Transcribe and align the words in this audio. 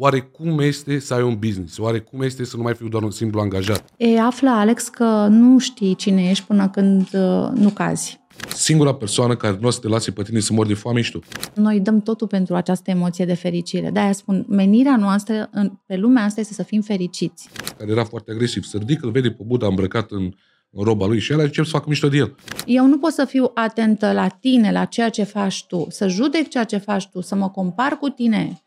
Oare 0.00 0.20
cum 0.20 0.58
este 0.58 0.98
să 0.98 1.14
ai 1.14 1.22
un 1.22 1.36
business? 1.38 1.78
Oare 1.78 1.98
cum 1.98 2.22
este 2.22 2.44
să 2.44 2.56
nu 2.56 2.62
mai 2.62 2.74
fiu 2.74 2.88
doar 2.88 3.02
un 3.02 3.10
simplu 3.10 3.40
angajat? 3.40 3.84
E, 3.96 4.20
află, 4.20 4.50
Alex, 4.50 4.88
că 4.88 5.26
nu 5.30 5.58
știi 5.58 5.94
cine 5.94 6.30
ești 6.30 6.44
până 6.44 6.68
când 6.68 7.08
uh, 7.12 7.48
nu 7.54 7.68
cazi. 7.68 8.20
Singura 8.54 8.94
persoană 8.94 9.36
care 9.36 9.58
nu 9.60 9.66
o 9.66 9.70
să 9.70 9.80
te 9.80 9.88
lase 9.88 10.10
pe 10.10 10.22
tine 10.22 10.40
să 10.40 10.52
mori 10.52 10.68
de 10.68 10.74
foame 10.74 10.98
ești 10.98 11.12
tu. 11.12 11.20
Noi 11.54 11.80
dăm 11.80 12.00
totul 12.00 12.26
pentru 12.26 12.54
această 12.54 12.90
emoție 12.90 13.24
de 13.24 13.34
fericire. 13.34 13.90
De-aia 13.90 14.12
spun, 14.12 14.44
menirea 14.48 14.96
noastră 14.96 15.48
în, 15.52 15.72
pe 15.86 15.96
lumea 15.96 16.24
asta 16.24 16.40
este 16.40 16.52
să 16.52 16.62
fim 16.62 16.80
fericiți. 16.80 17.48
Care 17.78 17.90
era 17.90 18.04
foarte 18.04 18.30
agresiv. 18.30 18.62
Să 18.64 18.76
ridică, 18.76 19.06
îl 19.06 19.12
vede 19.12 19.30
pe 19.30 19.42
Buddha 19.46 19.66
îmbrăcat 19.66 20.10
în, 20.10 20.22
în 20.70 20.84
roba 20.84 21.06
lui 21.06 21.18
și 21.18 21.32
el 21.32 21.38
încep 21.38 21.64
să 21.64 21.70
facă 21.70 21.84
mișto 21.88 22.08
de 22.08 22.16
el. 22.16 22.34
Eu 22.66 22.86
nu 22.86 22.98
pot 22.98 23.12
să 23.12 23.24
fiu 23.24 23.50
atentă 23.54 24.12
la 24.12 24.28
tine, 24.28 24.72
la 24.72 24.84
ceea 24.84 25.08
ce 25.08 25.22
faci 25.22 25.64
tu, 25.66 25.86
să 25.90 26.08
judec 26.08 26.48
ceea 26.48 26.64
ce 26.64 26.76
faci 26.76 27.08
tu, 27.08 27.20
să 27.20 27.34
mă 27.34 27.48
compar 27.48 27.98
cu 27.98 28.08
tine 28.08 28.62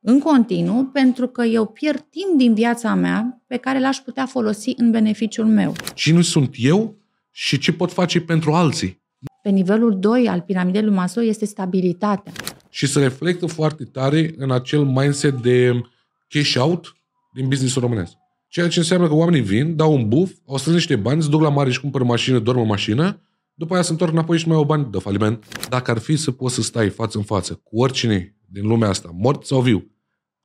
în 0.00 0.18
continuu, 0.18 0.84
pentru 0.84 1.26
că 1.26 1.42
eu 1.42 1.66
pierd 1.66 2.06
timp 2.10 2.38
din 2.38 2.54
viața 2.54 2.94
mea 2.94 3.42
pe 3.46 3.56
care 3.56 3.80
l-aș 3.80 3.96
putea 3.96 4.26
folosi 4.26 4.72
în 4.76 4.90
beneficiul 4.90 5.46
meu. 5.46 5.72
Cine 5.94 6.22
sunt 6.22 6.54
eu 6.58 6.96
și 7.30 7.58
ce 7.58 7.72
pot 7.72 7.92
face 7.92 8.20
pentru 8.20 8.52
alții? 8.52 9.02
Pe 9.42 9.48
nivelul 9.48 9.98
2 9.98 10.28
al 10.28 10.40
piramidei 10.40 10.82
lui 10.82 10.94
Maslow 10.94 11.24
este 11.24 11.44
stabilitatea. 11.44 12.32
Și 12.68 12.86
se 12.86 13.00
reflectă 13.00 13.46
foarte 13.46 13.84
tare 13.84 14.34
în 14.36 14.50
acel 14.50 14.84
mindset 14.84 15.42
de 15.42 15.80
cash 16.28 16.54
out 16.58 16.96
din 17.34 17.48
businessul 17.48 17.82
românesc. 17.82 18.12
Ceea 18.48 18.68
ce 18.68 18.78
înseamnă 18.78 19.08
că 19.08 19.14
oamenii 19.14 19.40
vin, 19.40 19.76
dau 19.76 19.94
un 19.94 20.08
buf, 20.08 20.30
au 20.46 20.56
strâns 20.56 20.76
niște 20.76 20.96
bani, 20.96 21.22
se 21.22 21.28
duc 21.28 21.40
la 21.40 21.48
mare 21.48 21.70
și 21.70 21.80
cumpără 21.80 22.04
mașină, 22.04 22.38
dorm 22.38 22.60
în 22.60 22.66
mașină, 22.66 23.20
după 23.54 23.74
aia 23.74 23.82
se 23.82 23.92
întorc 23.92 24.12
înapoi 24.12 24.38
și 24.38 24.46
nu 24.46 24.52
mai 24.52 24.60
au 24.60 24.66
bani 24.66 24.90
de 24.90 24.98
faliment. 24.98 25.68
Dacă 25.68 25.90
ar 25.90 25.98
fi 25.98 26.16
să 26.16 26.30
poți 26.30 26.54
să 26.54 26.62
stai 26.62 26.88
față 26.88 27.18
în 27.18 27.24
față 27.24 27.54
cu 27.54 27.80
oricine 27.80 28.36
din 28.46 28.66
lumea 28.66 28.88
asta, 28.88 29.10
mort 29.12 29.46
sau 29.46 29.60
viu, 29.60 29.90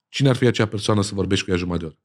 cine 0.09 0.30
ar 0.30 0.36
fi 0.36 0.45
acea 0.45 0.66
persoană 0.66 1.02
să 1.02 1.16
vorbești 1.16 1.45
cu 1.45 1.52
ea 1.52 1.58
jumătate 1.58 1.86
de 1.86 1.91
oră? 1.91 2.00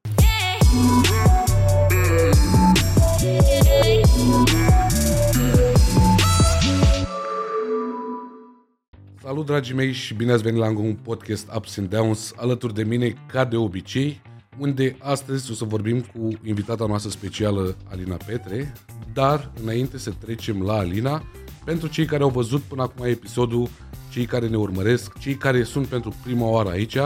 Salut, 9.23 9.47
dragii 9.47 9.75
mei, 9.75 9.93
și 9.93 10.15
bine 10.15 10.33
ați 10.33 10.43
venit 10.43 10.61
la 10.61 10.69
un 10.69 10.95
podcast 10.95 11.51
Ups 11.57 11.79
and 11.79 11.89
Downs 11.89 12.33
alături 12.37 12.75
de 12.75 12.85
mine, 12.85 13.15
ca 13.33 13.45
de 13.45 13.57
obicei, 13.57 14.21
unde 14.59 14.97
astăzi 14.99 15.51
o 15.51 15.55
să 15.55 15.65
vorbim 15.65 16.01
cu 16.01 16.29
invitata 16.45 16.87
noastră 16.87 17.11
specială, 17.11 17.77
Alina 17.91 18.17
Petre, 18.27 18.73
dar 19.13 19.51
înainte 19.63 19.99
să 19.99 20.13
trecem 20.25 20.63
la 20.63 20.73
Alina, 20.73 21.23
pentru 21.65 21.89
cei 21.89 22.05
care 22.05 22.23
au 22.23 22.31
văzut 22.31 22.61
până 22.61 22.83
acum 22.83 23.05
episodul, 23.05 23.69
cei 24.11 24.25
care 24.25 24.49
ne 24.49 24.57
urmăresc, 24.57 25.19
cei 25.19 25.35
care 25.35 25.63
sunt 25.63 25.87
pentru 25.87 26.15
prima 26.23 26.47
oară 26.47 26.69
aici, 26.69 26.97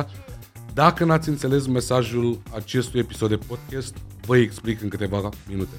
dacă 0.75 1.05
n-ați 1.05 1.29
înțeles 1.29 1.67
mesajul 1.67 2.43
acestui 2.55 3.01
episod 3.01 3.29
de 3.29 3.37
podcast, 3.37 3.97
vă 4.27 4.37
explic 4.37 4.83
în 4.83 4.89
câteva 4.89 5.29
minute. 5.49 5.75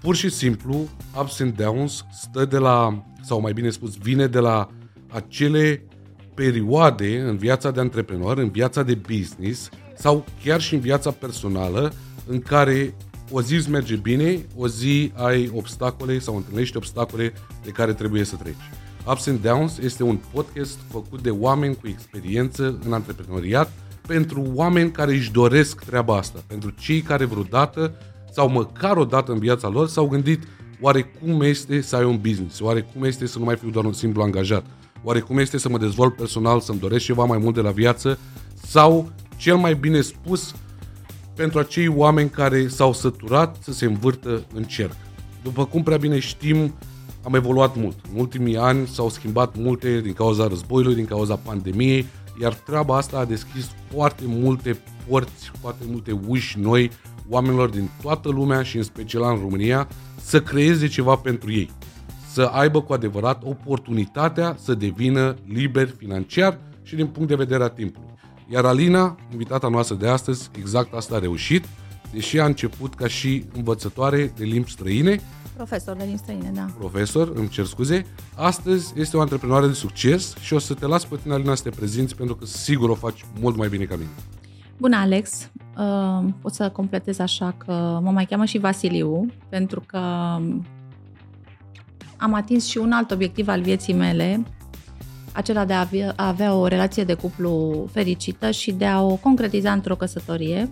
Pur 0.00 0.16
și 0.16 0.28
simplu, 0.28 0.88
Ups 1.20 1.40
and 1.40 1.56
Downs 1.56 2.04
stă 2.12 2.44
de 2.44 2.58
la, 2.58 3.04
sau 3.22 3.40
mai 3.40 3.52
bine 3.52 3.70
spus, 3.70 3.96
vine 3.96 4.26
de 4.26 4.38
la 4.38 4.68
acele 5.08 5.86
perioade 6.36 7.20
în 7.20 7.36
viața 7.36 7.70
de 7.70 7.80
antreprenor, 7.80 8.38
în 8.38 8.48
viața 8.48 8.82
de 8.82 8.94
business 8.94 9.68
sau 9.96 10.24
chiar 10.44 10.60
și 10.60 10.74
în 10.74 10.80
viața 10.80 11.10
personală 11.10 11.92
în 12.26 12.40
care 12.40 12.94
o 13.30 13.42
zi 13.42 13.54
îți 13.54 13.70
merge 13.70 13.96
bine, 13.96 14.46
o 14.56 14.68
zi 14.68 15.12
ai 15.14 15.50
obstacole 15.54 16.18
sau 16.18 16.36
întâlnești 16.36 16.76
obstacole 16.76 17.32
de 17.64 17.70
care 17.70 17.92
trebuie 17.92 18.24
să 18.24 18.36
treci. 18.36 18.70
Ups 19.06 19.26
and 19.26 19.40
Downs 19.40 19.78
este 19.78 20.02
un 20.02 20.18
podcast 20.32 20.78
făcut 20.90 21.22
de 21.22 21.30
oameni 21.30 21.76
cu 21.76 21.88
experiență 21.88 22.78
în 22.84 22.92
antreprenoriat 22.92 23.72
pentru 24.06 24.44
oameni 24.54 24.90
care 24.90 25.12
își 25.12 25.32
doresc 25.32 25.84
treaba 25.84 26.16
asta, 26.16 26.44
pentru 26.46 26.70
cei 26.70 27.00
care 27.00 27.24
vreodată 27.24 27.94
sau 28.32 28.48
măcar 28.48 28.96
o 28.96 29.04
dată 29.04 29.32
în 29.32 29.38
viața 29.38 29.68
lor 29.68 29.88
s-au 29.88 30.06
gândit 30.08 30.42
oare 30.80 31.02
cum 31.02 31.40
este 31.40 31.80
să 31.80 31.96
ai 31.96 32.04
un 32.04 32.18
business, 32.18 32.60
oare 32.60 32.80
cum 32.80 33.04
este 33.04 33.26
să 33.26 33.38
nu 33.38 33.44
mai 33.44 33.56
fiu 33.56 33.70
doar 33.70 33.84
un 33.84 33.92
simplu 33.92 34.22
angajat, 34.22 34.64
oare 35.02 35.20
cum 35.20 35.38
este 35.38 35.58
să 35.58 35.68
mă 35.68 35.78
dezvolt 35.78 36.16
personal, 36.16 36.60
să-mi 36.60 36.78
doresc 36.78 37.04
ceva 37.04 37.24
mai 37.24 37.38
mult 37.38 37.54
de 37.54 37.60
la 37.60 37.70
viață 37.70 38.18
sau, 38.66 39.10
cel 39.36 39.56
mai 39.56 39.74
bine 39.74 40.00
spus, 40.00 40.54
pentru 41.34 41.58
acei 41.58 41.88
oameni 41.88 42.30
care 42.30 42.68
s-au 42.68 42.92
săturat 42.92 43.56
să 43.60 43.72
se 43.72 43.84
învârtă 43.84 44.44
în 44.54 44.62
cerc. 44.62 44.96
După 45.42 45.64
cum 45.64 45.82
prea 45.82 45.96
bine 45.96 46.18
știm, 46.18 46.74
am 47.22 47.34
evoluat 47.34 47.76
mult. 47.76 47.96
În 48.12 48.20
ultimii 48.20 48.56
ani 48.56 48.86
s-au 48.86 49.10
schimbat 49.10 49.56
multe 49.56 50.00
din 50.00 50.12
cauza 50.12 50.46
războiului, 50.46 50.94
din 50.94 51.06
cauza 51.06 51.36
pandemiei, 51.36 52.06
iar 52.40 52.54
treaba 52.54 52.96
asta 52.96 53.18
a 53.18 53.24
deschis 53.24 53.70
foarte 53.94 54.22
multe 54.26 54.78
porți, 55.08 55.50
foarte 55.60 55.84
multe 55.88 56.20
uși 56.26 56.58
noi 56.58 56.90
oamenilor 57.28 57.68
din 57.68 57.90
toată 58.02 58.28
lumea 58.28 58.62
și 58.62 58.76
în 58.76 58.82
special 58.82 59.22
în 59.22 59.40
România 59.40 59.88
să 60.20 60.40
creeze 60.40 60.86
ceva 60.86 61.16
pentru 61.16 61.52
ei. 61.52 61.70
Să 62.36 62.42
aibă 62.42 62.82
cu 62.82 62.92
adevărat 62.92 63.42
oportunitatea 63.44 64.56
să 64.58 64.74
devină 64.74 65.36
liber 65.46 65.88
financiar 65.88 66.58
și 66.82 66.94
din 66.94 67.06
punct 67.06 67.28
de 67.28 67.34
vedere 67.34 67.62
a 67.62 67.68
timpului. 67.68 68.08
Iar 68.48 68.64
Alina, 68.64 69.16
invitata 69.32 69.68
noastră 69.68 69.96
de 69.96 70.08
astăzi, 70.08 70.50
exact 70.58 70.94
asta 70.94 71.14
a 71.14 71.18
reușit, 71.18 71.64
deși 72.12 72.40
a 72.40 72.44
început 72.44 72.94
ca 72.94 73.06
și 73.06 73.44
învățătoare 73.54 74.32
de 74.36 74.44
limbi 74.44 74.70
străine, 74.70 75.20
Profesor 75.56 75.96
de 75.96 76.04
limbi 76.04 76.18
străine, 76.18 76.50
da. 76.54 76.66
profesor, 76.78 77.32
îmi 77.34 77.48
cer 77.48 77.64
scuze, 77.64 78.06
astăzi 78.34 78.92
este 78.96 79.16
o 79.16 79.20
antreprenoare 79.20 79.66
de 79.66 79.72
succes 79.72 80.36
și 80.36 80.54
o 80.54 80.58
să 80.58 80.74
te 80.74 80.86
las 80.86 81.04
pe 81.04 81.16
tine, 81.22 81.34
Alina, 81.34 81.54
să 81.54 81.62
te 81.62 81.70
prezinți 81.70 82.16
pentru 82.16 82.34
că 82.36 82.44
sigur 82.44 82.88
o 82.88 82.94
faci 82.94 83.24
mult 83.40 83.56
mai 83.56 83.68
bine 83.68 83.84
ca 83.84 83.94
mine. 83.94 84.10
Bună, 84.78 84.96
Alex. 84.96 85.50
Uh, 85.78 86.28
pot 86.40 86.54
să 86.54 86.70
completez 86.70 87.18
așa 87.18 87.54
că 87.66 88.00
mă 88.02 88.10
mai 88.10 88.24
cheamă 88.26 88.44
și 88.44 88.58
Vasiliu, 88.58 89.26
pentru 89.48 89.82
că 89.86 90.00
am 92.16 92.34
atins 92.34 92.66
și 92.66 92.78
un 92.78 92.92
alt 92.92 93.10
obiectiv 93.10 93.48
al 93.48 93.60
vieții 93.60 93.94
mele, 93.94 94.42
acela 95.32 95.64
de 95.64 95.72
a 95.72 95.80
avea, 95.80 96.12
a 96.16 96.28
avea 96.28 96.54
o 96.54 96.66
relație 96.66 97.04
de 97.04 97.14
cuplu 97.14 97.86
fericită 97.92 98.50
și 98.50 98.72
de 98.72 98.86
a 98.86 99.02
o 99.02 99.14
concretiza 99.14 99.72
într-o 99.72 99.96
căsătorie. 99.96 100.70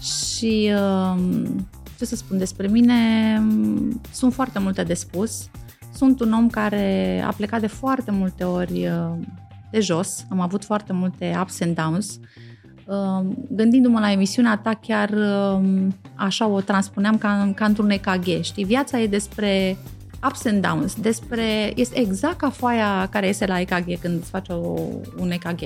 Și 0.00 0.72
uh, 0.74 1.22
ce 1.98 2.04
să 2.04 2.16
spun 2.16 2.38
despre 2.38 2.66
mine, 2.66 2.94
sunt 4.12 4.34
foarte 4.34 4.58
multe 4.58 4.82
de 4.82 4.94
spus. 4.94 5.48
Sunt 5.94 6.20
un 6.20 6.32
om 6.32 6.48
care 6.48 7.22
a 7.26 7.32
plecat 7.32 7.60
de 7.60 7.66
foarte 7.66 8.10
multe 8.10 8.44
ori 8.44 8.86
uh, 8.86 9.18
de 9.70 9.80
jos, 9.80 10.24
am 10.28 10.40
avut 10.40 10.64
foarte 10.64 10.92
multe 10.92 11.36
ups 11.40 11.60
and 11.60 11.74
downs. 11.74 12.20
Uh, 12.84 13.26
Gândindu-mă 13.50 14.00
la 14.00 14.12
emisiunea 14.12 14.56
ta, 14.56 14.74
chiar 14.74 15.10
uh, 15.10 15.86
așa 16.14 16.46
o 16.46 16.60
transpuneam 16.60 17.18
ca, 17.18 17.52
ca 17.54 17.64
într-un 17.64 17.90
EKG. 17.90 18.42
Știi, 18.42 18.64
viața 18.64 19.00
e 19.00 19.06
despre 19.06 19.76
ups 20.26 20.44
and 20.44 20.66
downs, 20.66 20.94
despre, 20.94 21.72
este 21.74 21.98
exact 21.98 22.36
ca 22.36 22.50
foaia 22.50 23.08
care 23.10 23.26
iese 23.26 23.46
la 23.46 23.60
EKG 23.60 23.98
când 24.00 24.20
îți 24.20 24.30
faci 24.30 24.48
o, 24.48 24.74
un 25.18 25.30
EKG. 25.30 25.60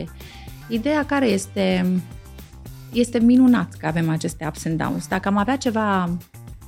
Ideea 0.69 1.05
care 1.05 1.27
este, 1.27 1.87
este 2.93 3.19
minunat 3.19 3.73
că 3.73 3.87
avem 3.87 4.09
aceste 4.09 4.47
ups 4.47 4.65
and 4.65 4.79
downs. 4.79 5.09
Dacă 5.09 5.29
am 5.29 5.37
avea 5.37 5.57
ceva 5.57 6.17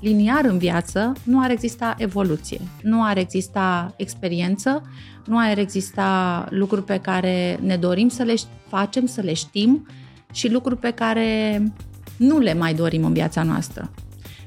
liniar 0.00 0.44
în 0.44 0.58
viață, 0.58 1.12
nu 1.24 1.42
ar 1.42 1.50
exista 1.50 1.94
evoluție, 1.98 2.60
nu 2.82 3.04
ar 3.04 3.16
exista 3.16 3.94
experiență, 3.96 4.82
nu 5.24 5.38
ar 5.38 5.58
exista 5.58 6.46
lucruri 6.50 6.84
pe 6.84 6.98
care 6.98 7.58
ne 7.62 7.76
dorim 7.76 8.08
să 8.08 8.22
le 8.22 8.34
facem, 8.68 9.06
să 9.06 9.20
le 9.20 9.32
știm 9.32 9.86
și 10.32 10.50
lucruri 10.50 10.80
pe 10.80 10.90
care 10.90 11.62
nu 12.16 12.38
le 12.38 12.54
mai 12.54 12.74
dorim 12.74 13.04
în 13.04 13.12
viața 13.12 13.42
noastră. 13.42 13.90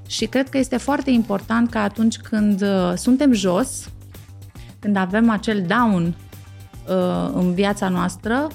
Și 0.07 0.25
cred 0.25 0.49
că 0.49 0.57
este 0.57 0.77
foarte 0.77 1.09
important 1.09 1.69
că 1.69 1.77
atunci 1.77 2.17
când 2.17 2.61
uh, 2.61 2.93
suntem 2.95 3.33
jos, 3.33 3.89
când 4.79 4.95
avem 4.95 5.29
acel 5.29 5.61
down 5.67 6.05
uh, 6.05 7.31
în 7.33 7.53
viața 7.53 7.89
noastră, 7.89 8.47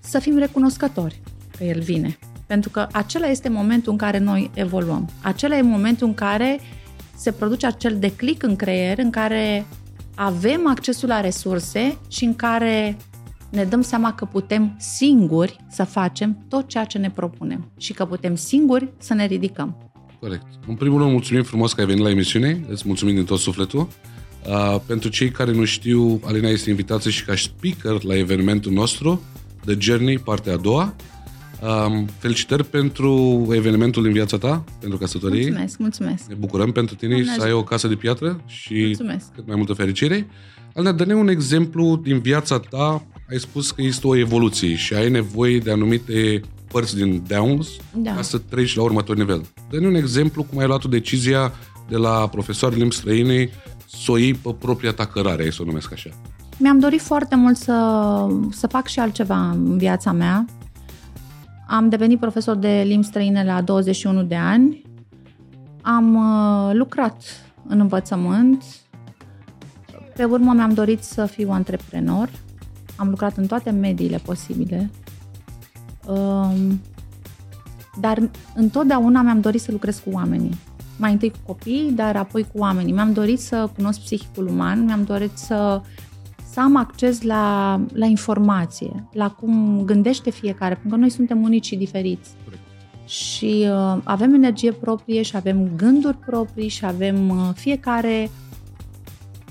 să 0.00 0.18
fim 0.18 0.38
recunoscători 0.38 1.20
că 1.56 1.64
el 1.64 1.80
vine. 1.80 2.18
Pentru 2.46 2.70
că 2.70 2.86
acela 2.92 3.26
este 3.26 3.48
momentul 3.48 3.92
în 3.92 3.98
care 3.98 4.18
noi 4.18 4.50
evoluăm. 4.54 5.08
Acela 5.22 5.56
e 5.56 5.62
momentul 5.62 6.06
în 6.06 6.14
care 6.14 6.60
se 7.16 7.32
produce 7.32 7.66
acel 7.66 7.98
declic 7.98 8.42
în 8.42 8.56
creier, 8.56 8.98
în 8.98 9.10
care 9.10 9.66
avem 10.14 10.68
accesul 10.68 11.08
la 11.08 11.20
resurse 11.20 11.98
și 12.08 12.24
în 12.24 12.36
care 12.36 12.96
ne 13.50 13.64
dăm 13.64 13.80
seama 13.80 14.14
că 14.14 14.24
putem 14.24 14.76
singuri 14.78 15.56
să 15.68 15.84
facem 15.84 16.44
tot 16.48 16.68
ceea 16.68 16.84
ce 16.84 16.98
ne 16.98 17.10
propunem 17.10 17.70
și 17.78 17.92
că 17.92 18.06
putem 18.06 18.34
singuri 18.34 18.92
să 18.98 19.14
ne 19.14 19.24
ridicăm. 19.24 19.89
Corect. 20.20 20.46
În 20.66 20.74
primul 20.74 20.98
rând, 20.98 21.10
mulțumim 21.12 21.42
frumos 21.42 21.72
că 21.72 21.80
ai 21.80 21.86
venit 21.86 22.02
la 22.02 22.10
emisiune. 22.10 22.64
Îți 22.68 22.82
mulțumim 22.86 23.14
din 23.14 23.24
tot 23.24 23.38
sufletul. 23.38 23.88
Uh, 24.46 24.76
pentru 24.86 25.08
cei 25.08 25.30
care 25.30 25.52
nu 25.52 25.64
știu, 25.64 26.20
Alina 26.24 26.48
este 26.48 26.70
invitată 26.70 27.10
și 27.10 27.24
ca 27.24 27.34
speaker 27.36 28.02
la 28.02 28.16
evenimentul 28.16 28.72
nostru, 28.72 29.22
The 29.64 29.74
Journey, 29.78 30.18
partea 30.18 30.52
a 30.52 30.56
doua. 30.56 30.94
Um, 31.62 32.06
felicitări 32.18 32.64
pentru 32.64 33.46
evenimentul 33.52 34.02
din 34.02 34.12
viața 34.12 34.38
ta, 34.38 34.64
pentru 34.80 34.98
căsătorie. 34.98 35.42
Mulțumesc, 35.42 35.78
mulțumesc. 35.78 36.24
Ne 36.28 36.34
bucurăm 36.34 36.72
pentru 36.72 36.94
tine 36.94 37.14
Doamne 37.14 37.34
să 37.38 37.44
ai 37.44 37.52
o 37.52 37.64
casă 37.64 37.88
de 37.88 37.94
piatră 37.94 38.40
și 38.46 38.82
Mulțumesc. 38.84 39.26
cât 39.34 39.46
mai 39.46 39.56
multă 39.56 39.72
fericire. 39.72 40.26
Alina, 40.74 40.92
dă-ne 40.92 41.14
un 41.14 41.28
exemplu 41.28 42.00
din 42.02 42.18
viața 42.20 42.58
ta, 42.58 43.06
ai 43.30 43.38
spus 43.38 43.70
că 43.70 43.82
este 43.82 44.06
o 44.06 44.16
evoluție 44.16 44.74
și 44.74 44.94
ai 44.94 45.10
nevoie 45.10 45.58
de 45.58 45.70
anumite 45.70 46.40
părți 46.72 46.96
din 46.96 47.22
Downs 47.28 47.68
Da. 47.94 48.14
ca 48.14 48.22
să 48.22 48.38
treci 48.38 48.76
la 48.76 48.82
următor 48.82 49.16
nivel. 49.16 49.42
Dă-ne 49.70 49.86
un 49.86 49.94
exemplu 49.94 50.42
cum 50.42 50.58
ai 50.58 50.66
luat 50.66 50.84
o 50.84 50.88
decizia 50.88 51.52
de 51.88 51.96
la 51.96 52.28
profesor 52.28 52.70
de 52.72 52.76
limbi 52.76 52.94
străine 52.94 53.50
să 53.86 54.12
o 54.12 54.16
iei 54.16 54.34
pe 54.34 54.54
propria 54.58 54.92
ta 54.92 55.06
cărare, 55.06 55.42
hai 55.42 55.52
să 55.52 55.62
o 55.62 55.64
numesc 55.64 55.92
așa. 55.92 56.10
Mi-am 56.58 56.78
dorit 56.78 57.00
foarte 57.00 57.36
mult 57.36 57.56
să, 57.56 58.26
să 58.50 58.66
fac 58.66 58.86
și 58.86 59.00
altceva 59.00 59.50
în 59.50 59.78
viața 59.78 60.12
mea. 60.12 60.44
Am 61.68 61.88
devenit 61.88 62.20
profesor 62.20 62.56
de 62.56 62.82
limbi 62.86 63.06
străine 63.06 63.44
la 63.44 63.60
21 63.60 64.22
de 64.22 64.34
ani. 64.34 64.82
Am 65.82 66.14
uh, 66.14 66.74
lucrat 66.74 67.22
în 67.66 67.80
învățământ. 67.80 68.64
Pe 70.16 70.24
urmă 70.24 70.52
mi-am 70.52 70.74
dorit 70.74 71.02
să 71.02 71.26
fiu 71.26 71.50
antreprenor. 71.50 72.30
Am 72.96 73.08
lucrat 73.08 73.36
în 73.36 73.46
toate 73.46 73.70
mediile 73.70 74.20
posibile. 74.24 74.90
Um, 76.10 76.80
dar 78.00 78.30
întotdeauna 78.54 79.22
mi-am 79.22 79.40
dorit 79.40 79.60
să 79.60 79.72
lucrez 79.72 79.98
cu 79.98 80.10
oamenii. 80.12 80.58
Mai 80.98 81.12
întâi 81.12 81.30
cu 81.30 81.38
copii, 81.46 81.92
dar 81.94 82.16
apoi 82.16 82.42
cu 82.42 82.58
oamenii. 82.58 82.92
Mi-am 82.92 83.12
dorit 83.12 83.40
să 83.40 83.70
cunosc 83.76 84.00
psihicul 84.00 84.46
uman, 84.46 84.84
mi-am 84.84 85.04
dorit 85.04 85.38
să 85.38 85.82
să 86.52 86.60
am 86.60 86.76
acces 86.76 87.22
la, 87.22 87.80
la 87.92 88.06
informație, 88.06 89.08
la 89.12 89.30
cum 89.30 89.82
gândește 89.84 90.30
fiecare, 90.30 90.72
pentru 90.72 90.90
că 90.90 90.96
noi 90.96 91.10
suntem 91.10 91.42
unici 91.42 91.66
și 91.66 91.76
diferiți. 91.76 92.30
Corect. 92.44 92.62
Și 93.08 93.66
uh, 93.70 94.00
avem 94.04 94.34
energie 94.34 94.72
proprie 94.72 95.22
și 95.22 95.36
avem 95.36 95.70
gânduri 95.76 96.16
proprii 96.16 96.68
și 96.68 96.84
avem 96.84 97.28
uh, 97.28 97.48
fiecare 97.54 98.30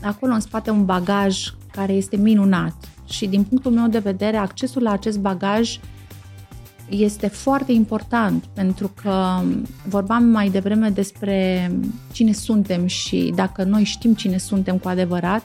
acolo 0.02 0.34
în 0.34 0.40
spate 0.40 0.70
un 0.70 0.86
bagaj 0.86 1.54
care 1.72 1.94
este 1.94 2.16
minunat. 2.16 2.76
Și 3.06 3.28
din 3.28 3.44
punctul 3.44 3.72
meu 3.72 3.88
de 3.88 4.00
vedere, 4.00 4.38
accesul 4.38 4.82
la 4.82 4.92
acest 4.92 5.20
bagaj 5.20 5.80
este 6.90 7.28
foarte 7.28 7.72
important 7.72 8.46
pentru 8.54 8.92
că 9.02 9.42
vorbeam 9.88 10.24
mai 10.24 10.50
devreme 10.50 10.90
despre 10.90 11.72
cine 12.12 12.32
suntem 12.32 12.86
și 12.86 13.32
dacă 13.36 13.64
noi 13.64 13.84
știm 13.84 14.14
cine 14.14 14.38
suntem 14.38 14.78
cu 14.78 14.88
adevărat, 14.88 15.44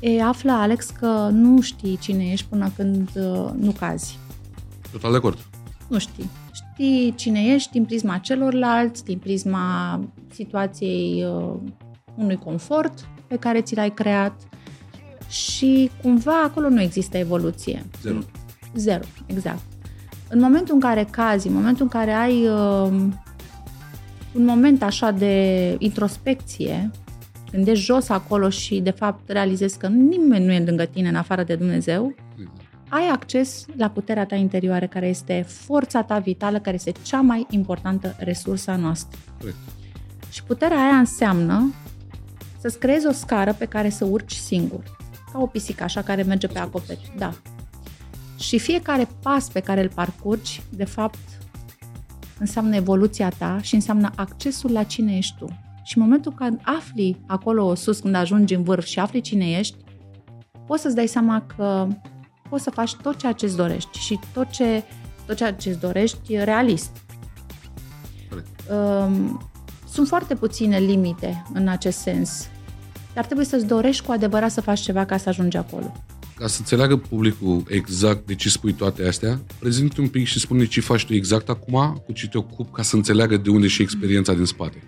e, 0.00 0.22
află, 0.22 0.52
Alex, 0.52 0.90
că 0.90 1.28
nu 1.32 1.60
știi 1.60 1.98
cine 2.00 2.30
ești 2.30 2.46
până 2.48 2.72
când 2.76 3.08
uh, 3.14 3.50
nu 3.58 3.70
cazi. 3.78 4.18
Total 4.92 5.10
de 5.10 5.16
acord. 5.16 5.38
Nu 5.88 5.98
știi. 5.98 6.30
Știi 6.52 7.14
cine 7.16 7.40
ești 7.40 7.70
din 7.72 7.84
prisma 7.84 8.18
celorlalți, 8.18 9.04
din 9.04 9.18
prisma 9.18 10.00
situației 10.32 11.24
uh, 11.24 11.54
unui 12.14 12.36
confort 12.36 13.08
pe 13.26 13.36
care 13.36 13.60
ți 13.60 13.74
l-ai 13.74 13.90
creat 13.90 14.40
și 15.28 15.90
cumva 16.02 16.42
acolo 16.42 16.68
nu 16.68 16.80
există 16.80 17.16
evoluție. 17.16 17.86
Zero. 18.02 18.18
Zero, 18.74 19.04
exact. 19.26 19.75
În 20.28 20.40
momentul 20.40 20.74
în 20.74 20.80
care 20.80 21.06
cazi, 21.10 21.46
în 21.46 21.54
momentul 21.54 21.82
în 21.82 21.88
care 21.88 22.12
ai 22.12 22.46
uh, 22.48 22.88
un 24.32 24.44
moment 24.44 24.82
așa 24.82 25.10
de 25.10 25.76
introspecție, 25.78 26.90
când 27.50 27.68
ești 27.68 27.84
jos 27.84 28.08
acolo 28.08 28.48
și 28.48 28.80
de 28.80 28.90
fapt 28.90 29.30
realizezi 29.30 29.78
că 29.78 29.86
nimeni 29.86 30.44
nu 30.44 30.52
e 30.52 30.64
lângă 30.64 30.84
tine 30.84 31.08
în 31.08 31.14
afară 31.14 31.42
de 31.42 31.54
Dumnezeu, 31.54 32.14
ai 32.88 33.08
acces 33.12 33.66
la 33.76 33.88
puterea 33.90 34.26
ta 34.26 34.34
interioară, 34.34 34.86
care 34.86 35.08
este 35.08 35.44
forța 35.48 36.02
ta 36.02 36.18
vitală, 36.18 36.58
care 36.58 36.74
este 36.74 36.92
cea 37.02 37.20
mai 37.20 37.46
importantă 37.50 38.16
resursă 38.18 38.70
a 38.70 38.76
noastră. 38.76 39.18
Corect. 39.38 39.56
Și 40.30 40.42
puterea 40.42 40.78
aia 40.78 40.96
înseamnă 40.96 41.74
să-ți 42.58 42.78
creezi 42.78 43.06
o 43.06 43.12
scară 43.12 43.52
pe 43.52 43.64
care 43.64 43.88
să 43.88 44.04
urci 44.04 44.34
singur, 44.34 44.82
ca 45.32 45.38
o 45.38 45.46
pisică 45.46 45.82
așa 45.82 46.02
care 46.02 46.22
merge 46.22 46.46
pe 46.46 46.58
acoperiș. 46.58 47.06
Da. 47.18 47.32
Și 48.38 48.58
fiecare 48.58 49.08
pas 49.22 49.48
pe 49.48 49.60
care 49.60 49.82
îl 49.82 49.88
parcurgi, 49.94 50.62
de 50.70 50.84
fapt, 50.84 51.18
înseamnă 52.38 52.76
evoluția 52.76 53.28
ta 53.28 53.58
și 53.62 53.74
înseamnă 53.74 54.10
accesul 54.16 54.72
la 54.72 54.82
cine 54.82 55.16
ești 55.16 55.36
tu. 55.38 55.46
Și 55.82 55.96
în 55.98 56.02
momentul 56.02 56.32
când 56.32 56.60
afli 56.62 57.20
acolo 57.26 57.74
sus, 57.74 57.98
când 57.98 58.14
ajungi 58.14 58.54
în 58.54 58.62
vârf 58.62 58.84
și 58.84 58.98
afli 58.98 59.20
cine 59.20 59.50
ești, 59.50 59.76
poți 60.66 60.82
să-ți 60.82 60.94
dai 60.94 61.06
seama 61.06 61.46
că 61.56 61.86
poți 62.48 62.62
să 62.62 62.70
faci 62.70 62.94
tot 62.94 63.16
ceea 63.16 63.32
ce 63.32 63.44
îți 63.44 63.56
dorești 63.56 63.98
și 63.98 64.18
tot, 64.32 64.50
ce, 64.50 64.82
tot 65.26 65.36
ceea 65.36 65.54
ce 65.54 65.68
îți 65.68 65.80
dorești 65.80 66.32
e 66.32 66.44
realist. 66.44 66.90
Corect. 68.28 68.48
Um, 68.70 69.40
sunt 69.92 70.08
foarte 70.08 70.34
puține 70.34 70.78
limite 70.78 71.42
în 71.52 71.68
acest 71.68 71.98
sens, 71.98 72.48
dar 73.14 73.24
trebuie 73.24 73.46
să-ți 73.46 73.66
dorești 73.66 74.04
cu 74.04 74.12
adevărat 74.12 74.50
să 74.50 74.60
faci 74.60 74.80
ceva 74.80 75.04
ca 75.04 75.16
să 75.16 75.28
ajungi 75.28 75.56
acolo. 75.56 75.92
Ca 76.38 76.46
să 76.46 76.56
înțeleagă 76.58 76.96
publicul 76.96 77.62
exact 77.68 78.26
de 78.26 78.34
ce 78.34 78.48
spui 78.48 78.72
toate 78.72 79.06
astea, 79.06 79.40
prezintă 79.58 80.00
un 80.00 80.08
pic 80.08 80.26
și 80.26 80.40
spune 80.40 80.66
ce 80.66 80.80
faci 80.80 81.04
tu 81.04 81.14
exact 81.14 81.48
acum, 81.48 82.02
cu 82.06 82.12
ce 82.12 82.28
te 82.28 82.38
ocupi, 82.38 82.70
ca 82.72 82.82
să 82.82 82.96
înțeleagă 82.96 83.36
de 83.36 83.50
unde 83.50 83.66
și 83.66 83.82
experiența 83.82 84.32
din 84.32 84.44
spate. 84.44 84.82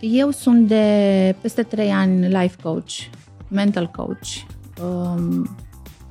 Eu 0.00 0.30
sunt 0.30 0.68
de 0.68 1.36
peste 1.40 1.62
3 1.62 1.90
ani 1.90 2.28
life 2.28 2.56
coach, 2.62 2.90
mental 3.48 3.86
coach, 3.86 4.28
um, 4.82 5.56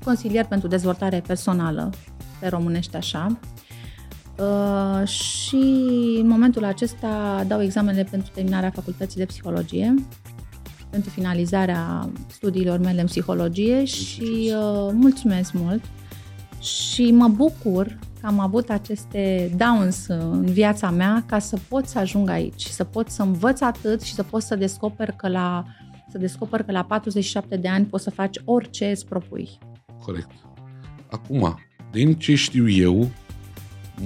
consilier 0.03 0.45
pentru 0.45 0.67
dezvoltare 0.67 1.23
personală, 1.27 1.89
pe 2.39 2.47
românește 2.47 2.97
așa. 2.97 3.39
Uh, 4.37 5.07
și 5.07 5.55
în 6.19 6.27
momentul 6.27 6.63
acesta 6.63 7.43
dau 7.47 7.61
examenele 7.61 8.07
pentru 8.11 8.31
terminarea 8.33 8.69
facultății 8.69 9.19
de 9.19 9.25
psihologie, 9.25 9.93
pentru 10.91 11.09
finalizarea 11.09 12.09
studiilor 12.27 12.79
mele 12.79 13.01
în 13.01 13.05
psihologie 13.05 13.85
și 13.85 14.53
uh, 14.55 14.89
mulțumesc 14.93 15.53
mult 15.53 15.83
și 16.59 17.11
mă 17.11 17.27
bucur 17.27 17.99
că 18.19 18.27
am 18.27 18.39
avut 18.39 18.69
aceste 18.69 19.51
downs 19.57 20.07
în 20.07 20.45
viața 20.45 20.89
mea 20.89 21.23
ca 21.27 21.39
să 21.39 21.57
pot 21.67 21.87
să 21.87 21.99
ajung 21.99 22.29
aici, 22.29 22.65
să 22.65 22.83
pot 22.83 23.09
să 23.09 23.21
învăț 23.21 23.61
atât 23.61 24.01
și 24.01 24.13
să 24.13 24.23
pot 24.23 24.41
să 24.41 24.55
descoper 24.55 25.11
că 25.11 25.27
la 25.27 25.65
să 26.11 26.17
descoper 26.17 26.63
că 26.63 26.71
la 26.71 26.83
47 26.83 27.57
de 27.57 27.67
ani 27.67 27.85
poți 27.85 28.03
să 28.03 28.09
faci 28.09 28.37
orice 28.45 28.89
îți 28.89 29.05
propui. 29.05 29.49
Corect. 30.03 30.31
Acum, 31.11 31.59
din 31.91 32.13
ce 32.13 32.35
știu 32.35 32.69
eu, 32.69 33.09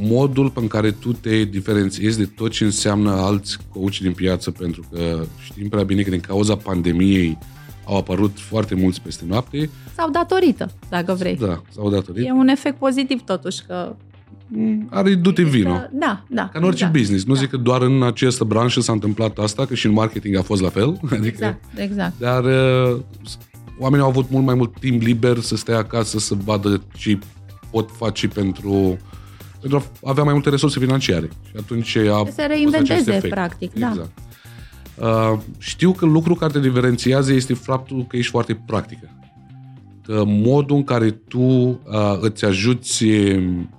modul 0.01 0.49
pe 0.49 0.67
care 0.67 0.91
tu 0.91 1.13
te 1.13 1.43
diferențiezi 1.43 2.17
de 2.17 2.25
tot 2.25 2.51
ce 2.51 2.63
înseamnă 2.63 3.11
alți 3.11 3.57
coach 3.69 3.97
din 3.97 4.13
piață, 4.13 4.51
pentru 4.51 4.83
că 4.91 5.25
știm 5.43 5.69
prea 5.69 5.83
bine 5.83 6.01
că 6.01 6.09
din 6.09 6.19
cauza 6.19 6.55
pandemiei 6.55 7.37
au 7.85 7.97
apărut 7.97 8.39
foarte 8.39 8.75
mulți 8.75 9.01
peste 9.01 9.23
noapte. 9.27 9.69
Sau 9.95 10.09
datorită, 10.09 10.71
dacă 10.89 11.13
vrei. 11.13 11.35
Da, 11.35 11.61
s-au 11.69 11.89
datorit. 11.89 12.25
E 12.25 12.31
un 12.31 12.47
efect 12.47 12.77
pozitiv 12.77 13.21
totuși 13.21 13.63
că... 13.67 13.95
Are 14.89 15.15
du-te 15.15 15.41
în 15.41 15.49
vino. 15.49 15.73
Că, 15.73 15.89
da, 15.91 16.23
da. 16.29 16.41
Ca 16.41 16.59
în 16.59 16.63
orice 16.63 16.83
exact, 16.83 16.97
business. 16.97 17.25
Nu 17.25 17.33
da. 17.33 17.39
zic 17.39 17.49
că 17.49 17.57
doar 17.57 17.81
în 17.81 18.03
această 18.03 18.43
branșă 18.43 18.81
s-a 18.81 18.91
întâmplat 18.91 19.37
asta, 19.37 19.65
că 19.65 19.75
și 19.75 19.85
în 19.85 19.91
marketing 19.91 20.35
a 20.35 20.41
fost 20.41 20.61
la 20.61 20.69
fel. 20.69 20.87
Adică, 21.11 21.25
Exact, 21.25 21.63
exact. 21.75 22.19
Dar 22.19 22.43
uh, 22.43 22.99
oamenii 23.79 24.03
au 24.03 24.11
avut 24.11 24.29
mult 24.29 24.45
mai 24.45 24.55
mult 24.55 24.79
timp 24.79 25.01
liber 25.01 25.39
să 25.39 25.55
stea 25.55 25.77
acasă, 25.77 26.19
să 26.19 26.35
vadă 26.43 26.81
ce 26.97 27.19
pot 27.71 27.89
face 27.91 28.27
pentru, 28.27 28.97
pentru 29.69 29.83
a 30.03 30.09
avea 30.09 30.23
mai 30.23 30.33
multe 30.33 30.49
resurse 30.49 30.79
financiare. 30.79 31.29
Și 31.47 31.53
atunci 31.57 31.95
a 31.95 32.01
Să 32.01 32.07
se 32.07 32.11
fost 32.25 32.39
acest 32.39 32.47
reinventeze, 32.47 33.13
efect. 33.13 33.33
practic, 33.33 33.73
da. 33.73 33.87
Exact. 33.87 34.17
Uh, 34.95 35.39
știu 35.57 35.91
că 35.91 36.05
lucrul 36.05 36.35
care 36.35 36.51
te 36.51 36.59
diferențiază 36.59 37.33
este 37.33 37.53
faptul 37.53 38.05
că 38.07 38.17
ești 38.17 38.31
foarte 38.31 38.63
practică. 38.65 39.09
Că 40.03 40.23
modul 40.25 40.75
în 40.75 40.83
care 40.83 41.11
tu 41.11 41.39
uh, 41.39 41.77
îți 42.19 42.45
ajuți, 42.45 43.03
um, 43.03 43.69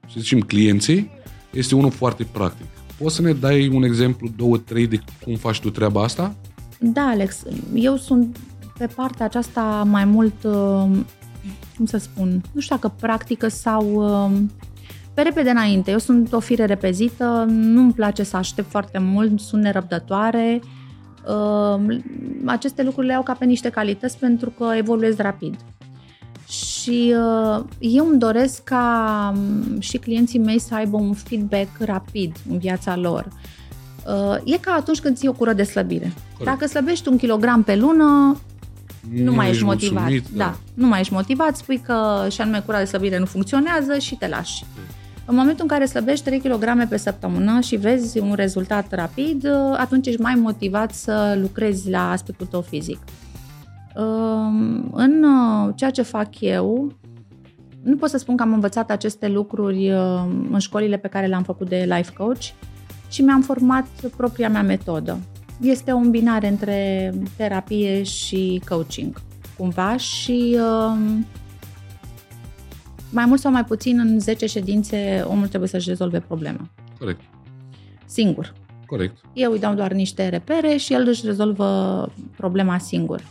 să 0.00 0.14
zicem, 0.18 0.40
clienții, 0.40 1.10
este 1.52 1.74
unul 1.74 1.90
foarte 1.90 2.26
practic. 2.32 2.66
Poți 2.98 3.14
să 3.14 3.22
ne 3.22 3.32
dai 3.32 3.68
un 3.68 3.82
exemplu, 3.82 4.28
două, 4.36 4.56
trei 4.58 4.86
de 4.86 5.00
cum 5.24 5.34
faci 5.34 5.60
tu 5.60 5.70
treaba 5.70 6.02
asta? 6.02 6.34
Da, 6.78 7.02
Alex, 7.02 7.42
eu 7.74 7.96
sunt 7.96 8.38
pe 8.78 8.86
partea 8.86 9.24
aceasta 9.26 9.86
mai 9.86 10.04
mult, 10.04 10.44
uh, 10.44 10.90
cum 11.76 11.86
să 11.86 11.96
spun, 11.96 12.42
nu 12.52 12.60
știu 12.60 12.74
dacă 12.74 12.94
practică 13.00 13.48
sau 13.48 13.92
uh, 13.94 14.40
pe 15.14 15.22
repede 15.22 15.50
înainte. 15.50 15.90
Eu 15.90 15.98
sunt 15.98 16.32
o 16.32 16.40
fire 16.40 16.64
repezită, 16.64 17.44
nu-mi 17.48 17.92
place 17.92 18.22
să 18.22 18.36
aștept 18.36 18.70
foarte 18.70 18.98
mult, 18.98 19.40
sunt 19.40 19.62
nerăbdătoare. 19.62 20.60
Uh, 21.26 21.98
Aceste 22.44 22.82
lucruri 22.82 23.06
le 23.06 23.12
iau 23.12 23.22
ca 23.22 23.32
pe 23.32 23.44
niște 23.44 23.68
calități 23.68 24.18
pentru 24.18 24.50
că 24.50 24.72
evoluez 24.76 25.16
rapid. 25.16 25.56
Și 26.48 27.14
uh, 27.16 27.64
eu 27.78 28.06
îmi 28.08 28.18
doresc 28.18 28.62
ca 28.62 29.32
um, 29.36 29.80
și 29.80 29.96
clienții 29.98 30.38
mei 30.38 30.58
să 30.58 30.74
aibă 30.74 30.96
un 30.96 31.12
feedback 31.12 31.68
rapid 31.78 32.36
în 32.50 32.58
viața 32.58 32.96
lor. 32.96 33.28
Uh, 34.06 34.36
E 34.44 34.58
ca 34.58 34.72
atunci 34.72 35.00
când 35.00 35.16
ții 35.16 35.28
o 35.28 35.32
cură 35.32 35.52
de 35.52 35.62
slăbire. 35.62 36.12
Corect. 36.38 36.44
Dacă 36.44 36.66
slăbești 36.66 37.08
un 37.08 37.16
kilogram 37.16 37.62
pe 37.62 37.76
lună, 37.76 38.40
nu, 39.08 39.32
mai 39.32 39.48
ești 39.48 39.64
motivat. 39.64 40.02
mulțumit, 40.02 40.36
da. 40.36 40.56
nu 40.74 40.86
mai 40.86 41.00
ești 41.00 41.12
motivat, 41.12 41.56
spui 41.56 41.78
că 41.78 42.26
și 42.30 42.40
anume 42.40 42.60
cura 42.60 42.78
de 42.78 42.84
slăbire 42.84 43.18
nu 43.18 43.24
funcționează 43.24 43.98
și 43.98 44.14
te 44.14 44.28
lași. 44.28 44.64
În 45.24 45.36
momentul 45.36 45.62
în 45.62 45.68
care 45.68 45.84
slăbești 45.84 46.24
3 46.24 46.40
kg 46.40 46.88
pe 46.88 46.96
săptămână 46.96 47.60
și 47.60 47.76
vezi 47.76 48.18
un 48.18 48.32
rezultat 48.34 48.92
rapid, 48.92 49.46
atunci 49.76 50.06
ești 50.06 50.20
mai 50.20 50.34
motivat 50.34 50.92
să 50.94 51.38
lucrezi 51.40 51.90
la 51.90 52.10
aspectul 52.10 52.46
tău 52.46 52.60
fizic. 52.60 52.98
Um, 53.96 54.90
în 54.92 55.24
uh, 55.24 55.72
ceea 55.74 55.90
ce 55.90 56.02
fac 56.02 56.40
eu, 56.40 56.92
nu 57.82 57.96
pot 57.96 58.10
să 58.10 58.18
spun 58.18 58.36
că 58.36 58.42
am 58.42 58.52
învățat 58.52 58.90
aceste 58.90 59.28
lucruri 59.28 59.92
uh, 59.92 60.22
în 60.50 60.58
școlile 60.58 60.96
pe 60.96 61.08
care 61.08 61.26
le-am 61.26 61.42
făcut 61.42 61.68
de 61.68 61.88
life 61.96 62.12
coach, 62.12 62.44
ci 63.08 63.20
mi-am 63.22 63.40
format 63.40 63.86
propria 64.16 64.48
mea 64.48 64.62
metodă. 64.62 65.18
Este 65.60 65.92
o 65.92 65.96
îmbinare 65.96 66.48
între 66.48 67.12
terapie 67.36 68.02
și 68.02 68.62
coaching, 68.68 69.20
cumva, 69.56 69.96
și 69.96 70.56
um, 70.58 71.26
mai 73.10 73.24
mult 73.24 73.40
sau 73.40 73.52
mai 73.52 73.64
puțin 73.64 73.98
în 73.98 74.20
10 74.20 74.46
ședințe 74.46 75.24
omul 75.26 75.48
trebuie 75.48 75.68
să-și 75.68 75.88
rezolve 75.88 76.20
problema. 76.20 76.70
Corect. 76.98 77.20
Singur. 78.06 78.52
Corect. 78.86 79.16
Eu 79.32 79.52
îi 79.52 79.58
dau 79.58 79.74
doar 79.74 79.92
niște 79.92 80.28
repere 80.28 80.76
și 80.76 80.92
el 80.92 81.06
își 81.08 81.26
rezolvă 81.26 82.12
problema 82.36 82.78
singur. 82.78 83.22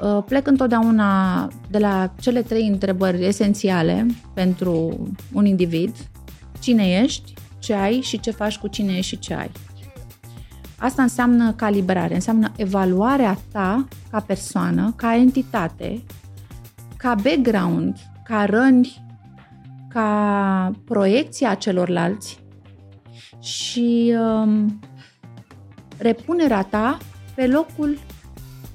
Uh, 0.00 0.22
plec 0.26 0.46
întotdeauna 0.46 1.48
de 1.70 1.78
la 1.78 2.14
cele 2.20 2.42
trei 2.42 2.66
întrebări 2.66 3.24
esențiale 3.24 4.06
pentru 4.34 5.02
un 5.32 5.46
individ. 5.46 5.96
Cine 6.60 7.00
ești, 7.02 7.34
ce 7.58 7.74
ai 7.74 8.00
și 8.00 8.20
ce 8.20 8.30
faci 8.30 8.58
cu 8.58 8.68
cine 8.68 8.92
ești 8.92 9.06
și 9.06 9.18
ce 9.18 9.34
ai. 9.34 9.50
Asta 10.80 11.02
înseamnă 11.02 11.52
calibrare, 11.52 12.14
înseamnă 12.14 12.52
evaluarea 12.56 13.38
ta 13.52 13.88
ca 14.10 14.20
persoană, 14.20 14.92
ca 14.96 15.16
entitate, 15.16 16.02
ca 16.96 17.14
background, 17.14 17.96
ca 18.24 18.44
răni, 18.44 19.04
ca 19.88 20.70
proiecția 20.84 21.54
celorlalți 21.54 22.40
și 23.40 24.14
um, 24.18 24.80
repunerea 25.98 26.62
ta 26.62 26.98
pe 27.34 27.46
locul 27.46 27.98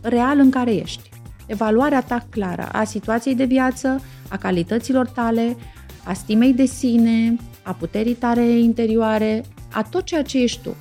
real 0.02 0.40
în 0.40 0.50
care 0.50 0.74
ești. 0.74 1.10
Evaluarea 1.46 2.02
ta 2.02 2.26
clară 2.30 2.70
a 2.72 2.84
situației 2.84 3.36
de 3.36 3.46
viață, 3.46 4.02
a 4.30 4.38
calităților 4.38 5.08
tale, 5.08 5.56
a 6.04 6.14
stimei 6.14 6.54
de 6.54 6.66
sine, 6.66 7.36
a 7.64 7.74
puterii 7.74 8.14
tale 8.14 8.58
interioare, 8.58 9.46
a 9.72 9.82
tot 9.82 10.04
ceea 10.04 10.24
ce 10.24 10.42
ești 10.42 10.62
tu. 10.62 10.76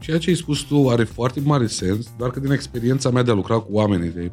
Ceea 0.00 0.18
ce 0.18 0.30
ai 0.30 0.36
spus 0.36 0.60
tu 0.60 0.88
are 0.88 1.04
foarte 1.04 1.40
mare 1.40 1.66
sens, 1.66 2.06
doar 2.18 2.30
că 2.30 2.40
din 2.40 2.50
experiența 2.50 3.10
mea 3.10 3.22
de 3.22 3.30
a 3.30 3.34
lucra 3.34 3.58
cu 3.58 3.68
oamenii 3.70 4.10
de 4.10 4.32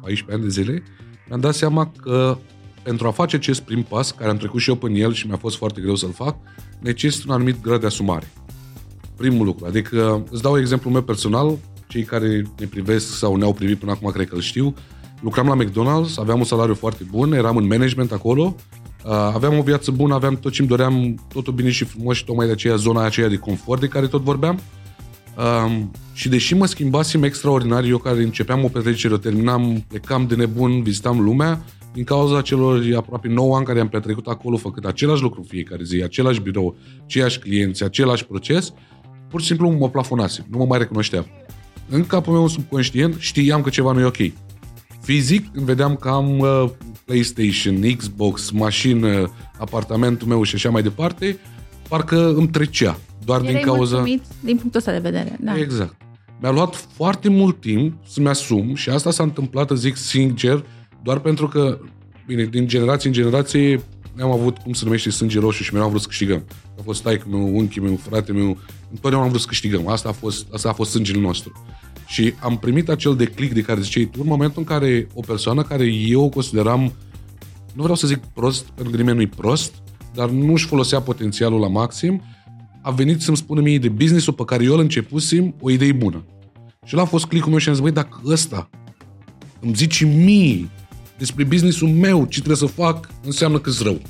14 0.00 0.32
ani 0.32 0.42
de 0.42 0.48
zile, 0.48 0.82
mi-am 1.28 1.40
dat 1.40 1.54
seama 1.54 1.92
că 2.02 2.38
pentru 2.82 3.06
a 3.06 3.10
face 3.10 3.36
acest 3.36 3.60
prim 3.60 3.82
pas, 3.82 4.10
care 4.10 4.30
am 4.30 4.36
trecut 4.36 4.60
și 4.60 4.68
eu 4.68 4.76
până 4.76 4.96
el 4.96 5.12
și 5.12 5.26
mi-a 5.26 5.36
fost 5.36 5.56
foarte 5.56 5.80
greu 5.80 5.94
să-l 5.94 6.12
fac, 6.12 6.36
necesită 6.80 7.24
un 7.28 7.34
anumit 7.34 7.62
grad 7.62 7.80
de 7.80 7.86
asumare. 7.86 8.32
Primul 9.16 9.46
lucru. 9.46 9.66
Adică, 9.66 10.24
îți 10.30 10.42
dau 10.42 10.58
exemplu 10.58 10.90
meu 10.90 11.02
personal, 11.02 11.58
cei 11.88 12.02
care 12.02 12.42
ne 12.58 12.66
privesc 12.66 13.16
sau 13.16 13.36
ne-au 13.36 13.52
privit 13.52 13.78
până 13.78 13.92
acum 13.92 14.10
cred 14.10 14.28
că 14.28 14.34
îl 14.34 14.40
știu. 14.40 14.74
Lucram 15.20 15.46
la 15.46 15.64
McDonald's, 15.64 16.14
aveam 16.16 16.38
un 16.38 16.44
salariu 16.44 16.74
foarte 16.74 17.06
bun, 17.10 17.32
eram 17.32 17.56
în 17.56 17.66
management 17.66 18.12
acolo, 18.12 18.54
uh, 18.56 18.83
aveam 19.12 19.58
o 19.58 19.62
viață 19.62 19.90
bună, 19.90 20.14
aveam 20.14 20.36
tot 20.36 20.52
ce 20.52 20.60
îmi 20.60 20.70
doream, 20.70 21.24
totul 21.32 21.52
bine 21.52 21.70
și 21.70 21.84
frumos 21.84 22.16
și 22.16 22.24
tocmai 22.24 22.46
de 22.46 22.52
aceea 22.52 22.76
zona 22.76 23.04
aceea 23.04 23.28
de 23.28 23.36
confort 23.36 23.80
de 23.80 23.86
care 23.86 24.06
tot 24.06 24.22
vorbeam. 24.22 24.60
Um, 25.66 25.90
și 26.12 26.28
deși 26.28 26.54
mă 26.54 26.66
schimbasem 26.66 27.22
extraordinar, 27.22 27.84
eu 27.84 27.98
care 27.98 28.22
începeam 28.22 28.64
o 28.64 28.68
petrecere, 28.68 29.14
o 29.14 29.16
terminam, 29.16 29.84
plecam 29.88 30.26
de 30.26 30.34
nebun, 30.34 30.82
vizitam 30.82 31.20
lumea, 31.20 31.64
din 31.92 32.04
cauza 32.04 32.40
celor 32.40 32.82
aproape 32.96 33.28
9 33.28 33.56
ani 33.56 33.64
care 33.64 33.80
am 33.80 33.88
petrecut 33.88 34.26
acolo, 34.26 34.56
făcând 34.56 34.86
același 34.86 35.22
lucru 35.22 35.44
fiecare 35.48 35.84
zi, 35.84 36.02
același 36.02 36.40
birou, 36.40 36.76
aceiași 37.04 37.38
clienți, 37.38 37.84
același 37.84 38.26
proces, 38.26 38.72
pur 39.28 39.40
și 39.40 39.46
simplu 39.46 39.70
mă 39.70 39.88
plafonasem, 39.88 40.46
nu 40.50 40.58
mă 40.58 40.64
mai 40.64 40.78
recunoșteam. 40.78 41.26
În 41.88 42.06
capul 42.06 42.32
meu 42.32 42.46
subconștient 42.46 43.16
știam 43.18 43.62
că 43.62 43.70
ceva 43.70 43.92
nu 43.92 44.00
e 44.00 44.04
ok. 44.04 44.32
Fizic 45.04 45.46
îmi 45.52 45.64
vedeam 45.64 45.96
că 45.96 46.08
am 46.08 46.38
uh, 46.38 46.70
PlayStation, 47.04 47.96
Xbox, 47.96 48.50
mașină, 48.50 49.32
apartamentul 49.58 50.28
meu 50.28 50.42
și 50.42 50.54
așa 50.54 50.70
mai 50.70 50.82
departe, 50.82 51.38
parcă 51.88 52.34
îmi 52.34 52.48
trecea. 52.48 52.98
Doar 53.24 53.40
Erai 53.40 53.52
din 53.52 53.62
cauza... 53.62 54.02
din 54.40 54.56
punctul 54.56 54.74
ăsta 54.74 54.92
de 54.92 54.98
vedere, 54.98 55.36
da. 55.40 55.58
Exact. 55.58 55.96
Mi-a 56.40 56.50
luat 56.50 56.74
foarte 56.74 57.28
mult 57.28 57.60
timp 57.60 57.94
să-mi 58.06 58.28
asum 58.28 58.74
și 58.74 58.90
asta 58.90 59.10
s-a 59.10 59.22
întâmplat, 59.22 59.70
zic 59.70 59.96
sincer, 59.96 60.64
doar 61.02 61.18
pentru 61.18 61.48
că, 61.48 61.78
bine, 62.26 62.44
din 62.44 62.66
generație 62.66 63.08
în 63.08 63.14
generație 63.14 63.80
am 64.20 64.30
avut, 64.30 64.56
cum 64.58 64.72
se 64.72 64.84
numește, 64.84 65.10
sânge 65.10 65.38
roșu 65.38 65.62
și 65.62 65.70
mereu 65.70 65.84
am 65.84 65.90
vrut 65.90 66.02
să 66.02 66.08
câștigăm. 66.08 66.44
A 66.78 66.80
fost 66.84 67.02
taică 67.02 67.26
meu, 67.30 67.56
unchiul 67.56 67.82
meu, 67.82 67.96
frate 67.96 68.32
meu, 68.32 68.58
întotdeauna 68.90 69.22
am 69.22 69.28
vrut 69.28 69.40
să 69.40 69.46
câștigăm. 69.48 69.88
Asta 69.88 70.08
a 70.08 70.12
fost, 70.12 70.46
asta 70.52 70.68
a 70.68 70.72
fost 70.72 70.90
sângele 70.90 71.20
nostru. 71.20 71.52
Și 72.14 72.34
am 72.40 72.58
primit 72.58 72.88
acel 72.88 73.16
declic 73.16 73.52
de 73.52 73.60
care 73.60 73.80
ziceai 73.80 74.04
tu, 74.04 74.18
în 74.22 74.26
momentul 74.26 74.58
în 74.58 74.64
care 74.64 75.06
o 75.14 75.20
persoană 75.20 75.62
care 75.62 75.84
eu 75.84 76.24
o 76.24 76.28
consideram, 76.28 76.92
nu 77.72 77.82
vreau 77.82 77.94
să 77.94 78.06
zic 78.06 78.18
prost, 78.18 78.64
pentru 78.64 78.90
că 78.92 78.96
nimeni 78.96 79.16
nu-i 79.16 79.26
prost, 79.26 79.74
dar 80.14 80.30
nu 80.30 80.52
își 80.52 80.66
folosea 80.66 81.00
potențialul 81.00 81.60
la 81.60 81.68
maxim, 81.68 82.22
a 82.82 82.90
venit 82.90 83.20
să-mi 83.20 83.36
spună 83.36 83.60
mie 83.60 83.78
de 83.78 83.88
business-ul 83.88 84.32
pe 84.32 84.44
care 84.44 84.64
eu 84.64 84.72
îl 84.72 84.80
începusem 84.80 85.54
o 85.60 85.70
idee 85.70 85.92
bună. 85.92 86.24
Și 86.84 86.94
ăla 86.96 87.02
a 87.02 87.08
fost 87.08 87.26
clicul 87.26 87.50
meu 87.50 87.58
și 87.58 87.68
am 87.68 87.74
zis, 87.74 87.82
băi, 87.82 87.92
dacă 87.92 88.20
ăsta 88.26 88.70
îmi 89.60 89.74
zice 89.74 90.04
mie 90.04 90.70
despre 91.18 91.44
businessul 91.44 91.88
meu 91.88 92.24
ce 92.24 92.42
trebuie 92.42 92.68
să 92.68 92.74
fac, 92.74 93.08
înseamnă 93.24 93.58
că 93.58 93.70
rău. 93.82 94.00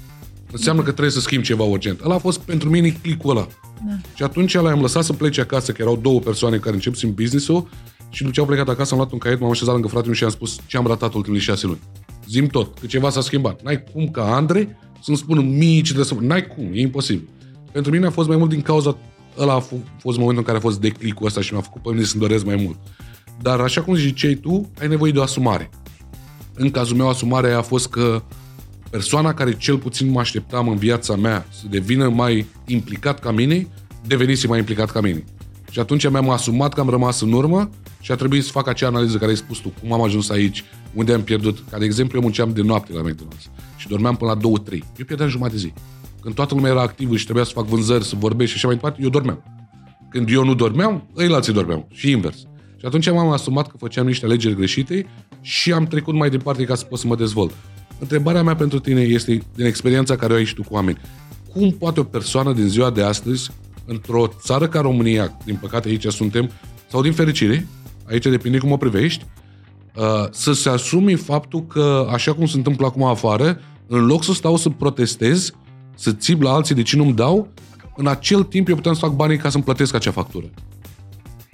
Înseamnă 0.53 0.83
că 0.83 0.91
trebuie 0.91 1.13
să 1.13 1.21
schimb 1.21 1.43
ceva 1.43 1.63
urgent. 1.63 2.01
Ăla 2.01 2.15
a 2.15 2.19
fost 2.19 2.41
pentru 2.41 2.69
mine 2.69 2.89
clicul 2.89 3.31
ăla. 3.31 3.47
Da. 3.87 3.93
Și 4.15 4.23
atunci 4.23 4.55
l-am 4.55 4.81
lăsat 4.81 5.05
să 5.05 5.13
plece 5.13 5.41
acasă, 5.41 5.73
că 5.73 5.83
erau 5.83 5.97
două 5.97 6.21
persoane 6.21 6.57
care 6.57 6.75
încep 6.75 6.95
să 6.95 7.07
business-ul 7.07 7.69
și 8.14 8.21
după 8.23 8.35
ce 8.35 8.40
au 8.40 8.47
plecat 8.47 8.68
acasă 8.68 8.92
am 8.92 8.99
luat 8.99 9.12
un 9.12 9.18
caiet, 9.18 9.40
m-am 9.40 9.50
așezat 9.50 9.73
lângă 9.73 9.88
fratele 9.88 10.06
meu 10.06 10.14
și 10.14 10.25
am 10.25 10.30
spus 10.30 10.59
ce 10.66 10.76
am 10.76 10.87
ratat 10.87 11.14
ultimele 11.14 11.42
șase 11.42 11.66
luni. 11.66 11.80
Zim 12.28 12.47
tot, 12.47 12.78
că 12.78 12.87
ceva 12.87 13.11
s-a 13.11 13.21
schimbat. 13.21 13.62
N-ai 13.62 13.85
cum 13.92 14.09
ca 14.09 14.35
Andre 14.35 14.78
să-mi 15.02 15.16
spună 15.16 15.40
mie 15.40 15.76
ce 15.76 15.83
trebuie 15.83 16.04
să 16.04 16.14
fac. 16.14 16.23
N-ai 16.23 16.47
cum, 16.47 16.71
e 16.73 16.80
imposibil. 16.80 17.28
Pentru 17.73 17.92
mine 17.92 18.06
a 18.06 18.11
fost 18.11 18.28
mai 18.28 18.37
mult 18.37 18.50
din 18.50 18.61
cauza 18.61 18.97
ăla 19.38 19.54
a 19.54 19.61
fost 19.99 20.18
momentul 20.18 20.37
în 20.37 20.42
care 20.42 20.56
a 20.56 20.61
fost 20.61 20.80
declicul 20.80 21.26
ăsta 21.26 21.40
și 21.40 21.52
mi-a 21.52 21.62
făcut 21.62 21.83
pe 21.83 21.90
mine 21.90 22.04
să-mi 22.04 22.23
doresc 22.23 22.44
mai 22.44 22.56
mult. 22.56 22.78
Dar 23.40 23.61
așa 23.61 23.83
cum 23.83 23.94
ziceai 23.94 24.35
tu, 24.35 24.71
ai 24.80 24.88
nevoie 24.88 25.12
de 25.12 25.18
o 25.18 25.23
asumare. 25.23 25.71
În 26.54 26.71
cazul 26.71 26.97
meu, 26.97 27.09
asumarea 27.09 27.59
a 27.59 27.62
fost 27.62 27.88
că 27.88 28.23
persoana 28.90 29.35
care 29.35 29.56
cel 29.56 29.78
puțin 29.78 30.11
mă 30.11 30.21
așteptam 30.21 30.68
în 30.68 30.76
viața 30.76 31.16
mea 31.16 31.47
să 31.50 31.62
devină 31.71 32.09
mai 32.09 32.47
implicat 32.66 33.21
ca 33.21 33.30
mine, 33.30 33.68
devenise 34.06 34.47
mai 34.47 34.59
implicat 34.59 34.90
ca 34.90 35.00
mine. 35.00 35.25
Și 35.75 35.81
atunci 35.81 36.11
mi-am 36.11 36.31
asumat 36.31 36.75
că 36.75 36.81
am 36.81 36.88
rămas 36.88 37.21
în 37.21 37.33
urmă 37.33 37.71
și 38.00 38.12
a 38.12 38.14
trebuit 38.14 38.45
să 38.45 38.50
fac 38.50 38.69
acea 38.69 38.87
analiză 38.87 39.19
care 39.19 39.31
ai 39.31 39.37
spus 39.37 39.59
tu, 39.59 39.73
cum 39.81 39.93
am 39.93 40.02
ajuns 40.02 40.31
aici, 40.31 40.64
unde 40.93 41.12
am 41.12 41.23
pierdut. 41.23 41.59
Ca 41.71 41.78
de 41.78 41.85
exemplu, 41.85 42.16
eu 42.16 42.23
munceam 42.23 42.52
de 42.52 42.62
noapte 42.62 42.93
la 42.93 43.00
McDonald's 43.00 43.76
și 43.76 43.88
dormeam 43.88 44.16
până 44.16 44.33
la 44.33 44.38
2-3. 44.38 44.43
Eu 44.73 45.04
pierdeam 45.07 45.28
jumătate 45.28 45.54
de 45.57 45.61
zi. 45.61 45.73
Când 46.21 46.35
toată 46.35 46.54
lumea 46.54 46.71
era 46.71 46.81
activă 46.81 47.16
și 47.16 47.25
trebuia 47.25 47.45
să 47.45 47.50
fac 47.54 47.64
vânzări, 47.64 48.04
să 48.04 48.14
vorbesc 48.19 48.50
și 48.50 48.57
așa 48.57 48.66
mai 48.66 48.76
departe, 48.76 49.02
eu 49.02 49.09
dormeam. 49.09 49.43
Când 50.11 50.28
eu 50.31 50.45
nu 50.45 50.54
dormeam, 50.54 51.09
ei 51.16 51.33
alții 51.33 51.52
dormeau. 51.52 51.88
Și 51.90 52.11
invers. 52.11 52.37
Și 52.76 52.87
atunci 52.87 53.11
m-am 53.11 53.31
asumat 53.31 53.69
că 53.69 53.76
făceam 53.76 54.07
niște 54.07 54.25
alegeri 54.25 54.54
greșite 54.54 55.07
și 55.40 55.73
am 55.73 55.85
trecut 55.85 56.14
mai 56.14 56.31
departe 56.31 56.64
ca 56.64 56.75
să 56.75 56.85
pot 56.85 56.99
să 56.99 57.07
mă 57.07 57.16
dezvolt. 57.16 57.54
Întrebarea 57.99 58.43
mea 58.43 58.57
pentru 58.57 58.78
tine 58.78 59.00
este, 59.00 59.43
din 59.54 59.66
experiența 59.66 60.16
care 60.16 60.33
o 60.33 60.37
ai 60.37 60.45
și 60.45 60.54
tu 60.54 60.62
cu 60.62 60.75
oameni, 60.75 60.99
cum 61.52 61.71
poate 61.71 62.00
o 62.00 62.04
persoană 62.04 62.52
din 62.52 62.69
ziua 62.69 62.90
de 62.90 63.02
astăzi, 63.02 63.50
într-o 63.85 64.26
țară 64.41 64.69
ca 64.69 64.81
România, 64.81 65.37
din 65.45 65.57
păcate 65.61 65.88
aici 65.88 66.07
suntem, 66.07 66.50
sau 66.91 67.03
din 67.03 67.12
fericire, 67.12 67.67
aici 68.09 68.26
depinde 68.26 68.59
cum 68.59 68.73
o 68.73 68.76
privești, 68.76 69.25
uh, 69.97 70.05
să 70.31 70.53
se 70.53 70.69
asumi 70.69 71.14
faptul 71.14 71.67
că, 71.67 72.09
așa 72.12 72.35
cum 72.35 72.47
se 72.47 72.57
întâmplă 72.57 72.87
acum 72.87 73.03
afară, 73.03 73.61
în 73.87 74.07
loc 74.07 74.25
să 74.25 74.33
stau 74.33 74.57
să 74.57 74.69
protestez, 74.69 75.53
să 75.95 76.12
țip 76.12 76.43
la 76.43 76.53
alții 76.53 76.75
de 76.75 76.83
ce 76.83 76.97
nu-mi 76.97 77.14
dau, 77.14 77.49
în 77.97 78.07
acel 78.07 78.43
timp 78.43 78.69
eu 78.69 78.75
puteam 78.75 78.95
să 78.95 79.00
fac 79.00 79.14
banii 79.14 79.37
ca 79.37 79.49
să-mi 79.50 79.64
plătesc 79.64 79.95
acea 79.95 80.11
factură. 80.11 80.47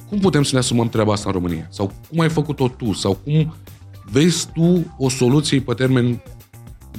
Cum 0.08 0.18
putem 0.18 0.42
să 0.42 0.50
ne 0.52 0.58
asumăm 0.58 0.88
treaba 0.88 1.12
asta 1.12 1.28
în 1.28 1.34
România? 1.34 1.66
Sau 1.70 1.92
cum 2.08 2.20
ai 2.20 2.28
făcut-o 2.28 2.68
tu? 2.68 2.92
Sau 2.92 3.14
cum 3.25 3.54
vezi 4.10 4.46
tu 4.52 4.94
o 4.99 5.08
soluție 5.08 5.60
pe 5.60 5.75
termen 5.75 6.22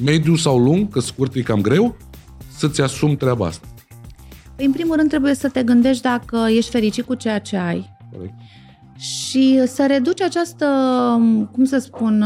mediu 0.04 0.36
sau 0.36 0.60
lung, 0.60 0.90
că 0.90 1.00
scurt 1.00 1.36
e 1.36 1.42
cam 1.42 1.62
greu, 1.62 1.98
să-ți 2.58 2.82
asumi 2.82 3.16
treaba 3.16 3.46
asta? 3.46 3.68
Păi, 4.62 4.70
în 4.70 4.76
primul 4.76 4.96
rând 4.96 5.10
trebuie 5.10 5.34
să 5.34 5.50
te 5.50 5.64
gândești 5.64 6.02
dacă 6.02 6.46
ești 6.50 6.72
fericit 6.72 7.06
cu 7.06 7.14
ceea 7.14 7.40
ce 7.40 7.58
ai. 7.58 7.90
Corect. 8.12 8.34
Și 8.98 9.62
să 9.66 9.86
reduci 9.88 10.22
această, 10.22 10.66
cum 11.52 11.66
să 11.66 11.78
spun, 11.78 12.26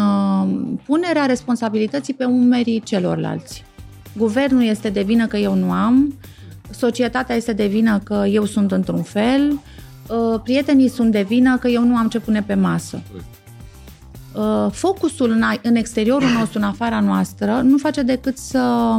punerea 0.86 1.26
responsabilității 1.26 2.14
pe 2.14 2.24
umerii 2.24 2.80
celorlalți. 2.80 3.64
Guvernul 4.18 4.64
este 4.64 4.90
de 4.90 5.02
vină 5.02 5.28
că 5.28 5.38
eu 5.38 5.54
nu 5.54 5.72
am, 5.72 6.14
societatea 6.70 7.36
este 7.36 7.54
de 7.54 7.68
vină 7.68 8.00
că 8.04 8.26
eu 8.28 8.46
sunt 8.46 8.72
într-un 8.72 9.02
fel, 9.02 9.52
uh, 9.52 10.40
prietenii 10.44 10.90
sunt 10.90 11.12
de 11.12 11.22
vină 11.22 11.58
că 11.58 11.68
eu 11.68 11.84
nu 11.84 11.96
am 11.96 12.08
ce 12.08 12.20
pune 12.20 12.42
pe 12.42 12.54
masă. 12.54 13.02
Uh, 14.34 14.72
focusul 14.72 15.30
în, 15.30 15.44
în 15.62 15.76
exteriorul 15.76 16.30
nostru, 16.40 16.58
în 16.58 16.66
afara 16.66 17.00
noastră, 17.00 17.62
nu 17.64 17.78
face 17.78 18.02
decât 18.02 18.38
să 18.38 18.96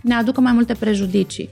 ne 0.00 0.14
aducă 0.14 0.40
mai 0.40 0.52
multe 0.52 0.74
prejudicii. 0.74 1.48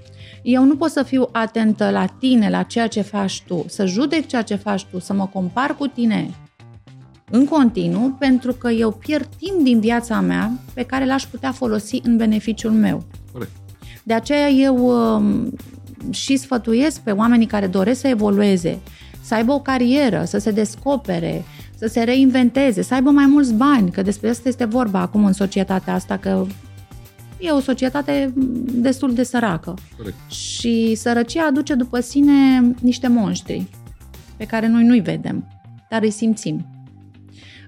Eu 0.48 0.64
nu 0.64 0.76
pot 0.76 0.90
să 0.90 1.02
fiu 1.02 1.28
atentă 1.32 1.90
la 1.90 2.06
tine, 2.06 2.50
la 2.50 2.62
ceea 2.62 2.86
ce 2.86 3.00
faci 3.00 3.42
tu, 3.46 3.64
să 3.68 3.86
judec 3.86 4.26
ceea 4.26 4.42
ce 4.42 4.54
faci 4.54 4.84
tu, 4.84 4.98
să 4.98 5.12
mă 5.12 5.26
compar 5.26 5.76
cu 5.76 5.86
tine 5.86 6.30
în 7.30 7.44
continuu 7.44 8.16
pentru 8.18 8.52
că 8.52 8.70
eu 8.70 8.90
pierd 8.90 9.28
timp 9.38 9.62
din 9.62 9.80
viața 9.80 10.20
mea 10.20 10.52
pe 10.74 10.82
care 10.82 11.06
l-aș 11.06 11.24
putea 11.24 11.52
folosi 11.52 12.00
în 12.02 12.16
beneficiul 12.16 12.70
meu. 12.70 13.02
Corect. 13.32 13.50
De 14.02 14.14
aceea 14.14 14.48
eu 14.48 14.76
um, 14.86 15.52
și 16.10 16.36
sfătuiesc 16.36 17.00
pe 17.00 17.10
oamenii 17.10 17.46
care 17.46 17.66
doresc 17.66 18.00
să 18.00 18.08
evolueze, 18.08 18.78
să 19.22 19.34
aibă 19.34 19.52
o 19.52 19.60
carieră, 19.60 20.24
să 20.24 20.38
se 20.38 20.50
descopere, 20.50 21.44
să 21.78 21.86
se 21.86 22.02
reinventeze, 22.02 22.82
să 22.82 22.94
aibă 22.94 23.10
mai 23.10 23.26
mulți 23.26 23.54
bani, 23.54 23.90
că 23.90 24.02
despre 24.02 24.28
asta 24.28 24.48
este 24.48 24.64
vorba 24.64 25.00
acum 25.00 25.24
în 25.24 25.32
societatea 25.32 25.94
asta, 25.94 26.16
că 26.16 26.46
e 27.38 27.50
o 27.50 27.60
societate 27.60 28.32
destul 28.64 29.14
de 29.14 29.22
săracă. 29.22 29.74
Corect. 29.96 30.30
Și 30.30 30.94
sărăcia 30.94 31.46
aduce 31.46 31.74
după 31.74 32.00
sine 32.00 32.60
niște 32.80 33.08
monștri 33.08 33.66
pe 34.36 34.44
care 34.44 34.68
noi 34.68 34.84
nu-i 34.84 35.00
vedem, 35.00 35.48
dar 35.90 36.02
îi 36.02 36.10
simțim. 36.10 36.66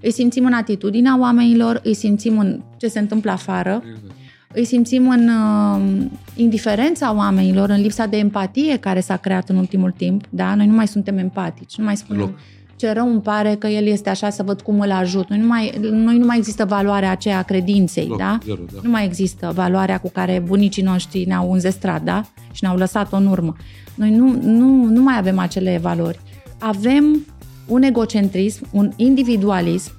Îi 0.02 0.12
simțim 0.12 0.44
în 0.44 0.52
atitudinea 0.52 1.18
oamenilor, 1.18 1.80
îi 1.84 1.94
simțim 1.94 2.38
în 2.38 2.62
ce 2.76 2.88
se 2.88 2.98
întâmplă 2.98 3.30
afară, 3.30 3.82
Exact. 3.84 4.12
îi 4.54 4.64
simțim 4.64 5.08
în 5.08 5.28
uh, 5.28 6.06
indiferența 6.36 7.14
oamenilor, 7.14 7.68
în 7.68 7.80
lipsa 7.80 8.06
de 8.06 8.16
empatie 8.16 8.76
care 8.76 9.00
s-a 9.00 9.16
creat 9.16 9.48
în 9.48 9.56
ultimul 9.56 9.90
timp. 9.90 10.24
Da? 10.30 10.54
Noi 10.54 10.66
nu 10.66 10.74
mai 10.74 10.88
suntem 10.88 11.18
empatici, 11.18 11.76
nu 11.76 11.84
mai 11.84 11.96
spunem 11.96 12.24
Deloc. 12.24 12.38
Ce 12.78 12.92
rău 12.92 13.08
îmi 13.08 13.20
pare 13.20 13.54
că 13.54 13.66
el 13.66 13.86
este 13.86 14.08
așa 14.08 14.30
să 14.30 14.42
văd 14.42 14.60
cum 14.60 14.80
îl 14.80 14.90
ajut. 14.90 15.28
Noi 15.28 15.38
nu 15.38 15.46
mai, 15.46 15.78
noi 15.90 16.18
nu 16.18 16.26
mai 16.26 16.36
există 16.36 16.64
valoarea 16.64 17.10
aceea 17.10 17.38
a 17.38 17.42
credinței, 17.42 18.02
Deloc, 18.02 18.18
da? 18.18 18.38
Zero, 18.44 18.60
da. 18.72 18.80
Nu 18.82 18.90
mai 18.90 19.04
există 19.04 19.52
valoarea 19.54 19.98
cu 19.98 20.10
care 20.10 20.42
bunicii 20.46 20.82
noștri 20.82 21.24
ne-au 21.26 21.52
înzestrat, 21.52 22.02
da? 22.02 22.24
Și 22.52 22.58
ne-au 22.62 22.76
lăsat-o 22.76 23.16
în 23.16 23.26
urmă. 23.26 23.56
Noi 23.94 24.10
nu, 24.10 24.38
nu, 24.42 24.84
nu 24.84 25.02
mai 25.02 25.18
avem 25.18 25.38
acele 25.38 25.78
valori. 25.82 26.20
Avem 26.58 27.26
un 27.66 27.82
egocentrism, 27.82 28.66
un 28.70 28.90
individualism 28.96 29.92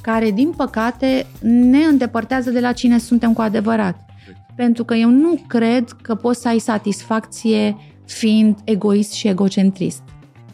care, 0.00 0.30
din 0.30 0.52
păcate, 0.56 1.26
ne 1.40 1.78
îndepărtează 1.78 2.50
de 2.50 2.60
la 2.60 2.72
cine 2.72 2.98
suntem 2.98 3.32
cu 3.32 3.40
adevărat. 3.40 4.04
Pentru 4.56 4.84
că 4.84 4.94
eu 4.94 5.08
nu 5.08 5.40
cred 5.46 5.96
că 6.02 6.14
poți 6.14 6.40
să 6.40 6.48
ai 6.48 6.58
satisfacție 6.58 7.76
fiind 8.04 8.58
egoist 8.64 9.12
și 9.12 9.28
egocentrist. 9.28 10.02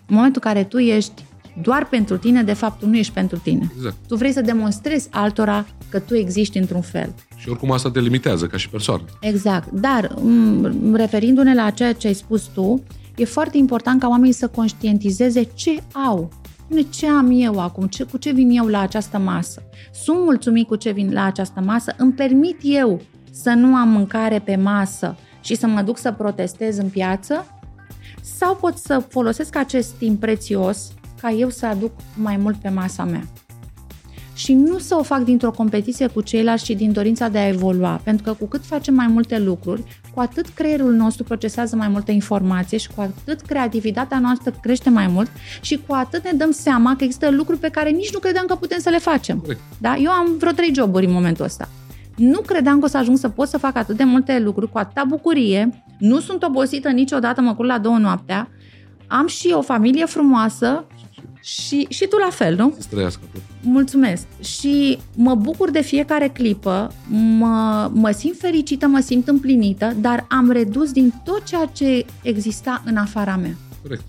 În 0.07 0.15
momentul 0.15 0.43
în 0.45 0.53
care 0.53 0.65
tu 0.65 0.79
ești 0.79 1.24
doar 1.63 1.87
pentru 1.87 2.17
tine, 2.17 2.43
de 2.43 2.53
fapt 2.53 2.79
tu 2.79 2.87
nu 2.89 2.97
ești 2.97 3.13
pentru 3.13 3.39
tine. 3.39 3.73
Exact. 3.77 3.97
Tu 4.09 4.17
vrei 4.17 4.33
să 4.33 4.41
demonstrezi 4.41 5.09
altora 5.11 5.67
că 5.89 5.99
tu 5.99 6.15
existi 6.15 6.59
într-un 6.59 6.81
fel. 6.81 7.15
Și 7.37 7.49
oricum 7.49 7.71
asta 7.71 7.91
te 7.91 8.01
limitează 8.01 8.47
ca 8.47 8.57
și 8.57 8.69
persoană. 8.69 9.03
Exact. 9.21 9.71
Dar, 9.71 10.15
m- 10.15 10.93
referindu-ne 10.95 11.55
la 11.55 11.71
ceea 11.71 11.93
ce 11.93 12.07
ai 12.07 12.15
spus 12.15 12.43
tu, 12.43 12.83
e 13.17 13.25
foarte 13.25 13.57
important 13.57 14.01
ca 14.01 14.09
oamenii 14.09 14.33
să 14.33 14.49
conștientizeze 14.49 15.43
ce 15.55 15.83
au. 16.07 16.33
Nu 16.67 16.81
ce 16.81 17.07
am 17.09 17.31
eu 17.33 17.61
acum, 17.61 17.87
ce, 17.87 18.05
cu 18.05 18.17
ce 18.17 18.33
vin 18.33 18.51
eu 18.51 18.67
la 18.67 18.81
această 18.81 19.19
masă. 19.19 19.63
Sunt 20.05 20.19
mulțumit 20.19 20.67
cu 20.67 20.77
ce 20.77 20.91
vin 20.91 21.13
la 21.13 21.25
această 21.25 21.61
masă, 21.65 21.95
îmi 21.97 22.13
permit 22.13 22.57
eu 22.63 23.01
să 23.31 23.51
nu 23.51 23.75
am 23.75 23.89
mâncare 23.89 24.39
pe 24.39 24.57
masă 24.57 25.17
și 25.41 25.55
să 25.55 25.67
mă 25.67 25.83
duc 25.83 25.99
să 25.99 26.13
protestez 26.13 26.79
în 26.79 26.89
piață 26.89 27.47
sau 28.39 28.57
pot 28.57 28.77
să 28.77 29.03
folosesc 29.09 29.57
acest 29.57 29.91
timp 29.93 30.21
prețios 30.21 30.93
ca 31.25 31.31
eu 31.31 31.51
să 31.51 31.67
aduc 31.67 31.93
mai 32.17 32.37
mult 32.37 32.57
pe 32.57 32.69
masa 32.69 33.05
mea 33.05 33.23
și 34.35 34.53
nu 34.53 34.79
să 34.79 34.97
o 34.99 35.03
fac 35.03 35.19
dintr-o 35.19 35.51
competiție 35.51 36.07
cu 36.07 36.21
ceilalți, 36.21 36.65
ci 36.65 36.71
din 36.71 36.93
dorința 36.93 37.29
de 37.29 37.39
a 37.39 37.49
evolua. 37.49 38.01
Pentru 38.05 38.25
că 38.25 38.33
cu 38.33 38.47
cât 38.47 38.65
facem 38.65 38.95
mai 38.95 39.07
multe 39.07 39.39
lucruri, 39.39 39.83
cu 40.15 40.21
atât 40.21 40.49
creierul 40.49 40.93
nostru 40.93 41.25
procesează 41.25 41.77
mai 41.77 41.89
multă 41.89 42.13
informație 42.13 42.79
și 42.79 42.89
cu 42.95 43.01
atât 43.01 43.41
creativitatea 43.41 44.19
noastră 44.19 44.55
crește 44.63 44.91
mai 44.91 45.07
mult 45.07 45.31
și 45.61 45.81
cu 45.87 45.95
atât 45.95 46.25
ne 46.25 46.33
dăm 46.33 46.51
seama 46.51 46.97
că 46.97 47.05
există 47.05 47.31
lucruri 47.31 47.59
pe 47.59 47.69
care 47.69 47.91
nici 47.91 48.13
nu 48.13 48.19
credeam 48.19 48.47
că 48.47 48.55
putem 48.55 48.79
să 48.79 48.91
le 48.91 48.99
facem. 48.99 49.39
Corect. 49.39 49.61
Da? 49.79 49.97
Eu 49.97 50.11
am 50.11 50.37
vreo 50.39 50.53
trei 50.53 50.75
joburi 50.75 51.07
în 51.07 51.13
momentul 51.13 51.45
ăsta. 51.45 51.69
Nu 52.17 52.41
credeam 52.41 52.79
că 52.79 52.85
o 52.85 52.89
să 52.89 52.97
ajung 52.97 53.19
să 53.19 53.29
pot 53.29 53.49
să 53.49 53.59
fac 53.59 53.77
atât 53.77 53.97
de 53.97 54.05
multe 54.05 54.39
lucruri 54.39 54.71
cu 54.71 54.79
atâta 54.79 55.05
bucurie. 55.09 55.85
Nu 55.99 56.21
sunt 56.21 56.43
obosită 56.43 56.89
niciodată, 56.89 57.41
mă 57.41 57.55
culc 57.55 57.69
la 57.69 57.79
două 57.79 57.99
noaptea. 57.99 58.49
Am 59.07 59.27
și 59.27 59.53
o 59.57 59.61
familie 59.61 60.05
frumoasă 60.05 60.87
și, 61.45 61.87
și 61.89 62.07
tu 62.07 62.17
la 62.17 62.31
fel, 62.31 62.57
nu? 62.57 62.75
Să 62.79 62.87
trăiască 62.91 63.21
tot. 63.33 63.41
Mulțumesc. 63.63 64.27
Și 64.41 64.99
mă 65.17 65.35
bucur 65.35 65.71
de 65.71 65.81
fiecare 65.81 66.29
clipă, 66.29 66.93
mă, 67.09 67.91
mă 67.95 68.11
simt 68.11 68.37
fericită, 68.39 68.87
mă 68.87 69.01
simt 69.01 69.29
împlinită, 69.29 69.93
dar 70.01 70.27
am 70.29 70.51
redus 70.51 70.93
din 70.93 71.13
tot 71.25 71.45
ceea 71.45 71.67
ce 71.73 72.05
exista 72.23 72.83
în 72.85 72.97
afara 72.97 73.37
mea. 73.37 73.57
Corect. 73.83 74.03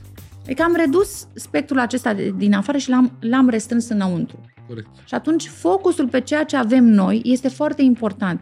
Adică 0.44 0.64
am 0.64 0.76
redus 0.76 1.28
spectrul 1.34 1.80
acesta 1.80 2.14
de, 2.14 2.34
din 2.38 2.54
afară 2.54 2.78
și 2.78 2.90
l-am, 2.90 3.12
l-am 3.20 3.50
restrâns 3.50 3.90
înăuntru. 3.90 4.40
Corect. 4.68 4.88
Și 5.06 5.14
atunci 5.14 5.48
focusul 5.48 6.08
pe 6.08 6.22
ceea 6.22 6.44
ce 6.44 6.56
avem 6.56 6.84
noi 6.84 7.22
este 7.24 7.48
foarte 7.48 7.82
important. 7.82 8.42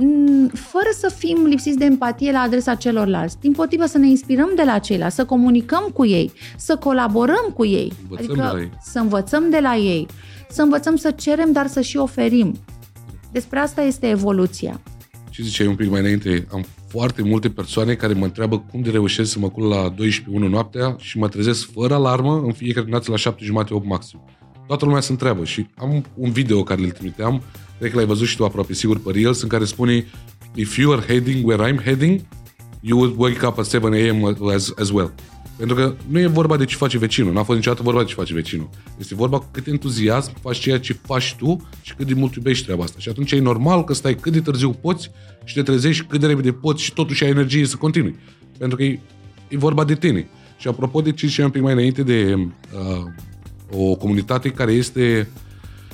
Mm, 0.00 0.46
Fără 0.48 0.88
să 0.98 1.14
fim 1.18 1.44
lipsiți 1.44 1.78
de 1.78 1.84
empatie 1.84 2.32
la 2.32 2.38
adresa 2.38 2.74
celorlalți, 2.74 3.40
din 3.40 3.52
potrivă 3.52 3.86
să 3.86 3.98
ne 3.98 4.08
inspirăm 4.08 4.50
de 4.56 4.62
la 4.62 4.78
ceilalți, 4.78 5.14
să 5.14 5.24
comunicăm 5.24 5.90
cu 5.92 6.06
ei, 6.06 6.32
să 6.56 6.76
colaborăm 6.76 7.52
cu 7.54 7.64
ei, 7.64 7.92
Învățăm 8.02 8.30
adică 8.30 8.34
de 8.34 8.40
la 8.40 8.60
ei. 8.60 8.70
să 8.82 8.98
învățăm 8.98 9.50
de 9.50 9.58
la 9.62 9.76
ei, 9.76 10.06
să 10.48 10.62
învățăm 10.62 10.96
să 10.96 11.10
cerem, 11.10 11.52
dar 11.52 11.66
să 11.66 11.80
și 11.80 11.96
oferim. 11.96 12.54
Despre 13.32 13.58
asta 13.58 13.82
este 13.82 14.08
evoluția. 14.08 14.80
Ce 15.30 15.42
ziceai 15.42 15.66
un 15.66 15.74
pic 15.74 15.90
mai 15.90 16.00
înainte? 16.00 16.46
Am 16.52 16.64
foarte 16.88 17.22
multe 17.22 17.50
persoane 17.50 17.94
care 17.94 18.12
mă 18.12 18.24
întreabă 18.24 18.58
cum 18.70 18.80
de 18.80 18.90
reușesc 18.90 19.30
să 19.32 19.38
mă 19.38 19.48
culc 19.48 19.72
la 19.72 19.88
12 19.88 20.36
1 20.44 20.48
noaptea 20.48 20.96
și 20.98 21.18
mă 21.18 21.28
trezesc 21.28 21.70
fără 21.72 21.94
alarmă 21.94 22.42
în 22.44 22.52
fiecare 22.52 22.80
dimineață 22.80 23.10
la 23.10 23.16
7 23.16 23.44
jumate, 23.44 23.74
8 23.74 23.86
maxim. 23.86 24.20
Toată 24.68 24.84
lumea 24.84 25.00
se 25.00 25.12
întreabă 25.12 25.44
și 25.44 25.66
am 25.74 26.04
un 26.14 26.30
video 26.30 26.62
care 26.62 26.82
îl 26.82 26.90
trimiteam, 26.90 27.42
cred 27.78 27.90
că 27.90 27.96
l-ai 27.96 28.06
văzut 28.06 28.26
și 28.26 28.36
tu 28.36 28.44
aproape 28.44 28.72
sigur 28.72 28.98
pe 28.98 29.10
Reels, 29.12 29.42
în 29.42 29.48
care 29.48 29.64
spune 29.64 30.06
If 30.54 30.76
you 30.76 30.92
are 30.92 31.02
heading 31.06 31.46
where 31.46 31.72
I'm 31.72 31.82
heading, 31.84 32.20
you 32.80 32.98
would 32.98 33.14
wake 33.16 33.46
up 33.46 33.58
at 33.58 33.66
7 33.66 33.86
a.m. 33.86 34.36
as, 34.54 34.72
as 34.78 34.90
well. 34.90 35.14
Pentru 35.56 35.76
că 35.76 35.94
nu 36.08 36.18
e 36.18 36.26
vorba 36.26 36.56
de 36.56 36.64
ce 36.64 36.76
face 36.76 36.98
vecinul, 36.98 37.32
n-a 37.32 37.42
fost 37.42 37.58
niciodată 37.58 37.82
vorba 37.82 38.00
de 38.00 38.06
ce 38.06 38.14
face 38.14 38.34
vecinul. 38.34 38.68
Este 38.98 39.14
vorba 39.14 39.38
cu 39.38 39.48
cât 39.50 39.66
entuziasm 39.66 40.32
faci 40.40 40.58
ceea 40.58 40.78
ce 40.78 40.92
faci 40.92 41.34
tu 41.38 41.68
și 41.82 41.94
cât 41.94 42.06
de 42.06 42.14
mult 42.14 42.34
iubești 42.34 42.64
treaba 42.64 42.82
asta. 42.82 42.98
Și 42.98 43.08
atunci 43.08 43.32
e 43.32 43.40
normal 43.40 43.84
că 43.84 43.94
stai 43.94 44.14
cât 44.14 44.32
de 44.32 44.40
târziu 44.40 44.70
poți 44.70 45.10
și 45.44 45.54
te 45.54 45.62
trezești 45.62 46.04
cât 46.04 46.20
de 46.20 46.26
repede 46.26 46.52
poți 46.52 46.82
și 46.82 46.92
totuși 46.92 47.24
ai 47.24 47.30
energie 47.30 47.66
să 47.66 47.76
continui. 47.76 48.16
Pentru 48.58 48.76
că 48.76 48.82
e, 48.82 49.00
e 49.48 49.56
vorba 49.56 49.84
de 49.84 49.94
tine. 49.94 50.28
Și 50.58 50.68
apropo 50.68 51.00
de 51.00 51.12
ce 51.12 51.26
ziceam 51.26 51.46
un 51.46 51.52
pic 51.52 51.62
mai 51.62 51.72
înainte 51.72 52.02
de 52.02 52.34
uh, 52.34 53.04
o 53.72 53.94
comunitate 53.94 54.50
care 54.50 54.72
este 54.72 55.28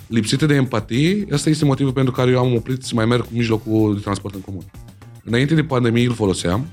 lipsită 0.07 0.47
de 0.47 0.55
empatie, 0.55 1.27
asta 1.33 1.51
este 1.51 1.65
motivul 1.65 1.93
pentru 1.93 2.13
care 2.13 2.31
eu 2.31 2.39
am 2.39 2.55
oprit 2.55 2.83
să 2.83 2.95
mai 2.95 3.05
merg 3.05 3.23
cu 3.23 3.31
mijlocul 3.33 3.95
de 3.95 4.01
transport 4.01 4.35
în 4.35 4.41
comun. 4.41 4.65
Înainte 5.25 5.55
de 5.55 5.63
pandemie 5.63 6.07
îl 6.07 6.15
foloseam, 6.15 6.67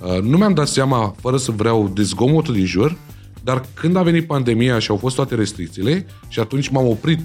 Uh, 0.00 0.20
nu 0.20 0.36
mi-am 0.36 0.54
dat 0.54 0.68
seama, 0.68 1.14
fără 1.20 1.36
să 1.36 1.50
vreau, 1.50 1.88
de 1.88 2.02
zgomotul 2.02 2.54
din 2.54 2.64
jur, 2.64 2.96
dar 3.44 3.64
când 3.74 3.96
a 3.96 4.02
venit 4.02 4.26
pandemia 4.26 4.78
și 4.78 4.90
au 4.90 4.96
fost 4.96 5.14
toate 5.14 5.34
restricțiile 5.34 6.06
și 6.28 6.40
atunci 6.40 6.68
m-am 6.68 6.86
oprit, 6.86 7.20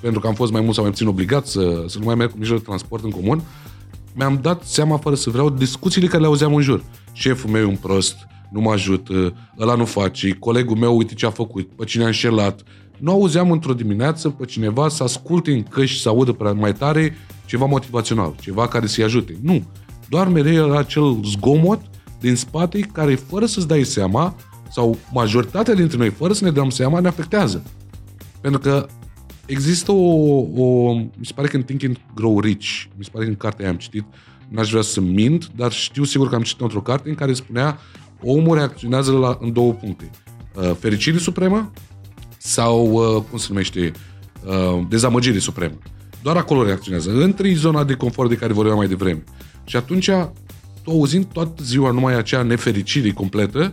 pentru 0.00 0.20
că 0.20 0.26
am 0.26 0.34
fost 0.34 0.52
mai 0.52 0.60
mult 0.60 0.74
sau 0.74 0.82
mai 0.82 0.92
puțin 0.92 1.06
obligat 1.06 1.46
să, 1.46 1.84
să 1.86 1.98
nu 1.98 2.04
mai 2.04 2.14
merg 2.14 2.30
cu 2.30 2.38
mijloc 2.38 2.58
de 2.58 2.64
transport 2.64 3.04
în 3.04 3.10
comun, 3.10 3.42
mi-am 4.14 4.38
dat 4.42 4.62
seama, 4.62 4.96
fără 4.96 5.14
să 5.14 5.30
vreau, 5.30 5.50
discuțiile 5.50 6.06
care 6.06 6.20
le 6.20 6.26
auzeam 6.26 6.54
în 6.54 6.62
jur. 6.62 6.84
Șeful 7.12 7.50
meu 7.50 7.62
e 7.62 7.64
un 7.64 7.76
prost, 7.76 8.16
nu 8.50 8.60
mă 8.60 8.70
ajută, 8.70 9.34
ăla 9.58 9.74
nu 9.74 9.84
face, 9.84 10.30
colegul 10.30 10.76
meu 10.76 10.96
uite 10.96 11.14
ce 11.14 11.26
a 11.26 11.30
făcut, 11.30 11.68
pe 11.68 11.84
cine 11.84 12.02
a 12.02 12.06
înșelat. 12.06 12.62
Nu 12.98 13.10
auzeam 13.10 13.50
într-o 13.50 13.74
dimineață 13.74 14.28
pe 14.28 14.44
cineva 14.44 14.88
să 14.88 15.02
asculte 15.02 15.52
în 15.52 15.62
căști, 15.62 16.00
să 16.00 16.08
audă 16.08 16.32
prea 16.32 16.52
mai 16.52 16.72
tare 16.72 17.16
ceva 17.46 17.64
motivațional, 17.64 18.34
ceva 18.40 18.68
care 18.68 18.86
să-i 18.86 19.04
ajute. 19.04 19.36
Nu. 19.42 19.62
Doar 20.08 20.28
mereu 20.28 20.66
era 20.66 20.78
acel 20.78 21.20
zgomot 21.24 21.80
din 22.20 22.36
spate 22.36 22.80
care, 22.80 23.14
fără 23.14 23.46
să-ți 23.46 23.68
dai 23.68 23.82
seama, 23.82 24.36
sau 24.70 24.98
majoritatea 25.12 25.74
dintre 25.74 25.96
noi, 25.96 26.10
fără 26.10 26.32
să 26.32 26.44
ne 26.44 26.50
dăm 26.50 26.70
seama, 26.70 27.00
ne 27.00 27.08
afectează. 27.08 27.62
Pentru 28.40 28.60
că 28.60 28.86
există 29.46 29.92
o, 29.92 30.38
o... 30.56 30.94
Mi 30.94 31.26
se 31.26 31.32
pare 31.34 31.48
că 31.48 31.56
în 31.56 31.62
Think 31.62 31.84
and 31.84 32.00
Grow 32.14 32.40
Rich, 32.40 32.82
mi 32.96 33.04
se 33.04 33.10
pare 33.12 33.24
că 33.24 33.30
în 33.30 33.36
cartea 33.36 33.64
aia 33.64 33.74
am 33.74 33.80
citit, 33.80 34.04
n-aș 34.48 34.70
vrea 34.70 34.82
să 34.82 35.00
mint, 35.00 35.50
dar 35.56 35.72
știu 35.72 36.04
sigur 36.04 36.28
că 36.28 36.34
am 36.34 36.42
citit 36.42 36.60
într-o 36.60 36.80
carte 36.80 37.08
în 37.08 37.14
care 37.14 37.32
spunea 37.32 37.78
omul 38.24 38.56
reacționează 38.56 39.12
la, 39.12 39.38
în 39.40 39.52
două 39.52 39.72
puncte. 39.72 40.10
Uh, 40.54 40.70
fericire 40.78 41.18
supremă 41.18 41.70
sau, 42.38 42.92
uh, 42.92 43.22
cum 43.30 43.38
se 43.38 43.46
numește, 43.48 43.92
uh, 44.46 44.84
dezamăgire 44.88 45.38
supremă. 45.38 45.78
Doar 46.22 46.36
acolo 46.36 46.64
reacționează. 46.64 47.10
Între 47.10 47.54
zona 47.54 47.84
de 47.84 47.94
confort 47.94 48.28
de 48.28 48.36
care 48.36 48.52
vorbeam 48.52 48.76
mai 48.76 48.88
devreme. 48.88 49.24
Și 49.64 49.76
atunci, 49.76 50.10
tu 50.82 50.90
auzind 50.90 51.24
toată 51.24 51.62
ziua 51.62 51.90
numai 51.90 52.14
acea 52.16 52.42
nefericire 52.42 53.10
completă, 53.10 53.72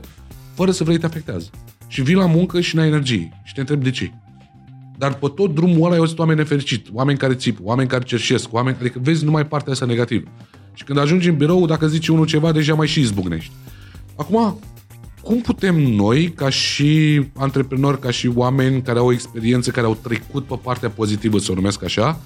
fără 0.54 0.72
să 0.72 0.84
vrei 0.84 0.98
te 0.98 1.06
afectează. 1.06 1.50
Și 1.88 2.02
vii 2.02 2.16
la 2.16 2.26
muncă 2.26 2.60
și 2.60 2.76
n-ai 2.76 2.88
energie. 2.88 3.42
Și 3.44 3.54
te 3.54 3.60
întrebi 3.60 3.84
de 3.84 3.90
ce. 3.90 4.12
Dar 4.98 5.14
pe 5.14 5.32
tot 5.36 5.54
drumul 5.54 5.84
ăla 5.84 5.92
ai 5.92 5.98
auzit 5.98 6.20
oameni 6.20 6.38
nefericiți, 6.38 6.90
oameni 6.94 7.18
care 7.18 7.34
țipă, 7.34 7.60
oameni 7.64 7.90
care 7.90 8.04
cerșesc, 8.04 8.54
oameni, 8.54 8.78
adică 8.80 9.00
vezi 9.04 9.24
numai 9.24 9.48
partea 9.48 9.72
asta 9.72 9.86
negativă. 9.86 10.28
Și 10.74 10.84
când 10.84 10.98
ajungi 10.98 11.30
în 11.30 11.36
birou, 11.36 11.66
dacă 11.66 11.88
zice 11.88 12.12
unul 12.12 12.26
ceva, 12.26 12.52
deja 12.52 12.74
mai 12.74 12.88
și 12.88 13.00
izbucnești. 13.00 13.52
Acum, 14.22 14.60
cum 15.22 15.38
putem 15.38 15.76
noi, 15.76 16.32
ca 16.32 16.50
și 16.50 17.22
antreprenori, 17.36 18.00
ca 18.00 18.12
și 18.12 18.32
oameni 18.36 18.82
care 18.82 19.00
au 19.00 19.12
experiență, 19.12 19.72
care 19.72 19.86
au 19.86 19.98
trecut 20.02 20.46
pe 20.46 20.60
partea 20.64 20.90
pozitivă, 20.90 21.40
să 21.40 21.52
o 21.52 21.56
numesc 21.56 21.84
așa, 21.84 22.20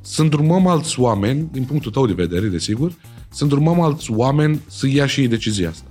să 0.00 0.22
îndrumăm 0.22 0.66
alți 0.66 1.00
oameni, 1.00 1.48
din 1.52 1.64
punctul 1.64 1.90
tău 1.90 2.06
de 2.06 2.12
vedere, 2.12 2.46
desigur, 2.46 2.92
să 3.30 3.42
îndrumăm 3.42 3.80
alți 3.80 4.10
oameni 4.10 4.60
să 4.68 4.86
ia 4.88 5.06
și 5.06 5.20
ei 5.20 5.28
decizia 5.28 5.68
asta? 5.68 5.86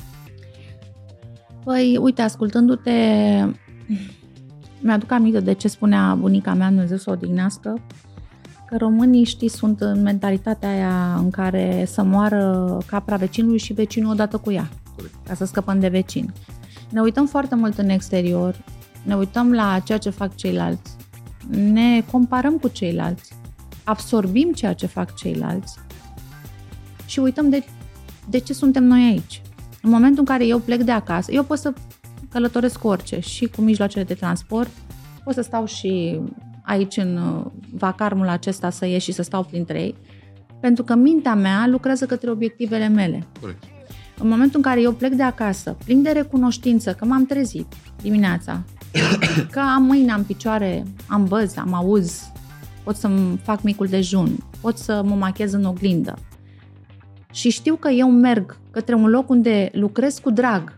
Păi, 1.64 1.98
uite, 2.02 2.22
ascultându-te, 2.22 2.92
mi-aduc 4.80 5.12
aminte 5.12 5.40
de 5.40 5.54
ce 5.54 5.68
spunea 5.68 6.16
bunica 6.20 6.54
mea, 6.54 6.68
Dumnezeu 6.68 6.98
să 6.98 7.10
o 7.10 7.14
odihnească, 7.14 7.82
că 8.70 8.78
românii, 8.78 9.24
știi, 9.24 9.50
sunt 9.50 9.82
în 9.82 10.02
mentalitatea 10.02 10.70
aia 10.70 11.16
în 11.16 11.30
care 11.30 11.86
să 11.88 12.04
moară 12.04 12.78
capra 12.86 13.16
vecinului 13.16 13.60
și 13.60 13.74
vecinul 13.74 14.12
odată 14.12 14.38
cu 14.38 14.52
ea, 14.52 14.70
Corect. 14.96 15.14
ca 15.28 15.34
să 15.34 15.46
scăpăm 15.46 15.80
de 15.80 15.88
vecini. 15.88 16.32
Ne 16.90 17.02
uităm 17.02 17.26
foarte 17.26 17.56
mult 17.56 17.78
în 17.78 17.90
exterior, 17.90 18.64
ne 19.04 19.16
uităm 19.16 19.52
la 19.52 19.80
ceea 19.80 19.98
ce 19.98 20.10
fac 20.10 20.36
ceilalți, 20.36 20.96
ne 21.50 22.02
comparăm 22.12 22.58
cu 22.58 22.68
ceilalți, 22.68 23.34
absorbim 23.84 24.52
ceea 24.52 24.74
ce 24.74 24.86
fac 24.86 25.16
ceilalți 25.16 25.78
și 27.06 27.20
uităm 27.20 27.50
de, 27.50 27.64
de 28.30 28.38
ce 28.38 28.54
suntem 28.54 28.84
noi 28.84 29.02
aici. 29.02 29.42
În 29.82 29.90
momentul 29.90 30.20
în 30.20 30.26
care 30.26 30.46
eu 30.46 30.60
plec 30.60 30.82
de 30.82 30.92
acasă, 30.92 31.32
eu 31.32 31.44
pot 31.44 31.58
să 31.58 31.74
călătoresc 32.30 32.80
cu 32.80 32.88
orice, 32.88 33.20
și 33.20 33.46
cu 33.46 33.62
mijloacele 33.62 34.04
de 34.04 34.14
transport, 34.14 34.70
pot 35.24 35.34
să 35.34 35.42
stau 35.42 35.66
și 35.66 36.20
aici 36.62 36.98
în 36.98 37.18
uh, 37.18 37.46
vacarmul 37.74 38.28
acesta 38.28 38.70
să 38.70 38.86
ieși 38.86 39.06
și 39.06 39.12
să 39.12 39.22
stau 39.22 39.44
printre 39.44 39.82
ei, 39.82 39.96
pentru 40.60 40.84
că 40.84 40.96
mintea 40.96 41.36
mea 41.36 41.68
lucrează 41.68 42.06
către 42.06 42.30
obiectivele 42.30 42.88
mele. 42.88 43.28
Corect. 43.40 43.64
În 44.20 44.28
momentul 44.28 44.56
în 44.56 44.62
care 44.62 44.82
eu 44.82 44.92
plec 44.92 45.14
de 45.14 45.24
acasă, 45.24 45.78
plin 45.86 46.02
de 46.02 46.10
recunoștință 46.10 46.94
că 46.94 47.06
m-am 47.06 47.26
trezit 47.26 47.66
dimineața, 48.02 48.64
că 49.52 49.60
am 49.60 49.84
mâine, 49.84 50.12
am 50.12 50.24
picioare, 50.24 50.84
am 51.08 51.26
băz, 51.26 51.58
am 51.58 51.74
auz, 51.74 52.32
pot 52.84 52.96
să-mi 52.96 53.38
fac 53.44 53.62
micul 53.62 53.88
dejun, 53.88 54.38
pot 54.62 54.78
să 54.78 55.02
mă 55.06 55.16
machez 55.16 55.54
în 55.54 55.66
oglindă. 55.66 56.18
Și 57.32 57.50
știu 57.50 57.76
că 57.76 57.90
eu 57.90 58.12
merg 58.12 58.58
către 58.72 58.96
un 58.96 59.10
loc 59.10 59.30
unde 59.30 59.70
lucrez 59.74 60.20
cu 60.20 60.32
drag. 60.32 60.78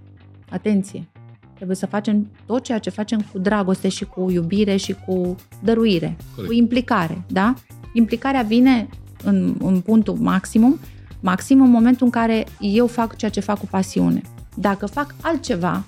Atenție! 0.50 1.08
Trebuie 1.56 1.76
să 1.76 1.86
facem 1.86 2.28
tot 2.46 2.64
ceea 2.64 2.80
ce 2.80 2.90
facem 2.90 3.26
cu 3.32 3.40
dragoste 3.40 3.88
și 3.88 4.06
cu 4.06 4.30
iubire 4.32 4.76
și 4.76 4.96
cu 5.06 5.36
dăruire, 5.64 6.18
Corect. 6.36 6.52
cu 6.52 6.58
implicare, 6.58 7.24
da? 7.28 7.54
Implicarea 7.94 8.42
vine 8.42 8.90
în, 9.24 9.56
în 9.60 9.80
punctul 9.80 10.16
maximum, 10.20 10.80
maxim 11.26 11.62
în 11.62 11.70
momentul 11.70 12.06
în 12.06 12.12
care 12.12 12.46
eu 12.60 12.88
fac 12.88 13.16
ceea 13.16 13.32
ce 13.32 13.40
fac 13.40 13.60
cu 13.60 13.66
pasiune. 13.70 14.22
Dacă 14.56 14.86
fac 14.86 15.16
altceva, 15.22 15.86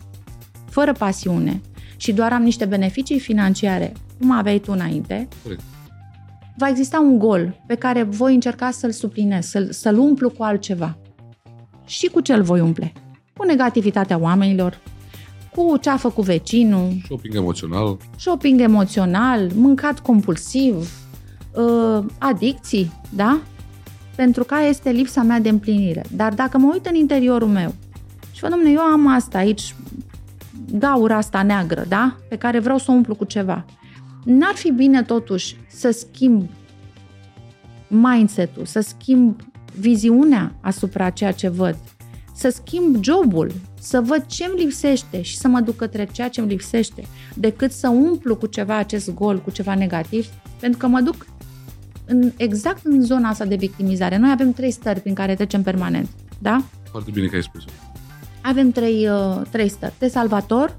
fără 0.69 0.91
pasiune, 0.91 1.62
și 1.97 2.13
doar 2.13 2.34
am 2.34 2.43
niște 2.43 2.65
beneficii 2.65 3.19
financiare, 3.19 3.93
cum 4.19 4.32
aveai 4.32 4.60
tu 4.60 4.71
înainte, 4.71 5.28
Corect. 5.43 5.62
va 6.58 6.67
exista 6.69 7.00
un 7.00 7.17
gol 7.17 7.62
pe 7.67 7.76
care 7.76 8.04
voi 8.04 8.34
încerca 8.34 8.71
să-l 8.71 8.91
suplinez, 8.91 9.45
să-l, 9.45 9.71
să-l 9.71 9.97
umplu 9.97 10.30
cu 10.30 10.43
altceva. 10.43 10.97
Și 11.86 12.08
cu 12.08 12.19
ce 12.19 12.34
îl 12.34 12.41
voi 12.41 12.60
umple? 12.60 12.93
Cu 13.38 13.45
negativitatea 13.45 14.17
oamenilor, 14.17 14.80
cu 15.56 15.78
ce 15.82 15.89
a 15.89 15.97
făcut 15.97 16.23
vecinul, 16.23 16.93
Shopping 17.06 17.36
emoțional. 17.36 17.97
shopping 18.17 18.62
emoțional, 18.62 19.52
mâncat 19.56 20.00
compulsiv, 20.00 20.76
uh, 21.56 22.06
adicții, 22.17 22.91
da? 23.10 23.39
Pentru 24.17 24.43
că 24.43 24.53
aia 24.53 24.67
este 24.67 24.89
lipsa 24.89 25.21
mea 25.21 25.39
de 25.39 25.49
împlinire. 25.49 26.06
Dar 26.15 26.34
dacă 26.34 26.58
mă 26.58 26.69
uit 26.73 26.86
în 26.86 26.95
interiorul 26.95 27.47
meu 27.47 27.75
și 28.32 28.41
văd, 28.41 28.49
domnule, 28.49 28.71
eu 28.71 28.80
am 28.80 29.08
asta 29.08 29.38
aici, 29.38 29.75
gaura 30.71 31.17
asta 31.17 31.43
neagră, 31.43 31.86
da? 31.88 32.15
Pe 32.30 32.36
care 32.38 32.60
vreau 32.60 32.77
să 32.77 32.91
o 32.91 32.93
umplu 32.93 33.15
cu 33.15 33.25
ceva. 33.25 33.65
N-ar 34.23 34.53
fi 34.53 34.71
bine 34.71 35.03
totuși 35.03 35.56
să 35.69 35.91
schimb 35.91 36.49
mindset-ul, 37.88 38.65
să 38.65 38.80
schimb 38.80 39.41
viziunea 39.80 40.56
asupra 40.62 41.10
ceea 41.10 41.32
ce 41.32 41.49
văd, 41.49 41.77
să 42.36 42.49
schimb 42.49 43.03
jobul, 43.03 43.51
să 43.80 44.01
văd 44.01 44.25
ce 44.25 44.45
îmi 44.45 44.63
lipsește 44.63 45.21
și 45.21 45.38
să 45.38 45.47
mă 45.47 45.60
duc 45.60 45.75
către 45.75 46.08
ceea 46.12 46.30
ce 46.30 46.39
îmi 46.39 46.49
lipsește, 46.49 47.03
decât 47.36 47.71
să 47.71 47.89
umplu 47.89 48.36
cu 48.36 48.45
ceva 48.45 48.75
acest 48.75 49.13
gol, 49.13 49.39
cu 49.39 49.51
ceva 49.51 49.75
negativ, 49.75 50.27
pentru 50.60 50.80
că 50.80 50.88
mă 50.88 51.01
duc 51.01 51.25
în, 52.08 52.32
exact 52.38 52.86
în 52.86 53.02
zona 53.02 53.30
asta 53.30 53.46
de 53.46 53.56
victimizare. 53.56 54.17
Noi 54.17 54.32
avem 54.32 54.52
trei 54.52 54.72
stări 54.72 55.00
prin 55.00 55.13
care 55.13 55.36
trecem 55.36 55.62
permanent, 55.62 56.10
da? 56.39 56.63
Foarte 56.89 57.12
bine 57.12 57.28
că 57.28 57.36
ai 57.36 57.43
spus 57.43 57.63
Avem 58.41 58.72
trei, 58.72 59.08
uh, 59.10 59.41
trei 59.52 59.70
stări. 59.70 59.93
De 60.00 60.08
salvator, 60.08 60.78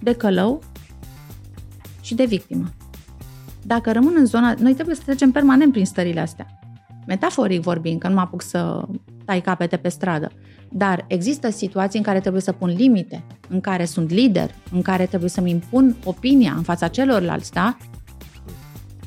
de 0.00 0.12
călău 0.12 0.62
și 2.00 2.14
de 2.14 2.24
victimă. 2.24 2.64
Dacă 3.62 3.92
rămân 3.92 4.14
în 4.16 4.26
zona... 4.26 4.54
Noi 4.58 4.74
trebuie 4.74 4.94
să 4.94 5.02
trecem 5.04 5.30
permanent 5.30 5.72
prin 5.72 5.86
stările 5.86 6.20
astea. 6.20 6.46
Metaforic 7.06 7.60
vorbind, 7.60 8.00
că 8.00 8.08
nu 8.08 8.14
mă 8.14 8.20
apuc 8.20 8.42
să 8.42 8.84
tai 9.24 9.40
capete 9.40 9.76
pe 9.76 9.88
stradă. 9.88 10.32
Dar 10.70 11.04
există 11.08 11.50
situații 11.50 11.98
în 11.98 12.04
care 12.04 12.20
trebuie 12.20 12.42
să 12.42 12.52
pun 12.52 12.68
limite, 12.68 13.24
în 13.48 13.60
care 13.60 13.84
sunt 13.84 14.10
lider, 14.10 14.54
în 14.72 14.82
care 14.82 15.06
trebuie 15.06 15.30
să-mi 15.30 15.50
impun 15.50 15.96
opinia 16.04 16.52
în 16.56 16.62
fața 16.62 16.88
celorlalți, 16.88 17.52
da? 17.52 17.76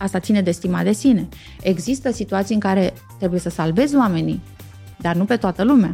Asta 0.02 0.20
ține 0.20 0.42
de 0.42 0.52
stima 0.52 0.84
de 0.84 0.92
sine. 0.92 1.28
Există 1.62 2.12
situații 2.12 2.54
în 2.54 2.60
care 2.60 2.94
trebuie 3.18 3.40
să 3.40 3.50
salvez 3.50 3.94
oamenii, 3.94 4.42
dar 4.98 5.16
nu 5.16 5.26
pe 5.26 5.36
toată 5.36 5.64
lumea. 5.64 5.94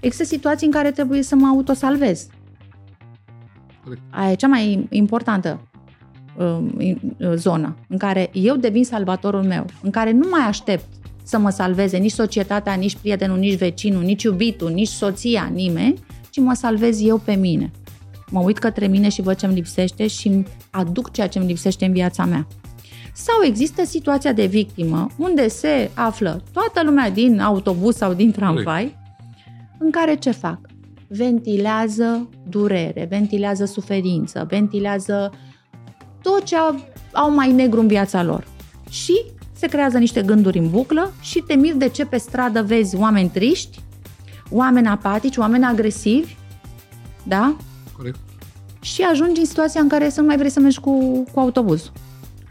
Există 0.00 0.24
situații 0.24 0.66
în 0.66 0.72
care 0.72 0.90
trebuie 0.90 1.22
să 1.22 1.34
mă 1.34 1.46
autosalvez. 1.46 2.26
Corect. 3.84 4.02
Aia 4.10 4.30
e 4.30 4.34
cea 4.34 4.46
mai 4.46 4.86
importantă 4.90 5.68
um, 6.36 6.80
in- 6.80 7.00
uh, 7.18 7.32
zonă 7.34 7.76
în 7.88 7.98
care 7.98 8.30
eu 8.32 8.56
devin 8.56 8.84
salvatorul 8.84 9.42
meu, 9.42 9.66
în 9.82 9.90
care 9.90 10.10
nu 10.10 10.28
mai 10.30 10.46
aștept 10.46 10.84
să 11.22 11.38
mă 11.38 11.50
salveze 11.50 11.96
nici 11.96 12.12
societatea, 12.12 12.74
nici 12.74 12.96
prietenul, 12.96 13.38
nici 13.38 13.58
vecinul, 13.58 14.02
nici 14.02 14.22
iubitul, 14.22 14.70
nici 14.70 14.88
soția, 14.88 15.50
nimeni, 15.52 15.94
ci 16.30 16.38
mă 16.38 16.54
salvez 16.54 17.02
eu 17.06 17.18
pe 17.18 17.34
mine. 17.34 17.70
Mă 18.30 18.40
uit 18.40 18.58
către 18.58 18.86
mine 18.86 19.08
și 19.08 19.22
văd 19.22 19.36
ce 19.36 19.46
îmi 19.46 19.54
lipsește 19.54 20.06
și 20.06 20.28
îmi 20.28 20.46
aduc 20.70 21.10
ceea 21.12 21.28
ce 21.28 21.38
îmi 21.38 21.46
lipsește 21.46 21.84
în 21.84 21.92
viața 21.92 22.24
mea. 22.24 22.46
Sau 23.14 23.34
există 23.44 23.84
situația 23.84 24.32
de 24.32 24.46
victimă, 24.46 25.06
unde 25.16 25.48
se 25.48 25.90
află 25.94 26.42
toată 26.52 26.82
lumea 26.84 27.10
din 27.10 27.40
autobuz 27.40 27.96
sau 27.96 28.12
din 28.14 28.32
tramvai, 28.32 28.96
în 29.78 29.90
care 29.90 30.14
ce 30.14 30.30
fac? 30.30 30.58
Ventilează 31.08 32.28
durere, 32.48 33.06
ventilează 33.10 33.64
suferință, 33.64 34.46
ventilează 34.48 35.32
tot 36.22 36.42
ce 36.44 36.56
au- 36.56 36.88
au 37.12 37.34
mai 37.34 37.52
negru 37.52 37.80
în 37.80 37.86
viața 37.86 38.22
lor. 38.22 38.46
Și 38.90 39.20
se 39.52 39.66
creează 39.66 39.98
niște 39.98 40.22
gânduri 40.22 40.58
în 40.58 40.70
buclă 40.70 41.12
și 41.20 41.38
te 41.46 41.54
miri 41.54 41.78
de 41.78 41.88
ce 41.88 42.04
pe 42.04 42.16
stradă 42.16 42.62
vezi 42.62 42.96
oameni 42.96 43.28
triști, 43.28 43.78
oameni 44.50 44.86
apatici, 44.86 45.36
oameni 45.36 45.64
agresivi, 45.64 46.34
da? 47.22 47.56
Corect. 47.96 48.18
Și 48.80 49.02
ajungi 49.02 49.40
în 49.40 49.46
situația 49.46 49.80
în 49.80 49.88
care 49.88 50.08
să 50.08 50.20
nu 50.20 50.26
mai 50.26 50.36
vrei 50.36 50.50
să 50.50 50.60
mergi 50.60 50.80
cu, 50.80 51.22
cu 51.32 51.40
autobuzul. 51.40 51.92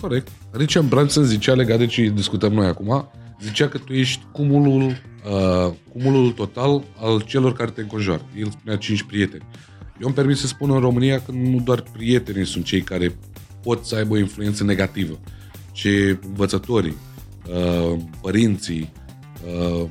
Corect. 0.03 0.27
Richard 0.51 0.87
Branson 0.87 1.23
zicea 1.23 1.53
legat 1.53 1.77
de 1.77 1.85
ce 1.85 2.11
discutăm 2.15 2.53
noi 2.53 2.65
acum, 2.67 3.09
zicea 3.41 3.67
că 3.67 3.77
tu 3.77 3.93
ești 3.93 4.23
cumulul, 4.31 4.81
uh, 4.81 5.73
cumulul 5.91 6.31
total 6.31 6.83
al 6.99 7.21
celor 7.21 7.53
care 7.53 7.69
te 7.71 7.81
înconjoară. 7.81 8.25
El 8.37 8.49
spunea 8.49 8.77
cinci 8.77 9.03
prieteni. 9.03 9.43
Eu 10.01 10.07
îmi 10.07 10.13
permit 10.15 10.37
să 10.37 10.47
spun 10.47 10.71
în 10.71 10.79
România 10.79 11.21
că 11.21 11.31
nu 11.31 11.59
doar 11.59 11.83
prietenii 11.93 12.45
sunt 12.45 12.65
cei 12.65 12.81
care 12.81 13.15
pot 13.61 13.85
să 13.85 13.95
aibă 13.95 14.13
o 14.13 14.17
influență 14.17 14.63
negativă, 14.63 15.19
ci 15.71 15.87
învățătorii, 16.27 16.95
uh, 17.47 17.99
părinții, 18.21 18.91
uh, 19.45 19.87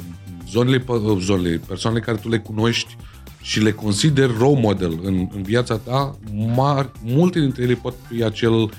zonele, 0.51 0.79
pe- 0.79 1.17
zonele, 1.21 1.61
persoanele 1.67 2.05
care 2.05 2.19
tu 2.19 2.29
le 2.29 2.39
cunoști 2.39 2.97
și 3.41 3.61
le 3.61 3.73
consideri 3.73 4.33
role 4.39 4.61
model 4.61 4.99
în, 5.03 5.29
în 5.35 5.43
viața 5.43 5.77
ta, 5.77 6.19
mari, 6.57 6.91
multe 7.05 7.41
dintre 7.41 7.63
ele 7.63 7.75
pot 7.75 7.95
fi 8.09 8.25
acel 8.25 8.71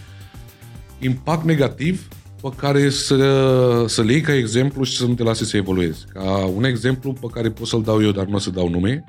impact 1.03 1.43
negativ 1.43 2.07
pe 2.41 2.49
care 2.55 2.89
să, 2.89 3.85
să 3.87 4.01
le 4.01 4.11
iei 4.11 4.21
ca 4.21 4.35
exemplu 4.35 4.83
și 4.83 4.97
să 4.97 5.05
nu 5.05 5.13
te 5.13 5.23
lase 5.23 5.45
să 5.45 5.57
evoluezi. 5.57 6.05
Ca 6.13 6.51
un 6.55 6.63
exemplu 6.63 7.13
pe 7.13 7.27
care 7.33 7.51
pot 7.51 7.67
să-l 7.67 7.83
dau 7.83 8.03
eu, 8.03 8.11
dar 8.11 8.25
nu 8.25 8.35
o 8.35 8.39
să 8.39 8.49
dau 8.49 8.69
nume, 8.69 9.03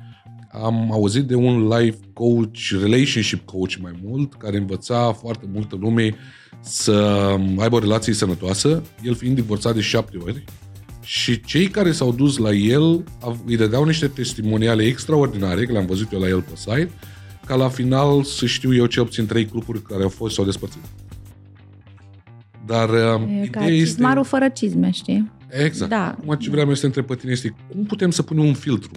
am 0.62 0.92
auzit 0.92 1.22
de 1.22 1.34
un 1.34 1.68
life 1.68 1.98
coach, 2.12 2.82
relationship 2.82 3.44
coach 3.44 3.74
mai 3.80 3.92
mult, 4.02 4.34
care 4.34 4.56
învăța 4.56 5.12
foarte 5.12 5.48
multă 5.52 5.76
lume 5.80 6.14
să 6.60 6.92
aibă 7.58 7.76
o 7.76 7.78
relație 7.78 8.12
sănătoasă, 8.12 8.82
el 9.02 9.14
fiind 9.14 9.34
divorțat 9.34 9.74
de 9.74 9.80
șapte 9.80 10.16
ori, 10.24 10.44
și 11.02 11.40
cei 11.40 11.66
care 11.66 11.92
s-au 11.92 12.12
dus 12.12 12.36
la 12.36 12.52
el 12.52 13.04
av- 13.20 13.42
îi 13.46 13.56
dădeau 13.56 13.84
niște 13.84 14.06
testimoniale 14.06 14.82
extraordinare, 14.82 15.64
că 15.64 15.72
le-am 15.72 15.86
văzut 15.86 16.12
eu 16.12 16.20
la 16.20 16.28
el 16.28 16.40
pe 16.40 16.56
site, 16.56 16.90
ca 17.46 17.54
la 17.54 17.68
final 17.68 18.22
să 18.22 18.46
știu 18.46 18.74
eu 18.74 18.86
cel 18.86 19.04
puțin 19.04 19.26
trei 19.26 19.46
grupuri 19.46 19.82
care 19.82 20.02
au 20.02 20.08
fost 20.08 20.34
sau 20.34 20.44
despărțit. 20.44 20.80
Dar 22.66 22.88
uh, 22.88 22.96
E 23.42 23.46
ca 23.46 23.60
ideea 23.60 23.76
este... 23.76 23.84
cizmarul 23.84 24.24
fără 24.24 24.48
cizme, 24.48 24.90
știi? 24.90 25.30
Exact. 25.48 25.90
Da. 25.90 26.06
Acum 26.06 26.34
ce 26.34 26.50
vreau 26.50 26.68
eu 26.68 26.74
să 26.74 26.86
întreb 26.86 27.06
pe 27.06 27.14
tine 27.14 27.32
este 27.32 27.54
cum 27.72 27.84
putem 27.84 28.10
să 28.10 28.22
punem 28.22 28.44
un 28.44 28.54
filtru, 28.54 28.90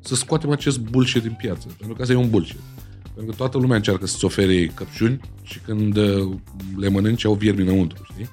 să 0.00 0.14
scoatem 0.14 0.50
acest 0.50 0.80
bullshit 0.80 1.22
din 1.22 1.36
piață, 1.38 1.66
pentru 1.78 1.96
că 1.96 2.02
asta 2.02 2.14
e 2.14 2.16
un 2.16 2.30
bullshit. 2.30 2.58
Pentru 3.14 3.30
că 3.30 3.36
toată 3.36 3.58
lumea 3.58 3.76
încearcă 3.76 4.06
să-ți 4.06 4.24
ofere 4.24 4.66
căpșuni 4.66 5.20
și 5.42 5.58
când 5.58 5.96
uh, 5.96 6.32
le 6.76 6.88
mănânci 6.88 7.24
au 7.24 7.34
viermi 7.34 7.62
înăuntru, 7.62 8.02
știi? 8.12 8.28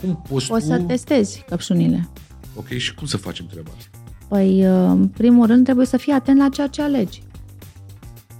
Cum 0.00 0.22
poți 0.28 0.46
Poți 0.46 0.66
tu... 0.66 0.72
să 0.72 0.78
testezi 0.78 1.44
căpșunile. 1.48 2.08
Ok, 2.54 2.66
și 2.66 2.94
cum 2.94 3.06
să 3.06 3.16
facem 3.16 3.46
treaba 3.46 3.70
asta? 3.76 3.98
Păi, 4.28 4.62
în 4.62 5.08
primul 5.08 5.46
rând, 5.46 5.64
trebuie 5.64 5.86
să 5.86 5.96
fii 5.96 6.12
atent 6.12 6.38
la 6.38 6.48
ceea 6.48 6.66
ce 6.66 6.82
alegi. 6.82 7.22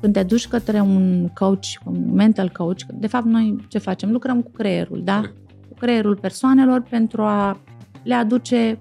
Când 0.00 0.12
te 0.12 0.22
duci 0.22 0.48
către 0.48 0.80
un 0.80 1.28
coach, 1.34 1.66
un 1.84 2.12
mental 2.14 2.48
coach, 2.48 2.80
de 2.94 3.06
fapt 3.06 3.24
noi 3.24 3.64
ce 3.68 3.78
facem? 3.78 4.10
Lucrăm 4.10 4.42
cu 4.42 4.50
creierul, 4.50 5.00
da? 5.04 5.16
Corect. 5.16 5.36
Cu 5.80 5.86
creierul 5.86 6.16
persoanelor 6.16 6.82
pentru 6.88 7.22
a 7.22 7.60
le 8.02 8.14
aduce 8.14 8.78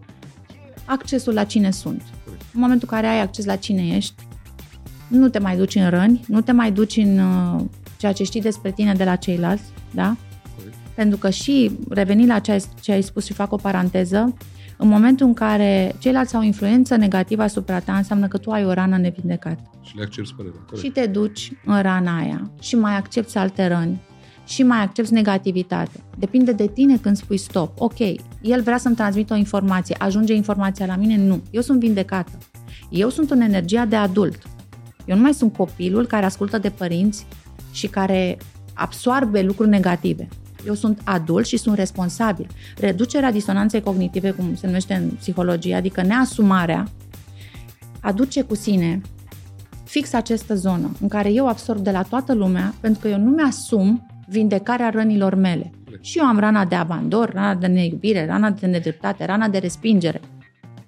accesul 0.85 1.33
la 1.33 1.43
cine 1.43 1.71
sunt. 1.71 2.01
Corect. 2.25 2.43
În 2.53 2.59
momentul 2.59 2.87
în 2.91 2.97
care 2.97 3.13
ai 3.13 3.21
acces 3.21 3.45
la 3.45 3.55
cine 3.55 3.87
ești, 3.87 4.13
nu 5.07 5.29
te 5.29 5.39
mai 5.39 5.57
duci 5.57 5.75
în 5.75 5.89
răni, 5.89 6.21
nu 6.27 6.41
te 6.41 6.51
mai 6.51 6.71
duci 6.71 6.97
în 6.97 7.19
uh, 7.19 7.61
ceea 7.97 8.11
ce 8.11 8.23
știi 8.23 8.41
despre 8.41 8.71
tine 8.71 8.93
de 8.93 9.03
la 9.03 9.15
ceilalți, 9.15 9.63
da? 9.91 10.15
Corect. 10.57 10.75
Pentru 10.95 11.17
că 11.17 11.29
și, 11.29 11.71
revenind 11.89 12.29
la 12.29 12.39
ce 12.39 12.51
ai, 12.51 12.63
ce 12.81 12.91
ai 12.91 13.01
spus 13.01 13.25
și 13.25 13.33
fac 13.33 13.51
o 13.51 13.55
paranteză, 13.55 14.33
în 14.77 14.87
momentul 14.87 15.25
în 15.25 15.33
care 15.33 15.95
ceilalți 15.99 16.35
au 16.35 16.41
influență 16.41 16.95
negativă 16.95 17.41
asupra 17.41 17.79
ta, 17.79 17.95
înseamnă 17.95 18.27
că 18.27 18.37
tu 18.37 18.51
ai 18.51 18.65
o 18.65 18.73
rană 18.73 18.97
nevindecată. 18.97 19.69
Și 19.81 19.95
le 19.95 20.03
accepti 20.03 20.33
părerea. 20.33 20.59
Corect. 20.59 20.85
Și 20.85 20.91
te 20.91 21.05
duci 21.05 21.51
în 21.65 21.81
rana 21.81 22.17
aia 22.17 22.51
și 22.61 22.75
mai 22.75 22.95
accepti 22.95 23.37
alte 23.37 23.67
răni 23.67 23.99
și 24.49 24.63
mai 24.63 24.81
accepti 24.81 25.13
negativitate. 25.13 26.03
Depinde 26.17 26.51
de 26.51 26.67
tine 26.67 26.97
când 26.97 27.17
spui 27.17 27.37
stop. 27.37 27.79
Ok, 27.81 27.99
el 28.41 28.61
vrea 28.61 28.77
să-mi 28.77 28.95
transmită 28.95 29.33
o 29.33 29.37
informație. 29.37 29.95
Ajunge 29.99 30.33
informația 30.33 30.85
la 30.85 30.95
mine? 30.95 31.17
Nu. 31.17 31.41
Eu 31.51 31.61
sunt 31.61 31.79
vindecată. 31.79 32.37
Eu 32.89 33.09
sunt 33.09 33.31
în 33.31 33.41
energia 33.41 33.85
de 33.85 33.95
adult. 33.95 34.41
Eu 35.05 35.15
nu 35.15 35.21
mai 35.21 35.33
sunt 35.33 35.53
copilul 35.53 36.05
care 36.05 36.25
ascultă 36.25 36.57
de 36.57 36.69
părinți 36.69 37.25
și 37.71 37.87
care 37.87 38.37
absoarbe 38.73 39.41
lucruri 39.41 39.69
negative. 39.69 40.27
Eu 40.65 40.73
sunt 40.73 41.01
adult 41.03 41.45
și 41.45 41.57
sunt 41.57 41.75
responsabil. 41.75 42.47
Reducerea 42.77 43.31
disonanței 43.31 43.81
cognitive, 43.81 44.31
cum 44.31 44.55
se 44.55 44.65
numește 44.65 44.93
în 44.93 45.09
psihologie, 45.09 45.75
adică 45.75 46.01
neasumarea, 46.01 46.87
aduce 47.99 48.41
cu 48.41 48.55
sine 48.55 49.01
fix 49.83 50.13
această 50.13 50.55
zonă 50.55 50.91
în 51.01 51.07
care 51.07 51.31
eu 51.31 51.47
absorb 51.47 51.79
de 51.79 51.91
la 51.91 52.01
toată 52.01 52.33
lumea 52.33 52.73
pentru 52.79 53.01
că 53.01 53.07
eu 53.07 53.17
nu 53.17 53.29
mi-asum 53.29 54.07
vindecarea 54.29 54.89
rănilor 54.89 55.35
mele. 55.35 55.71
Și 56.01 56.17
eu 56.17 56.25
am 56.25 56.39
rana 56.39 56.65
de 56.65 56.75
abandon, 56.75 57.29
rana 57.33 57.55
de 57.55 57.67
neiubire, 57.67 58.25
rana 58.25 58.49
de 58.49 58.65
nedreptate, 58.65 59.25
rana 59.25 59.47
de 59.47 59.57
respingere. 59.57 60.21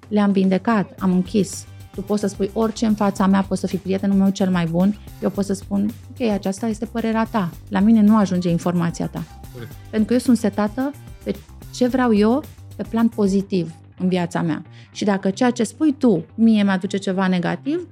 Le-am 0.08 0.32
vindecat, 0.32 0.96
am 1.00 1.12
închis. 1.12 1.66
Tu 1.96 2.02
poți 2.02 2.22
să 2.22 2.28
spui 2.28 2.50
orice 2.54 2.86
în 2.86 2.94
fața 2.94 3.28
mea, 3.28 3.42
poți 3.42 3.60
să 3.60 3.68
fii 3.68 3.78
prietenul 3.78 4.18
meu 4.18 4.30
cel 4.30 4.50
mai 4.50 4.66
bun, 4.66 4.98
eu 5.22 5.30
pot 5.30 5.46
să 5.46 5.54
spun, 5.54 5.90
ok, 6.10 6.30
aceasta 6.30 6.68
este 6.68 6.86
părerea 6.86 7.28
ta. 7.32 7.50
La 7.70 7.80
mine 7.80 8.02
nu 8.02 8.18
ajunge 8.18 8.50
informația 8.50 9.08
ta. 9.08 9.24
Corect. 9.54 9.72
Pentru 9.90 10.08
că 10.08 10.14
eu 10.14 10.20
sunt 10.20 10.38
setată 10.38 10.92
pe 11.24 11.36
ce 11.74 11.88
vreau 11.88 12.14
eu 12.14 12.44
pe 12.76 12.84
plan 12.90 13.08
pozitiv 13.08 13.74
în 14.00 14.08
viața 14.08 14.42
mea. 14.42 14.64
Și 14.92 15.04
dacă 15.04 15.30
ceea 15.30 15.52
ce 15.52 15.64
spui 15.64 15.96
tu 15.98 16.26
mie 16.36 16.64
mi-aduce 16.64 16.98
ceva 16.98 17.28
negativ, 17.28 17.88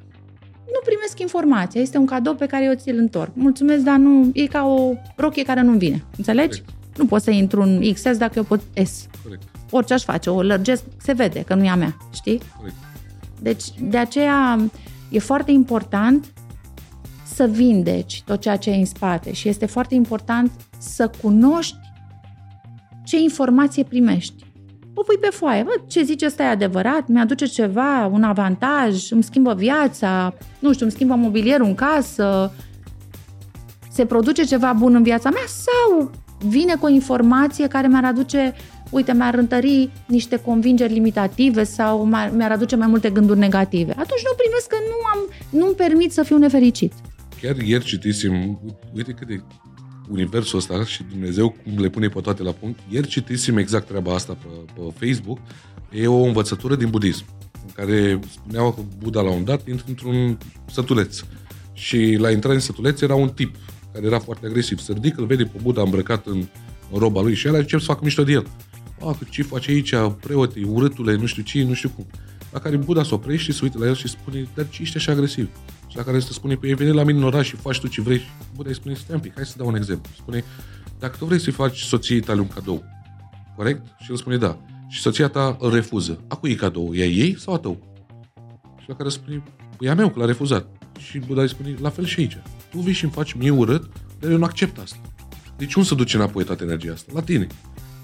nu 0.74 0.80
primesc 0.86 1.20
informația. 1.20 1.82
Este 1.82 1.98
un 1.98 2.06
cadou 2.06 2.36
pe 2.36 2.46
care 2.46 2.66
eu 2.66 2.74
ți-l 2.74 2.98
întorc. 2.98 3.32
Mulțumesc, 3.34 3.84
dar 3.84 3.98
nu, 3.98 4.30
e 4.34 4.46
ca 4.46 4.66
o 4.66 4.94
rochie 5.16 5.44
care 5.44 5.62
nu-mi 5.62 5.78
vine. 5.78 6.04
Înțelegi? 6.18 6.62
Corect. 6.62 6.98
Nu 6.98 7.06
pot 7.06 7.22
să 7.22 7.32
intru 7.32 7.62
în 7.62 7.94
XS 7.94 8.18
dacă 8.18 8.34
eu 8.36 8.44
pot 8.44 8.62
S. 8.84 9.08
Corect. 9.24 9.44
Orice 9.72 9.94
aș 9.94 10.04
face, 10.04 10.30
o 10.30 10.42
lărgesc, 10.42 10.84
se 10.98 11.14
vede 11.14 11.44
că 11.44 11.56
nu 11.56 11.64
e 11.64 11.70
a 11.70 11.76
mea, 11.76 11.98
știi? 12.14 12.42
Corect. 12.58 12.76
Deci, 13.42 13.64
de 13.82 13.98
aceea 13.98 14.60
e 15.10 15.20
foarte 15.20 15.52
important 15.52 16.26
să 17.34 17.48
vindeci 17.48 18.24
tot 18.26 18.42
ceea 18.42 18.56
ce 18.56 18.70
e 18.70 18.76
în 18.76 18.86
spate 18.86 19.34
și 19.34 19.50
este 19.50 19.66
foarte 19.66 19.96
important 19.96 20.52
să 20.78 21.12
cunoști 21.22 21.78
ce 23.04 23.20
informație 23.20 23.84
primești. 23.84 24.46
O 25.00 25.04
pui 25.04 25.18
pe 25.18 25.28
foaie, 25.32 25.64
bă, 25.64 25.82
ce 25.88 26.04
zice 26.04 26.26
ăsta 26.26 26.44
e 26.44 26.48
adevărat, 26.48 27.08
mi-aduce 27.08 27.46
ceva, 27.46 28.06
un 28.06 28.24
avantaj, 28.24 29.12
îmi 29.12 29.24
schimbă 29.24 29.54
viața, 29.54 30.34
nu 30.60 30.74
știu, 30.74 30.86
îmi 30.86 30.94
schimbă 30.94 31.16
mobilierul 31.16 31.66
în 31.66 31.76
casă, 31.76 32.54
se 33.92 34.06
produce 34.06 34.44
ceva 34.44 34.74
bun 34.74 34.96
în 34.96 35.04
viața 35.04 35.30
mea? 35.30 35.44
Sau 35.48 36.12
vine 36.40 36.76
cu 36.76 36.86
o 36.86 36.90
informație 36.90 37.68
care 37.68 37.88
mi-ar 37.88 38.06
aduce, 38.06 38.54
uite, 38.90 39.14
mi-ar 39.14 39.34
întări 39.34 39.90
niște 40.06 40.36
convingeri 40.36 40.94
limitative 40.94 41.64
sau 41.64 42.06
mi-ar 42.06 42.32
mi-ar 42.36 42.52
aduce 42.52 42.76
mai 42.76 42.88
multe 42.88 43.10
gânduri 43.10 43.40
negative. 43.40 43.92
Atunci 43.92 44.24
nu 44.24 44.36
primesc 44.38 44.68
că 44.68 44.78
nu 44.90 45.20
am, 45.20 45.20
nu-mi 45.50 45.76
permit 45.76 46.12
să 46.12 46.24
fiu 46.24 46.38
nefericit. 46.38 46.94
Chiar 47.42 47.56
ieri 47.58 47.84
citisem, 47.84 48.60
uite 48.96 49.12
cât 49.12 49.28
de 49.28 49.42
universul 50.10 50.58
ăsta 50.58 50.86
și 50.86 51.04
Dumnezeu 51.04 51.50
cum 51.50 51.82
le 51.82 51.90
pune 51.90 52.08
pe 52.08 52.20
toate 52.20 52.44
la 52.44 52.52
punct. 52.52 52.80
Ieri 52.90 53.08
citisem 53.08 53.58
exact 53.58 53.88
treaba 53.88 54.14
asta 54.14 54.34
pe, 54.34 54.48
pe 54.74 55.06
Facebook. 55.06 55.40
E 55.92 56.08
o 56.08 56.24
învățătură 56.24 56.76
din 56.76 56.90
budism, 56.90 57.26
în 57.66 57.72
care 57.74 58.20
spuneau 58.32 58.72
că 58.72 58.82
Buddha 58.98 59.22
la 59.22 59.32
un 59.32 59.44
dat 59.44 59.68
intră 59.68 59.86
într-un 59.88 60.38
sătuleț. 60.72 61.20
Și 61.74 62.18
la 62.20 62.32
intrare 62.32 62.56
în 62.56 62.62
sătuleț 62.62 63.02
era 63.02 63.16
un 63.16 63.30
tip 63.30 63.56
care 63.94 64.06
era 64.06 64.20
foarte 64.20 64.46
agresiv. 64.46 64.80
Se 64.80 64.94
ridică, 64.94 65.22
îl 65.22 65.28
vede 65.28 65.44
pe 65.44 65.60
Buddha 65.62 65.82
îmbrăcat 65.82 66.26
în, 66.26 66.48
în 66.92 67.00
roba 67.00 67.22
lui 67.22 67.36
și 67.36 67.48
el 67.48 67.56
încep 67.56 67.80
să 67.80 67.86
facă 67.86 68.00
mișto 68.04 68.24
de 68.24 68.32
el. 68.32 68.48
A, 69.00 69.16
că 69.20 69.26
ce 69.30 69.44
face 69.44 69.72
aici, 69.72 69.94
preotii, 70.22 70.64
urâtule, 70.64 71.16
nu 71.16 71.26
știu 71.26 71.44
ce, 71.44 71.64
nu 71.64 71.74
știu 71.74 71.90
cum. 71.90 72.06
La 72.52 72.60
care 72.60 72.78
Buddha 72.78 73.04
se 73.04 73.14
oprește 73.14 73.52
și 73.52 73.58
se 73.58 73.60
uită 73.64 73.78
la 73.78 73.86
el 73.86 73.96
și 73.96 74.08
spune, 74.08 74.48
dar 74.56 74.70
ce 74.70 74.82
ești 74.82 74.98
așa 74.98 75.12
agresiv? 75.12 75.50
Și 75.90 75.98
la 75.98 76.04
care 76.04 76.18
îți 76.18 76.34
spune, 76.34 76.56
păi 76.56 76.70
ai 76.70 76.76
venit 76.76 76.94
la 76.94 77.04
mine 77.04 77.18
în 77.18 77.24
oraș 77.24 77.48
și 77.48 77.56
faci 77.56 77.80
tu 77.80 77.88
ce 77.88 78.02
vrei. 78.02 78.18
Și 78.18 78.26
Buddha 78.56 78.70
îi 78.70 78.76
spune, 78.76 78.94
stai 78.94 79.16
un 79.16 79.22
pic, 79.22 79.34
hai 79.36 79.46
să 79.46 79.54
dau 79.58 79.68
un 79.68 79.76
exemplu. 79.76 80.12
Spune, 80.18 80.44
dacă 81.00 81.16
tu 81.18 81.26
vrei 81.26 81.40
să-i 81.40 81.54
faci 81.54 81.78
soției 81.80 82.20
tale 82.20 82.40
un 82.40 82.48
cadou, 82.48 82.84
corect? 83.56 83.86
Și 84.00 84.12
el 84.12 84.18
spune, 84.18 84.38
da. 84.38 84.58
Și 84.88 85.02
soția 85.02 85.28
ta 85.28 85.58
îl 85.60 85.74
refuză. 85.74 86.24
A 86.28 86.36
cui 86.36 86.52
e 86.52 86.56
cadou? 86.56 86.94
E 86.94 87.02
a 87.02 87.06
ei 87.06 87.40
sau 87.40 87.54
a 87.54 87.58
tău? 87.58 87.98
Și 88.82 88.90
la 88.90 88.96
care 88.96 89.10
spune, 89.10 89.44
păi 89.78 89.88
e 89.88 89.92
a 89.92 89.96
meu, 89.96 90.10
că 90.10 90.20
l-a 90.20 90.26
refuzat. 90.26 90.68
Și 90.98 91.20
Buddha 91.20 91.42
îi 91.42 91.50
spune, 91.50 91.76
la 91.82 91.90
fel 91.90 92.06
și 92.06 92.20
aici. 92.20 92.38
Tu 92.72 92.80
vii 92.80 92.94
și 92.94 93.04
îmi 93.04 93.14
faci 93.14 93.34
mie 93.34 93.50
urât, 93.50 93.90
dar 94.20 94.32
eu 94.32 94.38
nu 94.38 94.44
accept 94.44 94.80
asta. 94.80 94.98
Deci 95.58 95.74
unde 95.74 95.88
să 95.88 95.96
duce 95.96 96.16
înapoi 96.16 96.44
toată 96.44 96.64
energia 96.64 96.92
asta? 96.92 97.12
La 97.16 97.22
tine. 97.22 97.48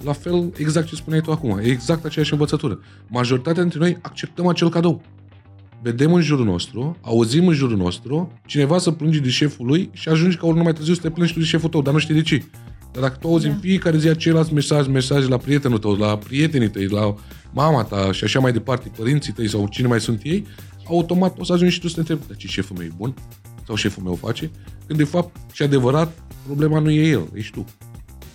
La 0.03 0.13
fel, 0.13 0.53
exact 0.57 0.87
ce 0.87 0.95
spuneai 0.95 1.21
tu 1.21 1.31
acum. 1.31 1.57
E 1.57 1.63
exact 1.63 2.05
aceeași 2.05 2.31
învățătură. 2.31 2.79
Majoritatea 3.07 3.61
dintre 3.61 3.79
noi 3.79 3.97
acceptăm 4.01 4.47
acel 4.47 4.69
cadou. 4.69 5.01
Vedem 5.85 6.13
în 6.13 6.21
jurul 6.21 6.45
nostru, 6.45 6.97
auzim 7.01 7.47
în 7.47 7.53
jurul 7.53 7.77
nostru, 7.77 8.31
cineva 8.45 8.77
să 8.77 8.91
plânge 8.91 9.19
de 9.19 9.29
șeful 9.29 9.65
lui 9.65 9.89
și 9.93 10.09
ajungi 10.09 10.37
ca 10.37 10.47
ori 10.47 10.63
mai 10.63 10.73
târziu 10.73 10.93
să 10.93 11.01
te 11.01 11.09
plângi 11.09 11.33
tu 11.33 11.39
de 11.39 11.45
șeful 11.45 11.69
tău, 11.69 11.81
dar 11.81 11.93
nu 11.93 11.99
știi 11.99 12.13
de 12.13 12.21
ce. 12.21 12.43
Dar 12.91 13.03
dacă 13.03 13.17
tu 13.21 13.27
auzi 13.27 13.45
Da. 13.45 13.51
în 13.51 13.57
fiecare 13.59 13.97
zi 13.97 14.07
același 14.07 14.53
mesaj, 14.53 14.87
mesaj 14.87 15.27
la 15.27 15.37
prietenul 15.37 15.77
tău, 15.77 15.93
la 15.95 16.17
prietenii 16.17 16.69
tăi, 16.69 16.87
la 16.87 17.15
mama 17.53 17.83
ta 17.83 18.11
și 18.11 18.23
așa 18.23 18.39
mai 18.39 18.51
departe, 18.51 18.91
părinții 18.97 19.33
tăi 19.33 19.47
sau 19.47 19.67
cine 19.67 19.87
mai 19.87 20.01
sunt 20.01 20.21
ei, 20.23 20.45
automat 20.87 21.39
o 21.39 21.43
să 21.43 21.53
ajungi 21.53 21.73
și 21.73 21.79
tu 21.79 21.87
să 21.87 21.93
te 21.93 21.99
întrebi, 21.99 22.21
dar 22.27 22.37
ce 22.37 22.47
șeful 22.47 22.75
meu 22.77 22.87
e 22.87 22.91
bun? 22.97 23.13
Sau 23.65 23.75
șeful 23.75 24.03
meu 24.03 24.15
face? 24.15 24.51
Când 24.87 24.99
de 24.99 25.05
fapt 25.05 25.35
și 25.53 25.63
adevărat, 25.63 26.23
problema 26.45 26.79
nu 26.79 26.89
e 26.89 27.07
el, 27.07 27.27
ești 27.33 27.51
tu. 27.51 27.65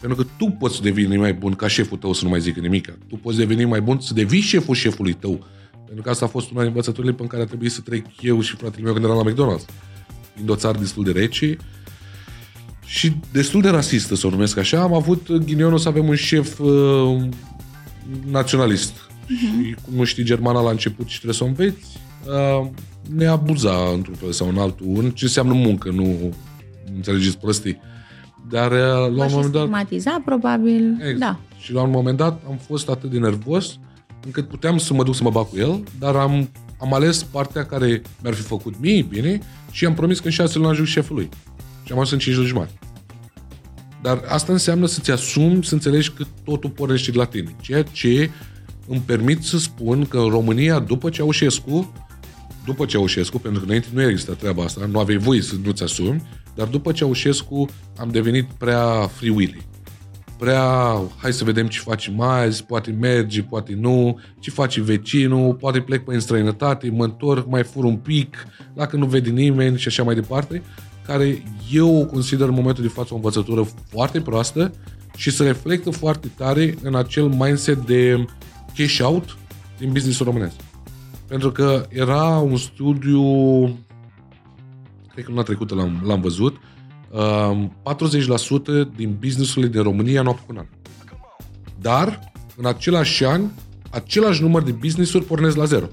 Pentru 0.01 0.23
că 0.23 0.31
tu 0.39 0.57
poți 0.59 0.83
deveni 0.83 1.17
mai 1.17 1.35
bun 1.35 1.53
ca 1.53 1.69
șeful 1.69 1.99
tău 1.99 2.13
să 2.13 2.25
nu 2.25 2.31
mai 2.31 2.41
zică 2.41 2.61
nimic. 2.61 2.99
Tu 3.09 3.17
poți 3.17 3.37
deveni 3.37 3.65
mai 3.65 3.81
bun 3.81 4.01
să 4.01 4.15
devii 4.15 4.41
șeful 4.41 4.75
șefului 4.75 5.13
tău. 5.13 5.45
Pentru 5.91 6.09
că 6.09 6.15
asta 6.15 6.25
a 6.25 6.29
fost 6.29 6.51
una 6.51 6.61
din 6.61 6.69
învățăturile 6.69 7.13
pe 7.13 7.25
care 7.25 7.43
a 7.43 7.47
trebuit 7.47 7.73
să 7.73 7.81
trec 7.81 8.05
eu 8.21 8.41
și 8.41 8.57
fratele 8.57 8.83
meu 8.83 8.93
când 8.93 9.05
eram 9.05 9.17
la 9.17 9.31
McDonald's. 9.31 9.65
Fiind 10.35 10.51
o 10.51 10.57
țară 10.57 10.79
destul 10.79 11.05
de 11.05 11.11
rece 11.11 11.57
și 12.85 13.17
destul 13.33 13.61
de 13.61 13.69
rasistă, 13.69 14.15
să 14.15 14.27
o 14.27 14.31
numesc 14.31 14.57
așa, 14.57 14.81
am 14.81 14.95
avut 14.95 15.33
ghinionul 15.33 15.79
să 15.79 15.89
avem 15.89 16.09
un 16.09 16.15
șef 16.15 16.59
uh, 16.59 17.29
naționalist. 18.31 18.93
Și 19.27 19.77
cum 19.85 19.95
nu 19.95 20.05
știi 20.05 20.25
germana 20.25 20.61
la 20.63 20.71
început 20.71 21.09
și 21.09 21.15
trebuie 21.15 21.35
să 21.35 21.45
o 21.45 21.47
înveți, 21.47 21.99
uh, 22.27 22.69
ne 23.15 23.27
abuza 23.27 23.75
într-un 23.95 24.15
fel 24.15 24.33
sau 24.33 24.49
în 24.49 24.59
altul. 24.59 24.87
În 24.97 25.11
ce 25.11 25.25
înseamnă 25.25 25.53
muncă, 25.53 25.91
nu 25.91 26.35
înțelegeți 26.95 27.39
prostii. 27.39 27.81
Dar 28.49 28.71
uh, 28.71 28.79
la 28.79 29.09
Vă 29.09 29.23
un 29.23 29.29
și 29.29 29.35
moment 29.35 29.53
dat... 29.53 29.63
stigmatiza, 29.63 30.23
probabil. 30.25 30.97
Exact. 31.01 31.19
Da. 31.19 31.41
Și 31.59 31.73
la 31.73 31.83
un 31.83 31.91
moment 31.91 32.17
dat 32.17 32.43
am 32.49 32.57
fost 32.57 32.89
atât 32.89 33.11
de 33.11 33.19
nervos 33.19 33.79
încât 34.25 34.49
puteam 34.49 34.79
să 34.79 34.95
mă 34.95 35.03
duc 35.03 35.15
să 35.15 35.23
mă 35.23 35.31
bag 35.31 35.49
cu 35.49 35.59
el, 35.59 35.83
dar 35.99 36.17
am, 36.17 36.51
am 36.79 36.95
ales 36.95 37.23
partea 37.23 37.67
care 37.67 38.03
mi-ar 38.23 38.35
fi 38.35 38.43
făcut 38.43 38.81
mie 38.81 39.03
bine 39.03 39.41
și 39.71 39.85
am 39.85 39.95
promis 39.95 40.19
că 40.19 40.27
în 40.27 40.33
șase 40.33 40.59
luni 40.59 40.71
ajung 40.71 40.87
șefului. 40.87 41.29
Și 41.85 41.93
am 41.93 41.99
ajuns 41.99 42.11
în 42.11 42.19
cinci 42.19 42.37
luni 42.37 42.49
jumătate. 42.49 42.79
Dar 44.03 44.23
asta 44.29 44.53
înseamnă 44.53 44.87
să-ți 44.87 45.11
asumi, 45.11 45.65
să 45.65 45.75
înțelegi 45.75 46.11
că 46.11 46.25
totul 46.45 46.71
pornește 46.71 47.11
de 47.11 47.17
la 47.17 47.25
tine. 47.25 47.57
Ceea 47.61 47.83
ce 47.83 48.31
îmi 48.89 49.03
permit 49.07 49.43
să 49.43 49.59
spun 49.59 50.07
că 50.07 50.19
în 50.19 50.29
România, 50.29 50.79
după 50.79 51.11
Ceaușescu, 51.11 51.93
după 52.65 52.85
Ceaușescu, 52.85 53.39
pentru 53.39 53.61
că 53.61 53.67
înainte 53.67 53.89
nu 53.93 54.03
există 54.03 54.33
treaba 54.33 54.63
asta, 54.63 54.87
nu 54.87 54.99
aveai 54.99 55.19
voie 55.19 55.43
să 55.43 55.55
nu-ți 55.65 55.83
asumi, 55.83 56.23
dar 56.55 56.67
după 56.67 56.93
Ceaușescu 56.93 57.69
am 57.97 58.11
devenit 58.11 58.49
prea 58.59 59.07
freewheeling 59.07 59.70
prea, 60.41 61.01
hai 61.17 61.33
să 61.33 61.45
vedem 61.45 61.67
ce 61.67 61.81
facem 61.81 62.21
azi, 62.21 62.65
poate 62.65 62.91
merge, 63.01 63.43
poate 63.43 63.75
nu, 63.75 64.21
ce 64.39 64.51
face 64.51 64.83
vecinul, 64.83 65.55
poate 65.55 65.81
plec 65.81 66.05
pe 66.05 66.15
în 66.15 66.21
străinătate, 66.21 66.91
mă 66.91 67.05
întorc, 67.05 67.47
mai 67.49 67.63
fur 67.63 67.85
un 67.85 67.97
pic, 67.97 68.37
dacă 68.75 68.97
nu 68.97 69.07
vede 69.07 69.31
nimeni 69.31 69.79
și 69.79 69.89
așa 69.89 70.03
mai 70.03 70.15
departe. 70.15 70.63
care 71.07 71.43
eu 71.73 71.97
o 71.97 72.05
consider 72.05 72.49
în 72.49 72.55
momentul 72.55 72.83
de 72.83 72.89
față 72.89 73.13
o 73.13 73.17
învățătură 73.17 73.69
foarte 73.89 74.21
proastă 74.21 74.73
și 75.17 75.31
se 75.31 75.45
reflectă 75.45 75.91
foarte 75.91 76.29
tare 76.37 76.75
în 76.83 76.95
acel 76.95 77.29
mindset 77.29 77.87
de 77.87 78.25
cash 78.77 78.99
out 79.03 79.37
din 79.79 79.93
business 79.93 80.21
românesc. 80.21 80.57
Pentru 81.27 81.53
că 81.53 81.87
era 81.89 82.39
un 82.39 82.57
studiu, 82.57 83.23
cred 85.13 85.25
că 85.25 85.31
luna 85.31 85.43
trecută 85.43 85.75
l-am, 85.75 86.03
l-am 86.05 86.21
văzut, 86.21 86.55
uh, 86.55 86.70
40% 87.11 87.13
din 88.97 89.17
businessurile 89.21 89.71
din 89.71 89.83
România 89.83 90.23
nu 90.23 90.29
au 90.29 90.39
făcut 90.47 90.67
Dar, 91.81 92.33
în 92.57 92.67
același 92.67 93.25
an, 93.25 93.43
același 93.91 94.43
număr 94.43 94.63
de 94.63 94.71
business-uri 94.73 95.25
pornesc 95.25 95.57
la 95.57 95.65
zero. 95.65 95.87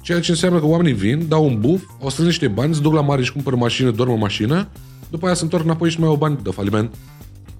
Ceea 0.00 0.20
ce 0.20 0.30
înseamnă 0.30 0.58
că 0.58 0.66
oamenii 0.66 0.92
vin, 0.92 1.28
dau 1.28 1.44
un 1.44 1.60
buf, 1.60 1.82
au 2.00 2.08
strâns 2.08 2.28
niște 2.28 2.48
bani, 2.48 2.74
se 2.74 2.80
duc 2.80 2.92
la 2.92 3.00
mare 3.00 3.22
și 3.22 3.32
cumpără 3.32 3.56
mașină, 3.56 3.90
dorm 3.90 4.12
în 4.12 4.18
mașină, 4.18 4.68
după 5.10 5.26
aia 5.26 5.34
se 5.34 5.42
întorc 5.42 5.64
înapoi 5.64 5.90
și 5.90 6.00
mai 6.00 6.08
au 6.08 6.16
bani 6.16 6.38
de 6.42 6.50
faliment. 6.50 6.94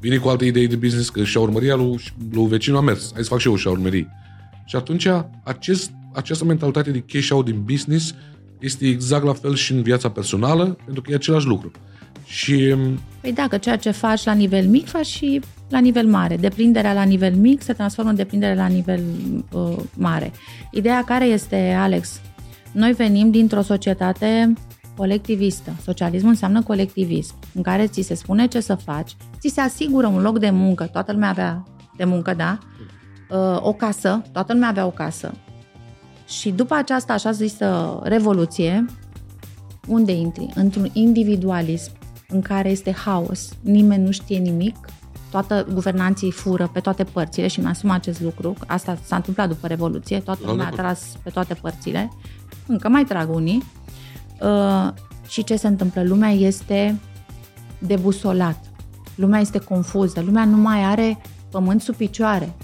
Vine 0.00 0.16
cu 0.16 0.28
alte 0.28 0.44
idei 0.44 0.66
de 0.66 0.76
business, 0.76 1.08
că 1.08 1.24
și-a 1.24 1.40
urmăria 1.40 1.74
lui, 1.74 2.00
lui 2.32 2.46
vecinul 2.46 2.78
a 2.78 2.82
mers. 2.82 3.10
Hai 3.12 3.22
să 3.22 3.28
fac 3.28 3.38
și 3.38 3.48
eu 3.48 3.56
și-a 3.56 3.70
urmării. 3.70 4.08
Și 4.64 4.76
atunci, 4.76 5.06
acest, 5.44 5.90
această 6.12 6.44
mentalitate 6.44 6.90
de 6.90 7.04
cash 7.06 7.30
out 7.30 7.44
din 7.44 7.62
business 7.62 8.14
este 8.58 8.86
exact 8.86 9.24
la 9.24 9.32
fel 9.32 9.54
și 9.54 9.72
în 9.72 9.82
viața 9.82 10.10
personală, 10.10 10.76
pentru 10.84 11.02
că 11.02 11.10
e 11.10 11.14
același 11.14 11.46
lucru. 11.46 11.70
Și... 12.24 12.74
Păi 13.20 13.32
da, 13.32 13.46
că 13.48 13.56
ceea 13.56 13.76
ce 13.76 13.90
faci 13.90 14.24
la 14.24 14.32
nivel 14.32 14.66
mic, 14.66 14.88
faci 14.88 15.06
și 15.06 15.40
la 15.68 15.78
nivel 15.78 16.06
mare. 16.06 16.36
Deprinderea 16.36 16.92
la 16.92 17.02
nivel 17.02 17.34
mic 17.34 17.62
se 17.62 17.72
transformă 17.72 18.10
în 18.10 18.16
deprindere 18.16 18.54
la 18.54 18.66
nivel 18.66 19.00
uh, 19.52 19.76
mare. 19.94 20.32
Ideea 20.70 21.04
care 21.04 21.24
este, 21.24 21.76
Alex? 21.78 22.20
Noi 22.72 22.92
venim 22.92 23.30
dintr-o 23.30 23.62
societate 23.62 24.52
colectivistă. 24.96 25.72
Socialismul 25.82 26.30
înseamnă 26.30 26.62
colectivism, 26.62 27.34
în 27.54 27.62
care 27.62 27.86
ți 27.86 28.00
se 28.00 28.14
spune 28.14 28.46
ce 28.46 28.60
să 28.60 28.74
faci, 28.74 29.16
ți 29.38 29.48
se 29.48 29.60
asigură 29.60 30.06
un 30.06 30.22
loc 30.22 30.38
de 30.38 30.50
muncă, 30.50 30.84
toată 30.84 31.12
lumea 31.12 31.28
avea 31.28 31.64
de 31.96 32.04
muncă, 32.04 32.34
da? 32.34 32.58
Uh, 33.30 33.58
o 33.60 33.72
casă, 33.72 34.22
toată 34.32 34.52
lumea 34.52 34.68
avea 34.68 34.86
o 34.86 34.90
casă. 34.90 35.34
Și 36.28 36.50
după 36.50 36.74
această 36.74 37.12
așa 37.12 37.30
zisă 37.30 38.00
revoluție, 38.02 38.84
unde 39.86 40.12
intri? 40.12 40.48
Într-un 40.54 40.90
individualism 40.92 41.92
în 42.32 42.40
care 42.40 42.68
este 42.68 42.92
haos, 42.92 43.48
nimeni 43.60 44.04
nu 44.04 44.10
știe 44.10 44.38
nimic, 44.38 44.76
toată 45.32 45.66
guvernanții 45.72 46.30
fură 46.30 46.70
pe 46.72 46.80
toate 46.80 47.04
părțile 47.04 47.46
și 47.46 47.60
mi-asum 47.60 47.90
acest 47.90 48.20
lucru. 48.20 48.54
Asta 48.66 48.98
s-a 49.04 49.16
întâmplat 49.16 49.48
după 49.48 49.66
Revoluție, 49.66 50.20
toată 50.20 50.40
lumea 50.46 50.66
a 50.66 50.70
tras 50.70 51.16
pe 51.22 51.30
toate 51.30 51.54
părțile. 51.54 52.10
Încă 52.66 52.88
mai 52.88 53.04
trag 53.04 53.34
unii. 53.34 53.62
Uh, 54.40 54.88
și 55.28 55.44
ce 55.44 55.56
se 55.56 55.66
întâmplă? 55.66 56.02
Lumea 56.02 56.30
este 56.30 57.00
debusolat. 57.78 58.58
Lumea 59.14 59.40
este 59.40 59.58
confuză. 59.58 60.20
Lumea 60.20 60.44
nu 60.44 60.56
mai 60.56 60.84
are 60.84 61.20
pământ 61.50 61.80
sub 61.80 61.94
picioare. 61.94 62.54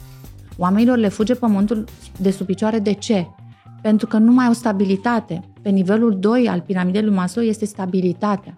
Oamenilor 0.56 0.96
le 0.96 1.08
fuge 1.08 1.34
pământul 1.34 1.84
de 2.16 2.30
sub 2.30 2.46
picioare. 2.46 2.78
De 2.78 2.92
ce? 2.92 3.26
Pentru 3.82 4.06
că 4.06 4.18
nu 4.18 4.32
mai 4.32 4.46
au 4.46 4.52
stabilitate. 4.52 5.40
Pe 5.62 5.68
nivelul 5.68 6.18
2 6.18 6.48
al 6.48 6.60
piramidei 6.60 7.02
lui 7.02 7.14
Maslow 7.14 7.44
este 7.44 7.64
stabilitatea. 7.64 8.54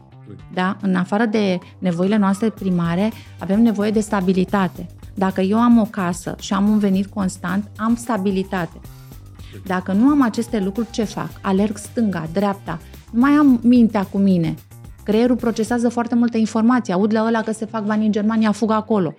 Da? 0.54 0.76
În 0.80 0.94
afară 0.94 1.24
de 1.24 1.58
nevoile 1.78 2.16
noastre 2.16 2.50
primare, 2.50 3.12
avem 3.38 3.62
nevoie 3.62 3.90
de 3.90 4.00
stabilitate. 4.00 4.86
Dacă 5.14 5.40
eu 5.40 5.58
am 5.58 5.78
o 5.78 5.84
casă 5.84 6.34
și 6.40 6.52
am 6.52 6.68
un 6.68 6.78
venit 6.78 7.06
constant, 7.06 7.70
am 7.76 7.94
stabilitate. 7.96 8.80
Dacă 9.66 9.92
nu 9.92 10.08
am 10.08 10.22
aceste 10.22 10.60
lucruri, 10.60 10.90
ce 10.90 11.04
fac? 11.04 11.30
Alerg 11.40 11.76
stânga, 11.76 12.28
dreapta, 12.32 12.78
nu 13.12 13.20
mai 13.20 13.30
am 13.30 13.60
mintea 13.62 14.02
cu 14.02 14.18
mine. 14.18 14.54
Creierul 15.02 15.36
procesează 15.36 15.88
foarte 15.88 16.14
multă 16.14 16.36
informație. 16.36 16.94
Aud 16.94 17.12
la 17.12 17.24
ăla 17.26 17.42
că 17.42 17.52
se 17.52 17.64
fac 17.64 17.84
bani 17.84 18.04
în 18.04 18.12
Germania, 18.12 18.52
fug 18.52 18.70
acolo. 18.70 19.14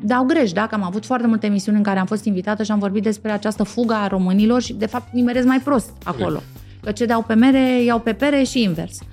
Dau 0.00 0.24
greș, 0.24 0.52
da, 0.52 0.66
că 0.66 0.74
am 0.74 0.82
avut 0.82 1.06
foarte 1.06 1.26
multe 1.26 1.46
emisiuni 1.46 1.76
în 1.76 1.82
care 1.82 1.98
am 1.98 2.06
fost 2.06 2.24
invitată 2.24 2.62
și 2.62 2.70
am 2.70 2.78
vorbit 2.78 3.02
despre 3.02 3.30
această 3.30 3.62
fugă 3.62 3.94
a 3.94 4.06
românilor 4.06 4.62
și, 4.62 4.72
de 4.72 4.86
fapt, 4.86 5.12
nimeresc 5.12 5.46
mai 5.46 5.60
prost 5.60 5.90
acolo. 6.04 6.42
Că 6.82 6.92
ce 6.92 7.04
dau 7.04 7.22
pe 7.22 7.34
mere, 7.34 7.82
iau 7.82 8.00
pe 8.00 8.12
pere 8.12 8.42
și 8.42 8.62
invers. 8.62 8.98
Um, 9.00 9.06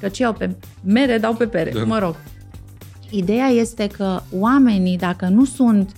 că 0.00 0.08
ce 0.08 0.22
iau 0.22 0.32
pe 0.32 0.56
mere, 0.84 1.18
dau 1.18 1.34
pe 1.34 1.46
pere. 1.46 1.70
Da. 1.70 1.84
Mă 1.84 1.98
rog. 1.98 2.14
Ideea 3.10 3.46
este 3.46 3.86
că 3.86 4.20
oamenii, 4.38 4.96
dacă 4.96 5.28
nu 5.28 5.44
sunt 5.44 5.92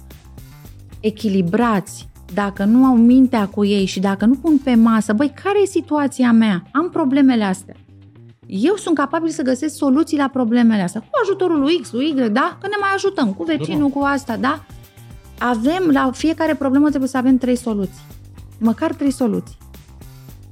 echilibrați, 1.00 2.08
dacă 2.34 2.64
nu 2.64 2.84
au 2.84 2.96
mintea 2.96 3.46
cu 3.46 3.64
ei 3.64 3.84
și 3.84 4.00
dacă 4.00 4.24
nu 4.24 4.34
pun 4.34 4.58
pe 4.58 4.74
masă, 4.74 5.12
băi, 5.12 5.32
care 5.42 5.60
e 5.62 5.66
situația 5.66 6.32
mea? 6.32 6.62
Am 6.72 6.90
problemele 6.90 7.44
astea. 7.44 7.74
Eu 8.46 8.74
sunt 8.76 8.96
capabil 8.96 9.30
să 9.30 9.42
găsesc 9.42 9.76
soluții 9.76 10.16
la 10.16 10.28
problemele 10.28 10.82
astea, 10.82 11.00
cu 11.00 11.08
ajutorul 11.22 11.60
lui 11.60 11.78
X, 11.80 11.92
lui 11.92 12.08
Y, 12.08 12.14
da? 12.14 12.58
Că 12.60 12.66
ne 12.66 12.76
mai 12.80 12.90
ajutăm, 12.94 13.32
cu 13.32 13.44
vecinul, 13.44 13.88
cu 13.88 13.98
asta, 13.98 14.36
da? 14.36 14.64
Avem, 15.38 15.90
la 15.92 16.10
fiecare 16.12 16.54
problemă 16.54 16.88
trebuie 16.88 17.08
să 17.08 17.16
avem 17.16 17.36
trei 17.36 17.56
soluții. 17.56 18.04
Măcar 18.58 18.94
trei 18.94 19.10
soluții. 19.10 19.56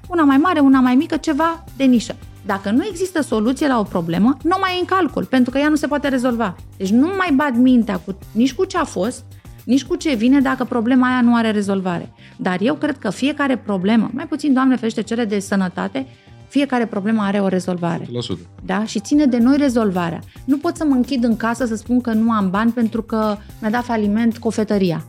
Una 0.08 0.22
mai 0.22 0.36
mare, 0.36 0.60
una 0.60 0.80
mai 0.80 0.94
mică, 0.94 1.16
ceva 1.16 1.64
de 1.76 1.84
nișă. 1.84 2.16
Dacă 2.46 2.70
nu 2.70 2.84
există 2.90 3.22
soluție 3.22 3.66
la 3.66 3.78
o 3.78 3.82
problemă, 3.82 4.36
nu 4.42 4.56
mai 4.60 4.74
e 4.76 4.80
în 4.80 4.84
calcul, 4.84 5.24
pentru 5.24 5.50
că 5.50 5.58
ea 5.58 5.68
nu 5.68 5.74
se 5.74 5.86
poate 5.86 6.08
rezolva. 6.08 6.56
Deci 6.76 6.90
nu 6.90 7.06
mai 7.06 7.32
bat 7.34 7.56
mintea 7.56 7.96
cu, 7.96 8.18
nici 8.32 8.54
cu 8.54 8.64
ce 8.64 8.78
a 8.78 8.84
fost, 8.84 9.24
nici 9.64 9.84
cu 9.84 9.94
ce 9.96 10.14
vine 10.14 10.40
dacă 10.40 10.64
problema 10.64 11.08
aia 11.08 11.20
nu 11.20 11.34
are 11.34 11.50
rezolvare. 11.50 12.12
Dar 12.36 12.58
eu 12.60 12.74
cred 12.74 12.98
că 12.98 13.10
fiecare 13.10 13.56
problemă, 13.56 14.10
mai 14.12 14.26
puțin, 14.26 14.52
Doamne 14.52 14.76
ferește, 14.76 15.02
cele 15.02 15.24
de 15.24 15.38
sănătate, 15.38 16.06
fiecare 16.48 16.86
problemă 16.86 17.22
are 17.22 17.40
o 17.40 17.48
rezolvare. 17.48 18.04
100%. 18.04 18.08
Da? 18.64 18.84
Și 18.84 19.00
ține 19.00 19.26
de 19.26 19.38
noi 19.38 19.56
rezolvarea. 19.56 20.20
Nu 20.44 20.56
pot 20.56 20.76
să 20.76 20.84
mă 20.84 20.94
închid 20.94 21.24
în 21.24 21.36
casă 21.36 21.66
să 21.66 21.76
spun 21.76 22.00
că 22.00 22.12
nu 22.12 22.30
am 22.30 22.50
bani 22.50 22.72
pentru 22.72 23.02
că 23.02 23.36
mi-a 23.60 23.70
dat 23.70 23.84
faliment 23.84 24.38
cofetăria. 24.38 25.06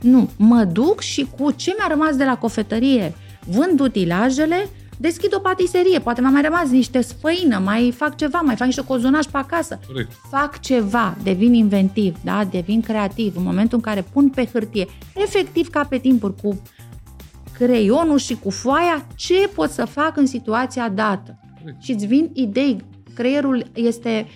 Nu, 0.00 0.28
mă 0.36 0.64
duc 0.64 1.00
și 1.00 1.28
cu 1.38 1.50
ce 1.50 1.74
mi-a 1.78 1.86
rămas 1.88 2.16
de 2.16 2.24
la 2.24 2.36
cofetărie, 2.36 3.14
vând 3.50 3.80
utilajele, 3.80 4.68
deschid 4.96 5.34
o 5.34 5.38
patiserie, 5.38 5.98
poate 5.98 6.20
mi-a 6.20 6.30
mai 6.30 6.42
rămas 6.42 6.68
niște 6.70 7.00
sfăină, 7.00 7.58
mai 7.58 7.92
fac 7.96 8.16
ceva, 8.16 8.40
mai 8.40 8.56
fac 8.56 8.66
niște 8.66 8.84
cozonaj 8.84 9.24
pe 9.24 9.36
acasă. 9.36 9.80
Corect. 9.86 10.12
Fac 10.30 10.60
ceva, 10.60 11.16
devin 11.22 11.54
inventiv, 11.54 12.16
da? 12.24 12.44
devin 12.44 12.80
creativ 12.80 13.36
în 13.36 13.42
momentul 13.42 13.76
în 13.76 13.82
care 13.82 14.04
pun 14.12 14.28
pe 14.28 14.48
hârtie, 14.52 14.86
efectiv 15.14 15.68
ca 15.68 15.84
pe 15.84 15.98
timpuri, 15.98 16.34
cu 16.42 16.62
creionul 17.52 18.18
și 18.18 18.34
cu 18.34 18.50
foaia, 18.50 19.06
ce 19.14 19.50
pot 19.54 19.70
să 19.70 19.84
fac 19.84 20.16
în 20.16 20.26
situația 20.26 20.88
dată. 20.88 21.38
Corect. 21.60 21.82
Și 21.82 21.92
îți 21.92 22.06
vin 22.06 22.30
idei. 22.32 22.84
Creierul 23.14 23.66
este 23.74 24.26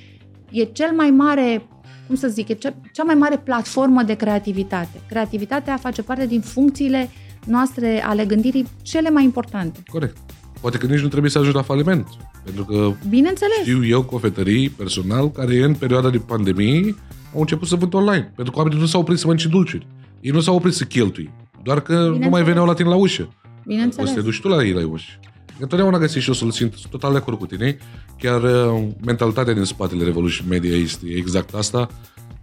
e 0.51 0.65
cel 0.65 0.93
mai 0.97 1.11
mare 1.11 1.67
cum 2.07 2.17
să 2.17 2.29
zic, 2.29 2.49
e 2.49 2.55
cea, 2.55 2.75
cea 2.93 3.03
mai 3.03 3.15
mare 3.15 3.39
platformă 3.39 4.03
de 4.03 4.15
creativitate. 4.15 5.01
Creativitatea 5.09 5.77
face 5.77 6.03
parte 6.03 6.27
din 6.27 6.41
funcțiile 6.41 7.11
noastre 7.47 8.03
ale 8.05 8.25
gândirii 8.25 8.67
cele 8.83 9.11
mai 9.11 9.25
importante. 9.25 9.83
Corect. 9.91 10.17
Poate 10.61 10.79
că 10.79 10.87
nici 10.87 11.01
nu 11.01 11.09
trebuie 11.09 11.31
să 11.31 11.39
ajungi 11.39 11.57
la 11.57 11.63
faliment. 11.63 12.07
Pentru 12.45 12.65
că 12.65 12.93
Bineînțeles. 13.09 13.57
știu 13.61 13.87
eu 13.87 14.03
cofetării 14.03 14.69
personal 14.69 15.31
care 15.31 15.65
în 15.65 15.75
perioada 15.75 16.11
de 16.11 16.19
pandemie 16.19 16.95
au 17.35 17.41
început 17.41 17.69
să 17.69 17.77
vând 17.77 17.95
online. 17.95 18.33
Pentru 18.37 18.53
că 18.53 18.59
oamenii 18.59 18.81
nu 18.81 18.87
s-au 18.87 19.01
oprit 19.01 19.19
să 19.19 19.27
mănânce 19.27 19.49
dulciuri. 19.49 19.87
Ei 20.21 20.31
nu 20.31 20.41
s-au 20.41 20.55
oprit 20.55 20.75
să 20.75 20.85
cheltui. 20.85 21.31
Doar 21.63 21.81
că 21.81 22.17
nu 22.19 22.29
mai 22.29 22.43
veneau 22.43 22.67
la 22.67 22.75
tine 22.75 22.89
la 22.89 22.95
ușă. 22.95 23.29
Bineînțeles. 23.67 24.11
O 24.11 24.13
să 24.13 24.19
te 24.19 24.25
duci 24.25 24.41
tu 24.41 24.49
la 24.49 24.65
ei 24.65 24.73
la 24.73 24.89
ușă. 24.89 25.11
Întotdeauna 25.59 25.99
găsești 25.99 26.21
și 26.21 26.31
o 26.31 26.33
soluție 26.33 26.71
total 26.91 27.13
de 27.13 27.19
acord 27.19 27.39
cu 27.39 27.47
tine. 27.47 27.79
Chiar 28.19 28.43
uh, 28.43 28.89
mentalitatea 29.05 29.53
din 29.53 29.65
spatele 29.65 30.05
Revolution 30.05 30.47
Media 30.49 30.77
este 30.77 31.07
exact 31.17 31.55
asta. 31.55 31.89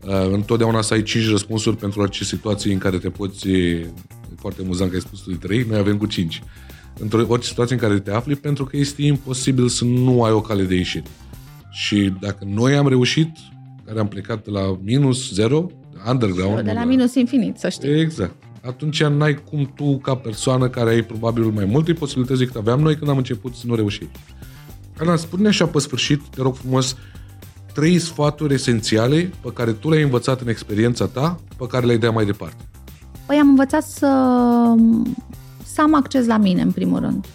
Uh, 0.02 0.32
întotdeauna 0.32 0.82
să 0.82 0.94
ai 0.94 1.04
5 1.04 1.30
răspunsuri 1.30 1.76
pentru 1.76 2.02
orice 2.02 2.24
situație 2.24 2.74
în 2.74 2.78
care 2.80 2.98
te 2.98 3.10
poți... 3.10 3.48
Foarte 4.36 4.62
amuzant 4.62 4.89
că 4.89 4.96
ai 4.96 5.02
spus 5.02 5.20
tu 5.20 5.30
de 5.30 5.36
3, 5.36 5.65
noi 5.70 5.78
avem 5.78 5.98
cu 5.98 6.06
5 6.06 6.44
într-o 7.00 7.26
orice 7.28 7.48
situație 7.48 7.76
în 7.76 7.82
care 7.82 8.00
te 8.00 8.12
afli, 8.12 8.36
pentru 8.36 8.65
că 8.65 8.78
este 8.78 9.02
imposibil 9.02 9.68
să 9.68 9.86
nu 9.86 10.24
ai 10.24 10.32
o 10.32 10.42
cale 10.42 10.63
de 10.63 10.76
ieșit. 10.76 11.06
Și 11.72 12.13
dacă 12.20 12.46
noi 12.48 12.76
am 12.76 12.88
reușit, 12.88 13.30
care 13.86 14.00
am 14.00 14.08
plecat 14.08 14.44
de 14.44 14.52
la 14.52 14.80
minus 14.84 15.34
zero, 15.34 15.70
underground... 16.08 16.62
De 16.62 16.72
la 16.72 16.84
minus 16.84 17.16
infinit, 17.16 17.58
să 17.58 17.70
știi. 17.70 17.99
Exact. 17.99 18.36
Atunci 18.62 19.03
n-ai 19.03 19.34
cum 19.34 19.72
tu, 19.76 19.97
ca 19.97 20.16
persoană 20.16 20.70
care 20.70 20.89
ai 20.89 21.01
probabil 21.01 21.43
mai 21.43 21.66
multe 21.66 21.93
posibilități 21.93 22.39
decât 22.39 22.56
aveam 22.56 22.80
noi 22.80 22.95
când 22.95 23.10
am 23.10 23.18
început 23.18 23.56
să 23.56 23.64
nu 23.68 23.76
reușim. 23.76 24.10
Ana, 24.97 25.16
spune 25.16 25.47
așa 25.47 25.68
pe 25.68 25.80
sfârșit, 25.80 26.22
te 26.36 26.41
rog 26.41 26.56
frumos, 26.56 26.97
trei 27.74 27.99
sfaturi 27.99 28.53
esențiale 28.53 29.32
pe 29.41 29.51
care 29.53 29.72
tu 29.72 29.89
le-ai 29.89 30.03
învățat 30.03 30.41
în 30.41 30.47
experiența 30.47 31.06
ta, 31.08 31.39
pe 31.58 31.68
care 31.68 31.86
le-ai 31.86 31.97
dea 31.97 32.12
mai 32.12 32.26
departe. 32.26 32.64
Păi 33.30 33.38
am 33.38 33.47
învățat 33.47 33.84
să 33.84 34.07
să 35.65 35.82
am 35.82 35.93
acces 35.93 36.25
la 36.25 36.38
mine, 36.38 36.61
în 36.61 36.71
primul 36.71 36.99
rând. 36.99 37.25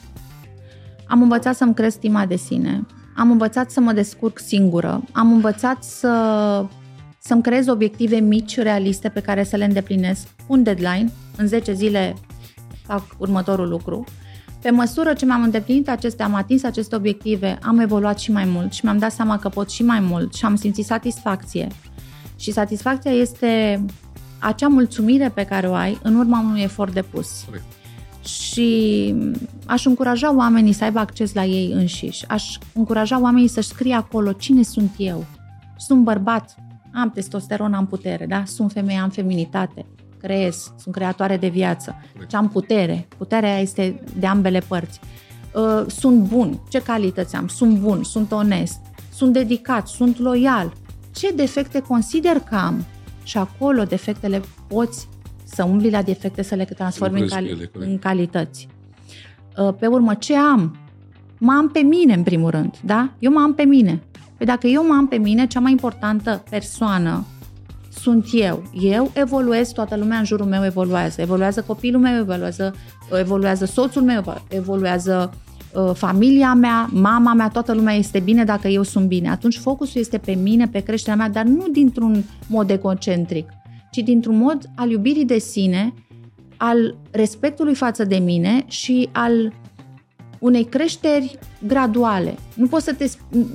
Am 1.09 1.23
învățat 1.23 1.57
să-mi 1.57 1.75
cresc 1.75 1.97
stima 1.97 2.27
de 2.27 2.37
sine, 2.37 2.87
am 3.17 3.31
învățat 3.31 3.71
să 3.71 3.81
mă 3.81 3.93
descurc 3.93 4.39
singură, 4.39 5.03
am 5.13 5.33
învățat 5.33 5.85
să, 5.85 6.67
să-mi 7.19 7.43
creez 7.43 7.67
obiective 7.67 8.17
mici, 8.17 8.57
realiste, 8.57 9.09
pe 9.09 9.21
care 9.21 9.45
să 9.45 9.57
le 9.57 9.65
îndeplinesc, 9.65 10.27
un 10.47 10.63
deadline, 10.63 11.13
în 11.37 11.47
10 11.47 11.73
zile 11.73 12.15
fac 12.87 13.03
următorul 13.19 13.69
lucru. 13.69 14.05
Pe 14.63 14.71
măsură 14.71 15.13
ce 15.13 15.25
mi-am 15.25 15.43
îndeplinit 15.43 15.89
aceste, 15.89 16.23
am 16.23 16.35
atins 16.35 16.63
aceste 16.63 16.97
obiective, 16.97 17.59
am 17.63 17.79
evoluat 17.79 18.19
și 18.19 18.33
mai 18.33 18.45
mult 18.45 18.73
și 18.73 18.85
mi-am 18.85 18.99
dat 18.99 19.13
seama 19.13 19.39
că 19.39 19.49
pot 19.49 19.71
și 19.71 19.83
mai 19.83 20.01
mult 20.01 20.35
și 20.35 20.45
am 20.45 20.57
simțit 20.57 20.85
satisfacție. 20.85 21.69
Și 22.37 22.53
satisfacția 22.53 23.11
este 23.11 23.85
acea 24.45 24.69
mulțumire 24.69 25.29
pe 25.29 25.45
care 25.45 25.69
o 25.69 25.75
ai 25.75 25.99
în 26.03 26.17
urma 26.17 26.41
unui 26.41 26.63
efort 26.63 26.93
depus. 26.93 27.43
Corect. 27.47 27.65
Și 28.25 29.15
aș 29.67 29.85
încuraja 29.85 30.35
oamenii 30.35 30.73
să 30.73 30.85
aibă 30.85 30.99
acces 30.99 31.35
la 31.35 31.45
ei 31.45 31.73
înșiși. 31.73 32.29
Aș 32.29 32.59
încuraja 32.73 33.21
oamenii 33.21 33.49
să-și 33.49 33.69
scrie 33.69 33.95
acolo 33.95 34.33
cine 34.33 34.63
sunt 34.63 34.91
eu. 34.97 35.25
Sunt 35.77 36.03
bărbat, 36.03 36.55
am 36.93 37.11
testosteron, 37.11 37.75
am 37.75 37.87
putere, 37.87 38.27
da? 38.27 38.43
Sunt 38.47 38.73
femeie, 38.73 38.99
am 38.99 39.11
feminitate 39.11 39.87
creez, 40.25 40.73
sunt 40.79 40.95
creatoare 40.95 41.37
de 41.37 41.49
viață, 41.49 41.97
ce 42.29 42.37
am 42.37 42.49
putere. 42.49 43.09
Puterea 43.17 43.59
este 43.59 44.01
de 44.19 44.27
ambele 44.27 44.59
părți. 44.59 45.01
Uh, 45.55 45.85
sunt 45.87 46.29
bun, 46.29 46.61
ce 46.69 46.79
calități 46.83 47.37
am? 47.37 47.49
Sunt 47.49 47.79
bun, 47.79 48.03
sunt 48.03 48.33
onest, 48.33 48.81
sunt 49.15 49.33
dedicat, 49.33 49.89
sunt 49.89 50.19
loial. 50.19 50.73
Ce 51.15 51.33
defecte 51.33 51.81
consider 51.81 52.39
că 52.39 52.55
am? 52.55 52.85
Și 53.25 53.39
acolo 53.39 53.83
defectele 53.83 54.41
poți 54.67 55.09
să 55.45 55.65
umbli 55.65 55.91
la 55.91 56.03
defecte, 56.03 56.43
să 56.43 56.55
le 56.55 56.65
transformi 56.65 57.21
în, 57.21 57.27
cali- 57.27 57.49
ele, 57.49 57.71
în 57.73 57.99
calități. 57.99 58.69
Uh, 59.57 59.75
pe 59.79 59.87
urmă, 59.87 60.15
ce 60.15 60.37
am? 60.37 60.77
Mă 61.39 61.53
am 61.53 61.69
pe 61.69 61.81
mine, 61.81 62.15
în 62.15 62.23
primul 62.23 62.51
rând, 62.51 62.75
da? 62.85 63.11
Eu 63.19 63.33
mă 63.33 63.41
am 63.41 63.55
pe 63.55 63.63
mine. 63.63 64.03
Păi 64.37 64.47
dacă 64.47 64.67
eu 64.67 64.87
mă 64.87 64.95
am 64.95 65.09
pe 65.09 65.17
mine, 65.17 65.47
cea 65.47 65.61
mai 65.61 65.71
importantă 65.71 66.43
persoană 66.51 67.25
sunt 67.91 68.27
eu. 68.33 68.63
Eu 68.73 69.11
evoluez, 69.15 69.73
toată 69.73 69.97
lumea 69.97 70.19
în 70.19 70.25
jurul 70.25 70.47
meu 70.47 70.65
evoluează. 70.65 71.21
Evoluează 71.21 71.63
copilul 71.63 72.01
meu, 72.01 72.19
evoluează, 72.19 72.75
evoluează 73.13 73.65
soțul 73.65 74.03
meu, 74.03 74.43
evoluează 74.49 75.31
uh, 75.33 75.44
familia 75.95 76.55
mea, 76.55 76.89
mama 76.93 77.33
mea, 77.33 77.49
toată 77.49 77.73
lumea 77.73 77.95
este 77.95 78.19
bine 78.19 78.45
dacă 78.45 78.69
eu 78.69 78.83
sunt 78.83 79.07
bine. 79.07 79.31
Atunci 79.31 79.59
focusul 79.59 80.01
este 80.01 80.19
pe 80.19 80.33
mine, 80.33 80.69
pe 80.69 80.81
creșterea 80.81 81.17
mea, 81.17 81.29
dar 81.29 81.45
nu 81.45 81.69
dintr-un 81.69 82.25
mod 82.47 82.71
egocentric, 82.71 83.49
ci 83.91 83.99
dintr-un 83.99 84.37
mod 84.37 84.71
al 84.75 84.91
iubirii 84.91 85.25
de 85.25 85.39
sine, 85.39 85.95
al 86.57 86.97
respectului 87.11 87.75
față 87.75 88.05
de 88.05 88.17
mine 88.17 88.65
și 88.67 89.09
al 89.13 89.53
unei 90.39 90.65
creșteri 90.65 91.39
graduale. 91.67 92.35
Nu 92.55 92.67
poți 92.67 92.85
să 92.85 92.95
te, 92.95 93.11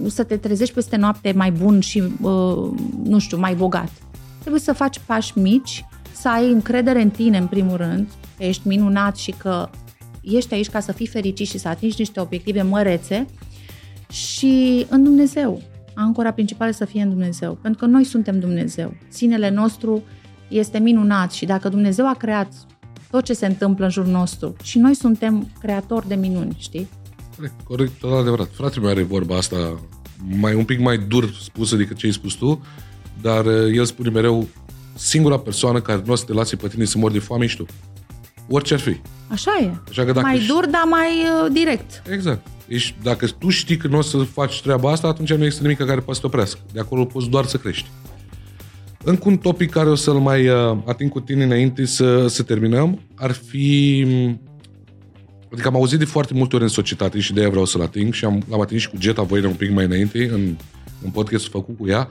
să 0.07 0.24
te 0.24 0.38
trezești 0.38 0.74
peste 0.74 0.95
noapte 0.95 1.34
mai 1.36 1.51
bun 1.51 1.80
și, 1.80 1.99
uh, 2.22 2.72
nu 3.03 3.20
știu, 3.20 3.38
mai 3.38 3.55
bogat. 3.55 3.91
Trebuie 4.39 4.61
să 4.61 4.74
faci 4.74 4.99
pași 5.05 5.38
mici, 5.38 5.86
să 6.11 6.30
ai 6.30 6.51
încredere 6.51 7.01
în 7.01 7.09
tine, 7.09 7.38
în 7.38 7.47
primul 7.47 7.78
rând, 7.78 8.07
că 8.38 8.43
ești 8.43 8.67
minunat 8.67 9.15
și 9.17 9.32
că 9.32 9.70
ești 10.32 10.53
aici 10.53 10.69
ca 10.69 10.80
să 10.80 10.91
fii 10.91 11.07
fericit 11.07 11.47
și 11.47 11.57
să 11.57 11.67
atingi 11.67 11.95
niște 11.97 12.19
obiective 12.19 12.61
mărețe 12.61 13.25
și 14.11 14.86
în 14.89 15.03
Dumnezeu. 15.03 15.61
Ancora 15.93 16.32
principală 16.32 16.71
să 16.71 16.86
fie 16.86 17.01
în 17.01 17.09
Dumnezeu, 17.09 17.57
pentru 17.61 17.80
că 17.80 17.86
noi 17.86 18.03
suntem 18.03 18.39
Dumnezeu. 18.39 18.93
Sinele 19.07 19.49
nostru 19.49 20.03
este 20.47 20.80
minunat 20.80 21.32
și 21.32 21.45
dacă 21.45 21.69
Dumnezeu 21.69 22.07
a 22.07 22.13
creat 22.13 22.53
tot 23.11 23.23
ce 23.23 23.34
se 23.34 23.45
întâmplă 23.45 23.86
în 23.86 23.91
jurul 23.91 24.11
nostru 24.11 24.55
și 24.63 24.77
noi 24.77 24.93
suntem 24.93 25.49
creatori 25.59 26.07
de 26.07 26.15
minuni, 26.15 26.55
știi? 26.57 26.89
Corect, 27.36 27.61
corect, 27.63 27.99
tot 27.99 28.19
adevărat. 28.19 28.49
Fratele 28.51 28.82
meu 28.82 28.91
are 28.91 29.03
vorba 29.03 29.38
asta 29.38 29.80
mai 30.39 30.53
un 30.53 30.65
pic 30.65 30.80
mai 30.80 30.97
dur 30.97 31.34
spusă 31.41 31.75
decât 31.75 31.97
ce 31.97 32.05
ai 32.05 32.11
spus 32.11 32.34
tu, 32.34 32.61
dar 33.21 33.45
uh, 33.45 33.75
el 33.75 33.86
spune 33.86 34.09
mereu, 34.09 34.47
singura 34.95 35.39
persoană 35.39 35.82
care 35.82 36.01
nu 36.05 36.11
o 36.11 36.15
să 36.15 36.25
te 36.25 36.34
lase 36.34 36.55
pe 36.55 36.67
tine 36.67 36.86
să 36.86 36.97
mori 36.97 37.13
de 37.13 37.19
foame 37.19 37.43
ești 37.43 37.57
tu. 37.57 37.65
Orice 38.49 38.73
ar 38.73 38.80
fi. 38.80 38.97
Așa 39.30 39.51
e. 39.61 39.71
Așa 39.89 40.03
că 40.05 40.11
dacă 40.11 40.27
mai 40.27 40.45
dur, 40.47 40.65
dar 40.65 40.84
mai 40.86 41.09
uh, 41.09 41.51
direct. 41.51 42.03
Exact. 42.11 42.47
Ești, 42.67 42.95
dacă 43.03 43.27
tu 43.27 43.49
știi 43.49 43.77
că 43.77 43.88
nu 43.88 43.97
o 43.97 44.01
să 44.01 44.17
faci 44.17 44.61
treaba 44.61 44.91
asta, 44.91 45.07
atunci 45.07 45.34
nu 45.34 45.43
există 45.43 45.63
nimic 45.63 45.77
care 45.77 45.99
poate 45.99 46.13
să 46.13 46.19
te 46.19 46.25
oprească. 46.25 46.59
De 46.73 46.80
acolo 46.80 47.05
poți 47.05 47.30
doar 47.30 47.45
să 47.45 47.57
crești. 47.57 47.88
Încă 49.03 49.30
un 49.30 49.38
topic 49.38 49.69
care 49.69 49.89
o 49.89 49.95
să-l 49.95 50.19
mai 50.19 50.47
uh, 50.47 50.77
ating 50.86 51.11
cu 51.11 51.19
tine 51.19 51.43
înainte 51.43 51.86
să, 51.86 52.27
să 52.27 52.43
terminăm 52.43 52.99
ar 53.15 53.32
fi... 53.32 54.05
Adică 55.51 55.67
am 55.67 55.75
auzit 55.75 55.99
de 55.99 56.05
foarte 56.05 56.34
multe 56.34 56.55
ori 56.55 56.63
în 56.63 56.69
societate 56.69 57.19
și 57.19 57.34
de 57.34 57.39
aia 57.39 57.49
vreau 57.49 57.65
să-l 57.65 57.82
ating 57.82 58.13
și 58.13 58.25
am, 58.25 58.43
l-am 58.49 58.61
atins 58.61 58.82
și 58.82 58.89
cu 58.89 58.97
Geta 58.97 59.21
Voine 59.21 59.47
un 59.47 59.53
pic 59.53 59.71
mai 59.71 59.86
înainte 59.86 60.30
în, 60.32 60.55
în 61.03 61.09
podcastul 61.09 61.51
făcut 61.51 61.77
cu 61.77 61.88
ea. 61.88 62.09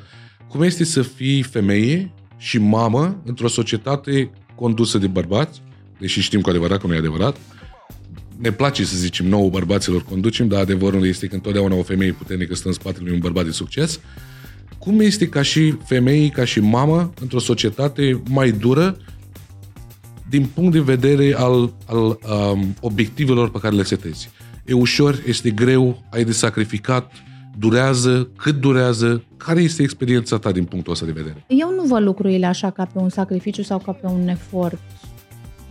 Cum 0.48 0.62
este 0.62 0.84
să 0.84 1.02
fii 1.02 1.42
femeie 1.42 2.12
și 2.36 2.58
mamă 2.58 3.22
într-o 3.24 3.48
societate 3.48 4.30
condusă 4.54 4.98
de 4.98 5.06
bărbați, 5.06 5.62
deși 5.98 6.20
știm 6.20 6.40
cu 6.40 6.48
adevărat 6.48 6.80
că 6.80 6.86
nu 6.86 6.94
e 6.94 6.98
adevărat, 6.98 7.36
ne 8.36 8.52
place 8.52 8.84
să 8.84 8.96
zicem 8.96 9.26
nouă 9.26 9.48
bărbaților 9.48 10.04
conducem, 10.04 10.48
dar 10.48 10.60
adevărul 10.60 11.06
este 11.06 11.26
că 11.26 11.34
întotdeauna 11.34 11.74
o 11.74 11.82
femeie 11.82 12.12
puternică 12.12 12.54
stă 12.54 12.68
în 12.68 12.74
spatele 12.74 13.08
unui 13.08 13.20
bărbat 13.20 13.44
de 13.44 13.50
succes. 13.50 14.00
Cum 14.78 15.00
este 15.00 15.28
ca 15.28 15.42
și 15.42 15.76
femeie, 15.84 16.28
ca 16.28 16.44
și 16.44 16.60
mamă, 16.60 17.12
într-o 17.20 17.38
societate 17.38 18.22
mai 18.28 18.50
dură, 18.50 18.96
din 20.28 20.46
punct 20.54 20.72
de 20.72 20.80
vedere 20.80 21.34
al, 21.36 21.72
al 21.86 22.18
um, 22.52 22.74
obiectivelor 22.80 23.50
pe 23.50 23.58
care 23.58 23.74
le 23.74 23.82
setezi? 23.82 24.30
E 24.64 24.72
ușor, 24.72 25.22
este 25.26 25.50
greu, 25.50 26.02
ai 26.10 26.24
de 26.24 26.32
sacrificat, 26.32 27.12
durează, 27.58 28.28
cât 28.36 28.60
durează, 28.60 29.24
care 29.36 29.60
este 29.60 29.82
experiența 29.82 30.38
ta 30.38 30.52
din 30.52 30.64
punctul 30.64 30.92
ăsta 30.92 31.06
de 31.06 31.12
vedere? 31.12 31.44
Eu 31.46 31.74
nu 31.74 31.82
văd 31.82 32.02
lucrurile 32.02 32.46
așa 32.46 32.70
ca 32.70 32.84
pe 32.84 32.98
un 32.98 33.08
sacrificiu 33.08 33.62
sau 33.62 33.78
ca 33.78 33.92
pe 33.92 34.06
un 34.06 34.28
efort. 34.28 34.80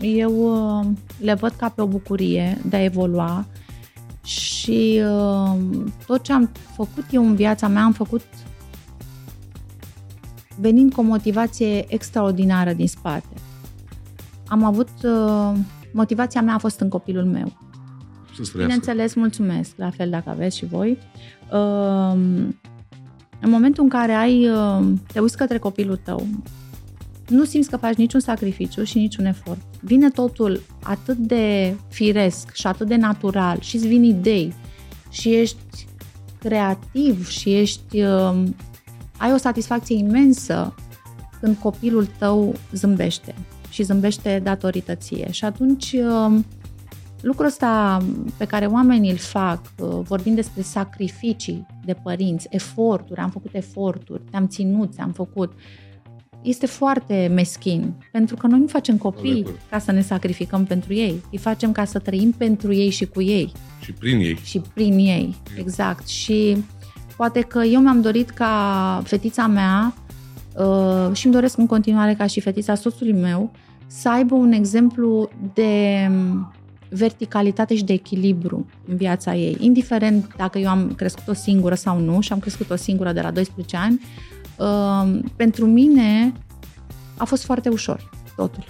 Eu 0.01 0.31
uh, 0.79 0.85
le 1.19 1.33
văd 1.33 1.51
ca 1.51 1.69
pe 1.69 1.81
o 1.81 1.87
bucurie 1.87 2.61
de 2.65 2.75
a 2.75 2.83
evolua 2.83 3.45
și 4.23 5.01
uh, 5.03 5.57
tot 6.05 6.23
ce 6.23 6.33
am 6.33 6.49
făcut 6.75 7.05
eu 7.11 7.27
în 7.27 7.35
viața 7.35 7.67
mea 7.67 7.83
am 7.83 7.91
făcut 7.91 8.21
venind 10.59 10.93
cu 10.93 10.99
o 10.99 11.03
motivație 11.03 11.93
extraordinară 11.93 12.73
din 12.73 12.87
spate. 12.87 13.35
Am 14.47 14.63
avut, 14.63 14.89
uh, 15.03 15.51
motivația 15.93 16.41
mea 16.41 16.53
a 16.53 16.57
fost 16.57 16.79
în 16.79 16.89
copilul 16.89 17.25
meu. 17.25 17.57
Bineînțeles, 18.55 19.13
mulțumesc, 19.13 19.71
la 19.75 19.89
fel 19.89 20.09
dacă 20.09 20.29
aveți 20.29 20.57
și 20.57 20.65
voi. 20.65 20.97
În 23.41 23.49
momentul 23.49 23.83
în 23.83 23.89
care 23.89 24.13
ai, 24.13 24.49
te 25.13 25.19
uiți 25.19 25.37
către 25.37 25.57
copilul 25.57 25.99
tău, 26.03 26.27
nu 27.27 27.43
simți 27.43 27.69
că 27.69 27.77
faci 27.77 27.95
niciun 27.95 28.19
sacrificiu 28.19 28.83
și 28.83 28.97
niciun 28.97 29.25
efort. 29.25 29.59
Vine 29.79 30.09
totul 30.09 30.61
atât 30.83 31.17
de 31.17 31.75
firesc 31.89 32.53
și 32.53 32.67
atât 32.67 32.87
de 32.87 32.95
natural 32.95 33.59
și 33.59 33.75
îți 33.75 33.87
vin 33.87 34.03
idei 34.03 34.53
și 35.09 35.33
ești 35.33 35.87
creativ 36.39 37.27
și 37.27 37.53
ești, 37.53 38.01
ai 39.17 39.33
o 39.33 39.37
satisfacție 39.37 39.97
imensă 39.97 40.75
când 41.39 41.55
copilul 41.57 42.07
tău 42.17 42.55
zâmbește 42.71 43.35
și 43.69 43.83
zâmbește 43.83 44.39
datorită 44.43 44.95
ție. 44.95 45.31
Și 45.31 45.45
atunci 45.45 45.95
Lucrul 47.21 47.45
ăsta 47.45 47.97
pe 48.37 48.45
care 48.45 48.65
oamenii 48.65 49.11
îl 49.11 49.17
fac, 49.17 49.61
uh, 49.79 49.99
vorbind 50.03 50.35
despre 50.35 50.61
sacrificii 50.61 51.65
de 51.85 51.93
părinți, 52.03 52.47
eforturi, 52.49 53.19
am 53.19 53.29
făcut 53.29 53.53
eforturi, 53.53 54.21
te-am 54.29 54.47
ținut, 54.47 54.95
te-am 54.95 55.11
făcut, 55.11 55.53
este 56.49 56.65
foarte 56.65 57.31
meschin, 57.33 57.93
pentru 58.11 58.35
că 58.35 58.47
noi 58.47 58.59
nu 58.59 58.67
facem 58.67 58.97
copii 58.97 59.45
ca 59.69 59.79
să 59.79 59.91
ne 59.91 60.01
sacrificăm 60.01 60.65
pentru 60.65 60.93
ei, 60.93 61.23
îi 61.31 61.37
facem 61.37 61.71
ca 61.71 61.85
să 61.85 61.99
trăim 61.99 62.31
pentru 62.31 62.73
ei 62.73 62.89
și 62.89 63.05
cu 63.05 63.21
ei. 63.21 63.51
Și 63.81 63.91
prin 63.91 64.19
ei. 64.19 64.39
Și 64.43 64.61
prin 64.73 64.97
ei, 64.97 65.35
exact. 65.57 66.07
Și 66.07 66.57
poate 67.15 67.39
că 67.39 67.63
eu 67.63 67.81
mi-am 67.81 68.01
dorit 68.01 68.29
ca 68.29 69.01
fetița 69.05 69.47
mea 69.47 69.93
uh, 70.57 71.15
și 71.15 71.25
îmi 71.25 71.35
doresc 71.35 71.57
în 71.57 71.65
continuare 71.65 72.13
ca 72.13 72.25
și 72.25 72.39
fetița 72.39 72.75
soțului 72.75 73.13
meu 73.13 73.51
să 73.87 74.09
aibă 74.09 74.35
un 74.35 74.51
exemplu 74.51 75.29
de 75.53 76.09
verticalitate 76.89 77.75
și 77.75 77.83
de 77.83 77.93
echilibru 77.93 78.65
în 78.87 78.95
viața 78.95 79.35
ei. 79.35 79.57
Indiferent 79.59 80.33
dacă 80.37 80.57
eu 80.57 80.69
am 80.69 80.93
crescut-o 80.95 81.33
singură 81.33 81.75
sau 81.75 81.99
nu 81.99 82.21
și 82.21 82.33
am 82.33 82.39
crescut-o 82.39 82.75
singură 82.75 83.11
de 83.11 83.21
la 83.21 83.31
12 83.31 83.77
ani, 83.77 84.01
uh, 84.57 85.19
pentru 85.35 85.65
mine 85.65 86.33
a 87.17 87.25
fost 87.25 87.43
foarte 87.43 87.69
ușor 87.69 88.09
totul. 88.35 88.63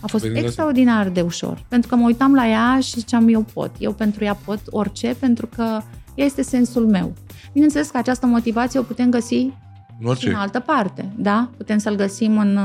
A 0.00 0.06
fost 0.06 0.26
Bine, 0.26 0.38
extraordinar 0.38 1.08
de 1.08 1.20
ușor. 1.20 1.64
Pentru 1.68 1.88
că 1.88 1.96
mă 1.96 2.06
uitam 2.06 2.34
la 2.34 2.48
ea 2.48 2.78
și 2.80 2.90
ziceam, 2.90 3.28
eu 3.28 3.44
pot. 3.52 3.70
Eu 3.78 3.92
pentru 3.92 4.24
ea 4.24 4.38
pot 4.44 4.60
orice, 4.70 5.16
pentru 5.18 5.46
că 5.46 5.62
ea 6.14 6.24
este 6.24 6.42
sensul 6.42 6.86
meu. 6.86 7.12
Bineînțeles 7.52 7.88
că 7.88 7.96
această 7.96 8.26
motivație 8.26 8.80
o 8.80 8.82
putem 8.82 9.10
găsi 9.10 9.36
în, 10.00 10.06
orice. 10.06 10.28
în 10.28 10.34
altă 10.34 10.60
parte, 10.60 11.12
da? 11.16 11.50
Putem 11.56 11.78
să-l 11.78 11.94
găsim 11.94 12.38
în, 12.38 12.58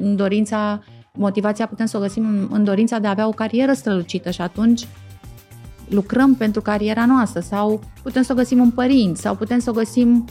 în 0.00 0.16
dorința 0.16 0.82
motivația 1.18 1.66
putem 1.66 1.86
să 1.86 1.96
o 1.96 2.00
găsim 2.00 2.26
în, 2.26 2.48
în 2.50 2.64
dorința 2.64 2.98
de 2.98 3.06
a 3.06 3.10
avea 3.10 3.26
o 3.26 3.30
carieră 3.30 3.72
strălucită 3.72 4.30
și 4.30 4.40
atunci 4.40 4.86
lucrăm 5.88 6.34
pentru 6.34 6.60
cariera 6.60 7.06
noastră 7.06 7.40
sau 7.40 7.80
putem 8.02 8.22
să 8.22 8.32
o 8.32 8.36
găsim 8.36 8.60
în 8.60 8.70
părinți 8.70 9.20
sau 9.20 9.34
putem 9.34 9.58
să 9.58 9.70
o 9.70 9.72
găsim 9.72 10.24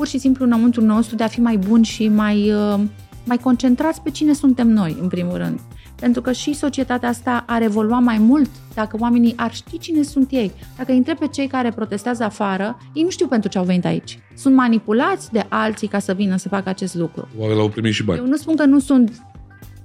pur 0.00 0.08
și 0.08 0.18
simplu 0.18 0.44
înăuntru 0.44 0.84
nostru 0.84 1.16
de 1.16 1.22
a 1.22 1.26
fi 1.26 1.40
mai 1.40 1.56
buni 1.56 1.84
și 1.84 2.08
mai, 2.08 2.52
uh, 2.52 2.80
mai 3.24 3.38
concentrați 3.38 4.00
pe 4.00 4.10
cine 4.10 4.32
suntem 4.32 4.68
noi, 4.68 4.96
în 5.00 5.08
primul 5.08 5.36
rând. 5.36 5.60
Pentru 5.94 6.20
că 6.20 6.32
și 6.32 6.52
societatea 6.52 7.08
asta 7.08 7.44
ar 7.46 7.62
evolua 7.62 7.98
mai 7.98 8.18
mult 8.18 8.50
dacă 8.74 8.96
oamenii 9.00 9.32
ar 9.36 9.54
ști 9.54 9.78
cine 9.78 10.02
sunt 10.02 10.30
ei. 10.30 10.52
Dacă 10.76 10.90
îi 10.90 10.96
întreb 10.96 11.18
pe 11.18 11.26
cei 11.26 11.46
care 11.46 11.70
protestează 11.70 12.24
afară, 12.24 12.78
ei 12.92 13.02
nu 13.02 13.10
știu 13.10 13.26
pentru 13.26 13.48
ce 13.48 13.58
au 13.58 13.64
venit 13.64 13.84
aici. 13.84 14.18
Sunt 14.34 14.54
manipulați 14.54 15.32
de 15.32 15.46
alții 15.48 15.88
ca 15.88 15.98
să 15.98 16.12
vină 16.12 16.36
să 16.36 16.48
facă 16.48 16.68
acest 16.68 16.94
lucru. 16.94 17.28
Oamenii 17.38 17.62
au 17.62 17.68
primit 17.68 17.92
și 17.92 18.02
bani. 18.02 18.18
Eu 18.18 18.26
nu 18.26 18.36
spun 18.36 18.56
că 18.56 18.64
nu 18.64 18.78
sunt 18.78 19.22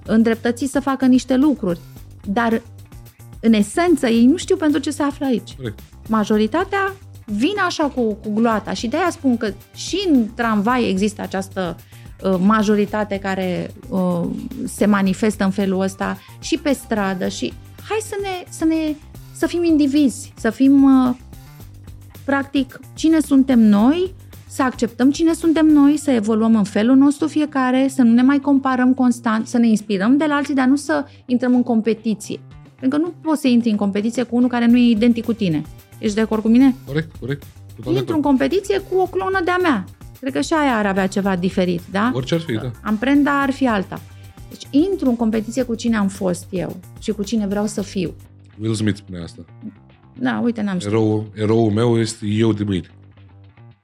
îndreptățiți 0.06 0.72
să 0.72 0.80
facă 0.80 1.06
niște 1.06 1.36
lucruri, 1.36 1.80
dar 2.24 2.62
în 3.40 3.52
esență 3.52 4.06
ei 4.06 4.26
nu 4.26 4.36
știu 4.36 4.56
pentru 4.56 4.80
ce 4.80 4.90
se 4.90 5.02
află 5.02 5.26
aici. 5.26 5.54
Corect. 5.56 5.78
Majoritatea 6.08 6.92
vine 7.26 7.60
așa 7.66 7.84
cu, 7.84 8.14
cu 8.14 8.32
gloata 8.34 8.72
și 8.72 8.86
de 8.86 8.96
aia 8.96 9.10
spun 9.10 9.36
că 9.36 9.52
și 9.74 10.08
în 10.12 10.26
tramvai 10.34 10.88
există 10.88 11.22
această 11.22 11.76
uh, 12.22 12.36
majoritate 12.40 13.18
care 13.18 13.70
uh, 13.88 14.22
se 14.64 14.86
manifestă 14.86 15.44
în 15.44 15.50
felul 15.50 15.80
ăsta 15.80 16.18
și 16.40 16.58
pe 16.58 16.72
stradă 16.72 17.28
și 17.28 17.52
hai 17.88 17.98
să 18.00 18.16
ne, 18.22 18.44
să 18.48 18.64
ne 18.64 18.94
să 19.32 19.46
fim 19.46 19.64
indivizi, 19.64 20.32
să 20.36 20.50
fim 20.50 20.82
uh, 20.82 21.16
practic 22.24 22.80
cine 22.94 23.20
suntem 23.20 23.60
noi, 23.60 24.14
să 24.48 24.62
acceptăm 24.62 25.10
cine 25.10 25.32
suntem 25.32 25.66
noi, 25.66 25.96
să 25.96 26.10
evoluăm 26.10 26.54
în 26.56 26.64
felul 26.64 26.96
nostru 26.96 27.28
fiecare, 27.28 27.88
să 27.88 28.02
nu 28.02 28.12
ne 28.12 28.22
mai 28.22 28.38
comparăm 28.38 28.94
constant, 28.94 29.46
să 29.46 29.58
ne 29.58 29.66
inspirăm 29.66 30.16
de 30.16 30.24
la 30.24 30.34
alții, 30.34 30.54
dar 30.54 30.66
nu 30.66 30.76
să 30.76 31.04
intrăm 31.26 31.54
în 31.54 31.62
competiție. 31.62 32.40
Pentru 32.80 32.98
că 32.98 33.04
nu 33.04 33.12
poți 33.20 33.40
să 33.40 33.48
intri 33.48 33.70
în 33.70 33.76
competiție 33.76 34.22
cu 34.22 34.36
unul 34.36 34.48
care 34.48 34.66
nu 34.66 34.76
e 34.76 34.90
identic 34.90 35.24
cu 35.24 35.32
tine. 35.32 35.62
Ești 35.98 36.14
de 36.14 36.20
acord 36.20 36.42
cu 36.42 36.48
mine? 36.48 36.74
Corect, 36.86 37.16
corect. 37.20 37.42
Total 37.76 37.92
de 37.92 37.98
Intru 37.98 38.14
în 38.14 38.20
acord. 38.20 38.38
competiție 38.38 38.78
cu 38.78 38.96
o 38.96 39.06
clonă 39.06 39.40
de-a 39.44 39.56
mea. 39.56 39.84
Cred 40.20 40.32
că 40.32 40.40
și 40.40 40.52
aia 40.52 40.76
ar 40.76 40.86
avea 40.86 41.06
ceva 41.06 41.36
diferit, 41.36 41.80
da? 41.90 42.10
Orice 42.14 42.34
ar 42.34 42.40
fi, 42.40 42.52
da. 42.52 42.70
Amprenda 42.82 43.40
ar 43.42 43.50
fi 43.50 43.66
alta. 43.66 44.00
Deci 44.48 44.62
intru 44.70 45.08
în 45.08 45.16
competiție 45.16 45.62
cu 45.62 45.74
cine 45.74 45.96
am 45.96 46.08
fost 46.08 46.46
eu 46.50 46.76
și 47.00 47.10
cu 47.12 47.22
cine 47.22 47.46
vreau 47.46 47.66
să 47.66 47.82
fiu. 47.82 48.14
Will 48.60 48.74
Smith 48.74 48.96
spune 48.96 49.22
asta. 49.22 49.44
Da, 50.18 50.40
uite, 50.44 50.62
n-am 50.62 50.78
știut. 50.78 50.92
Erou, 50.92 51.26
eroul 51.34 51.70
meu 51.70 51.98
este 51.98 52.26
eu 52.26 52.52
de 52.52 52.64
mâine. 52.64 52.86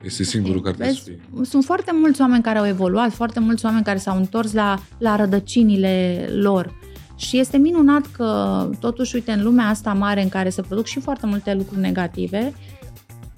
Este 0.03 0.23
singurul 0.23 0.61
care 0.61 0.75
trebuie 0.75 0.95
să 0.97 1.03
Vezi, 1.07 1.19
fie. 1.35 1.45
sunt 1.45 1.65
foarte 1.65 1.91
mulți 1.95 2.21
oameni 2.21 2.43
care 2.43 2.59
au 2.59 2.67
evoluat, 2.67 3.13
foarte 3.13 3.41
mulți 3.41 3.65
oameni 3.65 3.85
care 3.85 3.99
s-au 3.99 4.17
întors 4.17 4.53
la, 4.53 4.79
la 4.99 5.17
rădăcinile 5.17 6.27
lor. 6.33 6.75
Și 7.17 7.39
este 7.39 7.57
minunat 7.57 8.07
că, 8.07 8.69
totuși, 8.81 9.15
uite, 9.15 9.33
în 9.33 9.43
lumea 9.43 9.67
asta 9.67 9.93
mare 9.93 10.23
în 10.23 10.29
care 10.29 10.49
se 10.49 10.63
produc 10.63 10.87
și 10.87 11.01
foarte 11.01 11.27
multe 11.27 11.55
lucruri 11.55 11.81
negative 11.81 12.53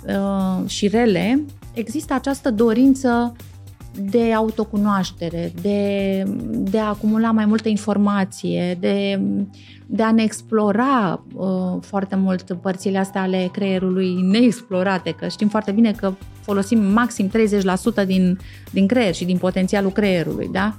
uh, 0.07 0.69
și 0.69 0.89
rele, 0.89 1.45
există 1.73 2.15
această 2.15 2.51
dorință 2.51 3.37
de 4.01 4.33
autocunoaștere, 4.33 5.53
de, 5.63 6.23
de 6.47 6.79
a 6.79 6.89
acumula 6.89 7.31
mai 7.31 7.45
multă 7.45 7.69
informație, 7.69 8.77
de, 8.81 9.21
de 9.87 10.03
a 10.03 10.13
ne 10.13 10.23
explora 10.23 11.25
uh, 11.35 11.47
foarte 11.81 12.17
mult 12.17 12.57
părțile 12.63 12.99
astea 12.99 13.23
ale 13.23 13.49
creierului 13.53 14.23
neexplorate, 14.23 15.11
că 15.11 15.29
știm 15.29 15.49
foarte 15.49 15.73
bine 15.73 15.93
că 15.93 16.13
folosim 16.41 16.93
maxim 16.93 17.31
30% 18.03 18.07
din, 18.07 18.39
din 18.71 18.87
creier 18.87 19.15
și 19.15 19.25
din 19.25 19.37
potențialul 19.37 19.91
creierului, 19.91 20.49
da? 20.53 20.77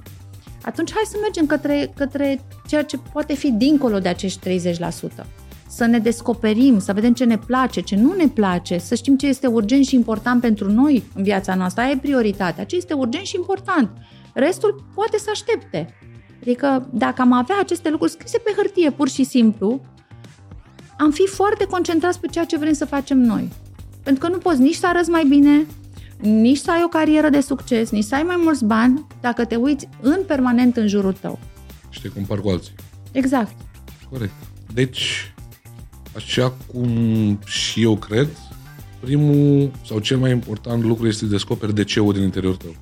Atunci 0.66 0.92
hai 0.92 1.04
să 1.06 1.18
mergem 1.22 1.46
către, 1.46 1.92
către 1.96 2.46
ceea 2.68 2.84
ce 2.84 2.98
poate 3.14 3.34
fi 3.34 3.52
dincolo 3.52 4.00
de 4.00 4.08
acești 4.08 4.60
30%. 4.72 5.26
Să 5.68 5.86
ne 5.86 6.00
descoperim, 6.00 6.80
să 6.80 6.94
vedem 6.94 7.14
ce 7.14 7.24
ne 7.24 7.38
place, 7.38 7.82
ce 7.82 7.96
nu 7.96 8.14
ne 8.14 8.28
place, 8.28 8.78
să 8.78 8.96
știm 8.96 9.18
ce 9.18 9.28
este 9.28 9.48
urgent 9.48 9.86
și 9.86 9.96
important 9.96 10.42
pentru 10.42 10.72
noi 10.72 11.04
în 11.16 11.24
viața 11.24 11.56
noastră. 11.56 11.84
Aia 11.84 11.92
e 11.92 11.98
prioritatea. 11.98 12.66
Ce 12.66 12.76
este 12.76 12.94
urgent 12.94 13.26
și 13.26 13.36
important. 13.36 13.90
Restul 14.34 14.86
poate 14.94 15.18
să 15.18 15.30
aștepte. 15.32 15.94
Adică 16.42 16.90
dacă 16.94 17.22
am 17.22 17.32
avea 17.32 17.56
aceste 17.60 17.90
lucruri 17.90 18.12
scrise 18.12 18.38
pe 18.38 18.54
hârtie 18.56 18.92
pur 18.92 19.10
și 19.10 19.24
simplu, 19.24 19.82
am 20.98 21.12
fi 21.12 21.28
foarte 21.28 21.66
concentrați 21.66 22.20
pe 22.20 22.28
ceea 22.28 22.46
ce 22.46 22.58
vrem 22.58 22.74
să 22.74 22.86
facem 22.86 23.18
noi. 23.18 23.52
Pentru 24.04 24.26
că 24.26 24.32
nu 24.32 24.38
poți 24.38 24.62
nici 24.62 24.76
să 24.76 24.88
arăți 24.88 25.10
mai 25.10 25.26
bine, 25.26 25.66
nici 26.26 26.58
să 26.58 26.72
ai 26.72 26.82
o 26.86 26.88
carieră 26.88 27.30
de 27.30 27.40
succes, 27.40 27.90
nici 27.90 28.04
să 28.04 28.16
ai 28.16 28.24
mai 28.24 28.40
mulți 28.44 28.66
bani 28.66 29.06
dacă 29.22 29.46
te 29.46 29.56
uiți 29.56 29.88
în 30.02 30.20
permanent 30.28 30.78
în 30.78 30.88
jurul 30.88 31.14
tău. 31.14 31.40
Și 31.90 32.02
te 32.02 32.10
compar 32.10 32.40
cu 32.40 32.50
alții. 32.50 32.74
Exact. 33.12 33.56
Corect. 34.10 34.34
Deci, 34.74 35.34
așa 36.16 36.54
cum 36.74 36.90
și 37.46 37.82
eu 37.82 37.96
cred, 37.96 38.28
primul 39.00 39.72
sau 39.86 40.00
cel 40.00 40.18
mai 40.18 40.32
important 40.32 40.84
lucru 40.84 41.08
este 41.08 41.24
să 41.26 41.32
descoperi 41.32 41.76
de 41.76 41.84
ce 41.84 42.02
din 42.14 42.22
interiorul 42.22 42.58
tău. 42.58 42.76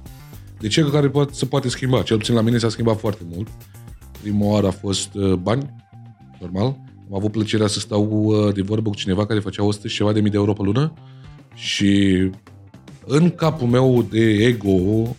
De 0.60 0.68
ce 0.68 0.90
care 0.90 1.10
poate, 1.10 1.34
se 1.34 1.46
poate 1.46 1.70
schimba. 1.70 2.02
Cel 2.02 2.18
puțin 2.18 2.36
la 2.36 2.42
mine 2.42 2.58
s-a 2.58 2.70
schimbat 2.70 3.00
foarte 3.00 3.24
mult. 3.36 3.48
Prima 4.22 4.46
oară 4.46 4.68
a 4.68 4.72
fost 4.72 5.14
uh, 5.14 5.34
bani, 5.34 5.74
normal. 6.40 6.66
Am 7.10 7.16
avut 7.16 7.32
plăcerea 7.32 7.68
să 7.68 7.80
stau 7.80 8.04
uh, 8.04 8.54
de 8.54 8.62
vorbă 8.62 8.90
cu 8.90 8.96
cineva 8.96 9.26
care 9.26 9.40
făcea 9.40 9.64
100 9.64 9.88
și 9.88 9.96
ceva 9.96 10.12
de 10.12 10.22
mii 10.22 10.32
de 10.32 10.38
euro 10.38 10.54
pe 10.54 10.64
lună 10.64 10.94
și 11.54 12.30
în 13.06 13.30
capul 13.30 13.68
meu 13.68 14.06
de 14.10 14.20
ego, 14.34 15.16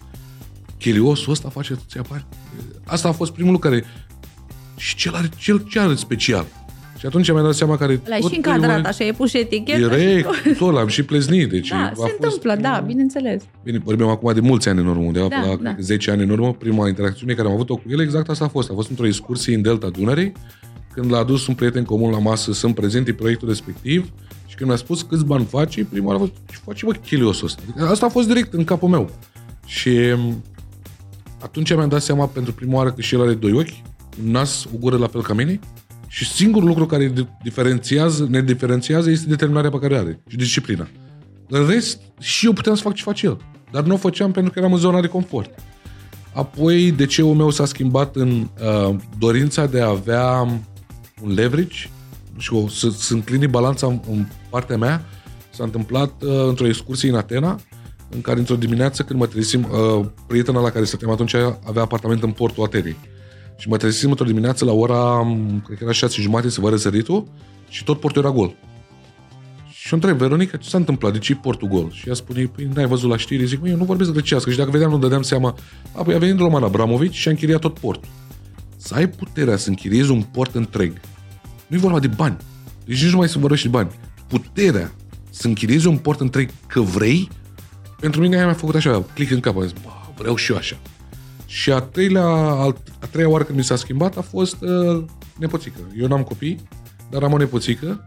chiliosul 0.79 1.33
ăsta 1.33 1.49
face 1.49 1.73
atâția 1.73 2.05
bani. 2.11 2.25
Asta 2.85 3.09
a 3.09 3.13
fost 3.13 3.33
primul 3.33 3.53
lucru 3.53 3.69
care... 3.69 3.85
Și 4.77 4.97
cel 4.97 5.15
are, 5.15 5.29
cel, 5.39 5.65
ce 5.71 5.79
are 5.81 5.95
special? 5.95 6.47
Și 6.99 7.07
atunci 7.07 7.31
mi-am 7.33 7.45
dat 7.45 7.55
seama 7.55 7.77
care... 7.77 8.01
L-ai 8.05 8.21
tot 8.21 8.31
și 8.31 8.37
încadrat, 8.37 8.63
primul- 8.71 8.87
așa, 8.87 9.05
e 9.05 9.13
pus 9.13 9.31
și 9.31 9.39
etichetă. 9.39 9.79
și 9.83 9.89
Direct, 9.89 10.57
tot 10.59 10.73
l-am 10.73 10.87
și 10.87 11.03
pleznit. 11.03 11.49
Deci 11.51 11.69
Da, 11.69 11.77
a 11.77 11.87
se 11.89 11.93
fost 11.95 12.13
întâmplă, 12.21 12.57
da, 12.61 12.69
primul- 12.71 12.87
bineînțeles. 12.87 13.43
Bine, 13.65 13.79
vorbim 13.79 14.07
acum 14.07 14.33
de 14.35 14.41
mulți 14.41 14.69
ani 14.69 14.81
în 14.81 14.87
urmă, 14.87 15.03
undeva 15.05 15.29
Da, 15.29 15.37
da, 15.41 15.47
la 15.49 15.57
da. 15.57 15.63
da. 15.71 15.75
10 15.81 16.11
ani 16.11 16.23
în 16.23 16.31
urmă, 16.31 16.53
prima 16.53 16.89
interacțiune 16.89 17.33
care 17.35 17.49
am 17.49 17.55
avut-o 17.55 17.77
cu 17.77 17.83
el, 17.89 18.01
exact 18.01 18.29
asta 18.29 18.45
a 18.45 18.49
fost. 18.49 18.71
A 18.71 18.75
fost 18.75 18.89
într-o 18.89 19.07
excursie 19.07 19.55
în 19.55 19.63
Delta 19.63 19.89
Dunării, 19.89 20.33
când 20.95 21.11
l-a 21.13 21.19
adus 21.19 21.47
un 21.47 21.55
prieten 21.55 21.85
comun 21.85 22.11
la 22.11 22.19
masă 22.19 22.53
să-mi 22.53 22.75
prezinte 22.75 23.13
proiectul 23.13 23.49
respectiv 23.49 24.11
și 24.55 24.61
când 24.61 24.71
mi-a 24.71 24.79
spus 24.79 25.03
câți 25.03 25.25
bani 25.25 25.45
face, 25.45 25.85
prima 25.85 26.07
oară 26.07 26.19
a 26.19 26.21
fost, 26.21 26.33
ce 26.51 26.57
face 26.65 26.87
bă 26.87 26.93
chiliosul 26.93 27.47
ăsta? 27.47 27.63
Adică 27.69 27.87
asta 27.87 28.07
a 28.07 28.09
fost 28.09 28.27
direct 28.27 28.53
în 28.53 28.65
capul 28.65 28.89
meu. 28.89 29.11
Și 29.67 29.91
m, 30.17 30.43
atunci 31.43 31.75
mi-am 31.75 31.89
dat 31.89 32.03
seama 32.03 32.27
pentru 32.27 32.53
prima 32.53 32.75
oară 32.75 32.93
că 32.93 33.01
și 33.01 33.15
el 33.15 33.21
are 33.21 33.35
doi 33.35 33.53
ochi, 33.53 33.69
un 34.25 34.31
nas, 34.31 34.65
o 34.65 34.77
gură 34.79 34.97
la 34.97 35.07
fel 35.07 35.23
ca 35.23 35.33
mine 35.33 35.61
și 36.09 36.29
singurul 36.29 36.69
lucru 36.69 36.87
care 36.87 37.13
di- 37.13 37.43
diferențiază, 37.43 38.27
ne 38.31 38.43
diferențiază 38.43 39.11
este 39.11 39.29
determinarea 39.29 39.71
pe 39.71 39.79
care 39.79 39.95
o 39.95 39.99
are 39.99 40.21
și 40.27 40.37
disciplina. 40.37 40.89
În 41.49 41.67
rest, 41.67 42.01
și 42.21 42.47
eu 42.47 42.53
puteam 42.53 42.75
să 42.75 42.83
fac 42.83 42.95
ce 42.95 43.03
face 43.03 43.27
el. 43.27 43.39
Dar 43.71 43.83
nu 43.83 43.95
o 43.95 43.97
făceam 43.97 44.33
pentru 44.33 44.53
că 44.53 44.59
eram 44.59 44.73
în 44.73 44.79
zona 44.79 45.01
de 45.01 45.07
confort. 45.07 45.51
Apoi, 46.33 46.93
de 46.93 47.07
ce 47.07 47.23
meu 47.23 47.51
s-a 47.51 47.65
schimbat 47.65 48.17
în 48.17 48.49
uh, 48.89 48.97
dorința 49.19 49.67
de 49.67 49.81
a 49.81 49.89
avea 49.89 50.41
un 51.23 51.33
leverage 51.35 51.89
și 52.39 52.55
o, 52.55 52.69
să, 52.69 52.91
să 52.91 53.15
înclini 53.15 53.47
balanța 53.47 53.87
în, 53.87 54.01
în 54.11 54.27
partea 54.51 54.77
mea. 54.77 55.05
S-a 55.51 55.65
întâmplat 55.65 56.23
uh, 56.23 56.31
într-o 56.49 56.67
excursie 56.67 57.09
în 57.09 57.17
Atena, 57.17 57.61
în 58.11 58.21
care 58.21 58.39
într-o 58.39 58.57
dimineață 58.57 59.03
când 59.03 59.19
mă 59.19 59.27
trezim, 59.27 59.67
uh, 59.71 60.07
prietena 60.27 60.61
la 60.61 60.71
care 60.71 60.85
stăteam 60.85 61.11
atunci 61.11 61.35
avea 61.65 61.83
apartament 61.83 62.23
în 62.23 62.31
portul 62.31 62.65
Atenei. 62.65 62.97
Și 63.57 63.69
mă 63.69 63.77
trezim 63.77 64.11
într-o 64.11 64.25
dimineață 64.25 64.65
la 64.65 64.73
ora, 64.73 65.21
m, 65.21 65.63
cred 65.67 65.79
că 65.79 65.85
era 65.85 65.93
șase 65.93 66.15
și 66.15 66.21
jumate 66.23 66.49
să 66.49 66.61
vă 66.61 66.71
răsăritul 66.71 67.29
și 67.69 67.85
tot 67.85 68.01
portul 68.01 68.23
era 68.23 68.33
gol. 68.33 68.55
Și 69.71 69.93
o 69.93 69.97
întreb, 69.97 70.17
Veronica, 70.17 70.57
ce 70.57 70.69
s-a 70.69 70.79
întâmplat? 70.79 71.13
De 71.13 71.19
ce 71.19 71.33
e 71.33 71.39
portul 71.43 71.69
gol? 71.69 71.91
Și 71.93 72.09
ea 72.09 72.15
spune, 72.15 72.51
păi 72.55 72.69
n-ai 72.75 72.87
văzut 72.87 73.11
la 73.11 73.17
știri? 73.17 73.47
Zic, 73.47 73.61
măi, 73.61 73.71
eu 73.71 73.77
nu 73.77 73.85
vorbesc 73.85 74.11
grecească. 74.11 74.51
Și 74.51 74.57
dacă 74.57 74.71
vedeam, 74.71 74.91
nu 74.91 74.99
dădeam 74.99 75.23
seama. 75.23 75.55
Apoi 75.93 76.15
a 76.15 76.19
venit 76.19 76.39
Roman 76.39 76.63
Abramovici 76.63 77.15
și 77.15 77.29
a 77.29 77.31
închiriat 77.31 77.61
tot 77.61 77.79
portul. 77.79 78.11
Să 78.77 78.95
ai 78.95 79.09
puterea 79.09 79.57
să 79.57 79.69
închiriezi 79.69 80.11
un 80.11 80.23
port 80.23 80.55
întreg. 80.55 81.01
Nu 81.75 81.81
e 81.81 81.83
vorba 81.83 81.99
de 81.99 82.15
bani. 82.17 82.37
Deci 82.85 83.03
nici 83.03 83.11
nu 83.11 83.17
mai 83.17 83.29
să 83.29 83.39
vorbești 83.39 83.67
de 83.67 83.71
bani. 83.71 83.91
Puterea 84.27 84.93
să 85.31 85.47
închiriezi 85.47 85.87
un 85.87 85.97
port 85.97 86.21
întreg 86.21 86.51
că 86.67 86.81
vrei, 86.81 87.29
pentru 88.01 88.21
mine 88.21 88.37
aia 88.37 88.45
mi-a 88.45 88.55
făcut 88.55 88.75
așa, 88.75 89.05
click 89.15 89.31
în 89.31 89.41
cap. 89.41 89.57
Am 89.57 89.63
zis, 89.63 89.73
bă, 89.73 89.89
vreau 90.17 90.37
și 90.37 90.51
eu 90.51 90.57
așa. 90.57 90.77
Și 91.47 91.73
a 91.73 91.81
treilea, 91.81 92.27
a 93.01 93.07
treia 93.11 93.29
oară 93.29 93.45
când 93.45 93.59
mi 93.59 93.65
s-a 93.65 93.77
schimbat 93.77 94.17
a 94.17 94.21
fost 94.21 94.57
uh, 94.63 95.05
nepoțică. 95.39 95.79
Eu 95.99 96.07
n-am 96.07 96.23
copii, 96.23 96.61
dar 97.11 97.23
am 97.23 97.33
o 97.33 97.37
nepoțică. 97.37 98.05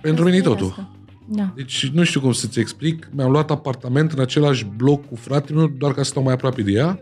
Pentru 0.00 0.24
mine 0.24 0.36
e 0.36 0.40
totul. 0.40 0.92
Da. 1.28 1.52
Deci 1.56 1.90
nu 1.92 2.04
știu 2.04 2.20
cum 2.20 2.32
să-ți 2.32 2.60
explic. 2.60 3.08
Mi-am 3.12 3.30
luat 3.30 3.50
apartament 3.50 4.12
în 4.12 4.20
același 4.20 4.64
bloc 4.76 5.08
cu 5.08 5.16
fratele 5.16 5.58
meu, 5.58 5.66
doar 5.66 5.92
ca 5.92 6.02
să 6.02 6.10
stau 6.10 6.22
mai 6.22 6.32
aproape 6.32 6.62
de 6.62 6.72
ea. 6.72 6.98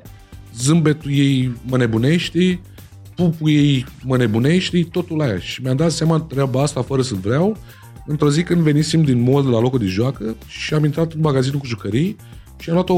Zâmbetul 0.57 1.11
ei 1.11 1.57
mă 1.67 1.77
nebunește, 1.77 2.61
pupul 3.31 3.51
ei 3.51 3.87
mă 4.05 4.17
nebunește, 4.17 4.87
totul 4.91 5.17
la 5.17 5.27
ea. 5.27 5.39
Și 5.39 5.63
mi-am 5.63 5.77
dat 5.77 5.91
seama 5.91 6.21
treaba 6.21 6.63
asta 6.63 6.83
fără 6.83 7.03
să 7.03 7.15
vreau. 7.15 7.57
Într-o 8.07 8.31
zi 8.31 8.43
când 8.43 8.61
venisem 8.61 9.03
din 9.03 9.23
mall 9.23 9.45
de 9.45 9.51
la 9.51 9.61
locul 9.61 9.79
de 9.79 9.87
joacă 9.87 10.37
și 10.47 10.75
am 10.75 10.85
intrat 10.85 11.13
în 11.13 11.21
magazinul 11.21 11.59
cu 11.59 11.67
jucării 11.67 12.17
și 12.59 12.69
am 12.69 12.75
luat 12.75 12.89
o, 12.89 12.95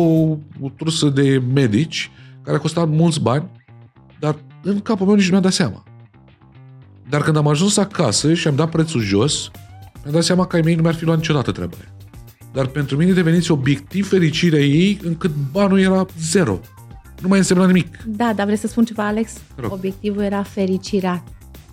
o 0.60 0.68
trusă 0.76 1.08
de 1.08 1.42
medici 1.54 2.10
care 2.42 2.56
a 2.56 2.60
costat 2.60 2.88
mulți 2.88 3.20
bani, 3.20 3.50
dar 4.20 4.36
în 4.62 4.80
capul 4.80 5.06
meu 5.06 5.14
nici 5.14 5.24
nu 5.24 5.30
mi-am 5.30 5.42
dat 5.42 5.52
seama. 5.52 5.82
Dar 7.08 7.22
când 7.22 7.36
am 7.36 7.48
ajuns 7.48 7.76
acasă 7.76 8.34
și 8.34 8.48
am 8.48 8.56
dat 8.56 8.70
prețul 8.70 9.00
jos, 9.00 9.50
mi-am 10.02 10.14
dat 10.14 10.24
seama 10.24 10.46
că 10.46 10.56
ai 10.56 10.62
mei 10.62 10.74
nu 10.74 10.82
mi-ar 10.82 10.94
fi 10.94 11.04
luat 11.04 11.16
niciodată 11.16 11.52
treaba 11.52 11.76
aia. 11.80 11.92
Dar 12.52 12.66
pentru 12.66 12.96
mine 12.96 13.12
devenise 13.12 13.52
obiectiv 13.52 14.08
fericirea 14.08 14.60
ei 14.60 14.98
încât 15.02 15.30
banul 15.52 15.80
era 15.80 16.06
zero. 16.20 16.60
Nu 17.20 17.28
mai 17.28 17.38
însemna 17.38 17.66
nimic. 17.66 18.02
Da, 18.06 18.32
dar 18.36 18.44
vrei 18.44 18.58
să 18.58 18.66
spun 18.66 18.84
ceva, 18.84 19.06
Alex? 19.06 19.32
Rog. 19.56 19.72
Obiectivul 19.72 20.22
era 20.22 20.42
fericirea 20.42 21.24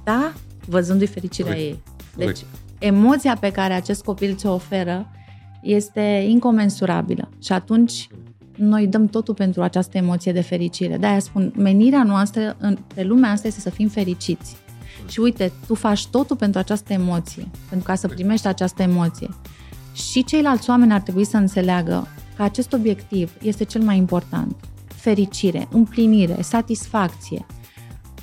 ta, 0.03 0.33
văzându-i 0.67 1.07
fericirea 1.07 1.51
Corect. 1.51 1.69
ei. 1.69 1.83
Deci, 2.15 2.25
Corect. 2.25 2.45
emoția 2.79 3.37
pe 3.39 3.51
care 3.51 3.73
acest 3.73 4.03
copil 4.03 4.35
ți-o 4.35 4.53
oferă 4.53 5.07
este 5.61 6.25
incomensurabilă. 6.29 7.29
Și 7.43 7.51
atunci 7.51 8.07
noi 8.55 8.87
dăm 8.87 9.07
totul 9.07 9.33
pentru 9.33 9.61
această 9.61 9.97
emoție 9.97 10.31
de 10.31 10.41
fericire. 10.41 10.97
De-aia 10.97 11.19
spun, 11.19 11.53
menirea 11.57 12.03
noastră 12.03 12.55
în, 12.59 12.77
pe 12.95 13.03
lumea 13.03 13.31
asta 13.31 13.47
este 13.47 13.59
să 13.59 13.69
fim 13.69 13.87
fericiți. 13.87 14.55
Și 15.07 15.19
uite, 15.19 15.51
tu 15.67 15.75
faci 15.75 16.07
totul 16.07 16.35
pentru 16.35 16.59
această 16.59 16.93
emoție, 16.93 17.47
pentru 17.69 17.87
ca 17.87 17.95
să 17.95 18.07
primești 18.07 18.47
această 18.47 18.81
emoție. 18.81 19.29
Și 19.93 20.23
ceilalți 20.23 20.69
oameni 20.69 20.93
ar 20.93 21.01
trebui 21.01 21.25
să 21.25 21.37
înțeleagă 21.37 22.07
că 22.35 22.43
acest 22.43 22.73
obiectiv 22.73 23.31
este 23.41 23.63
cel 23.63 23.81
mai 23.81 23.97
important. 23.97 24.55
Fericire, 25.01 25.67
împlinire, 25.71 26.41
satisfacție. 26.41 27.45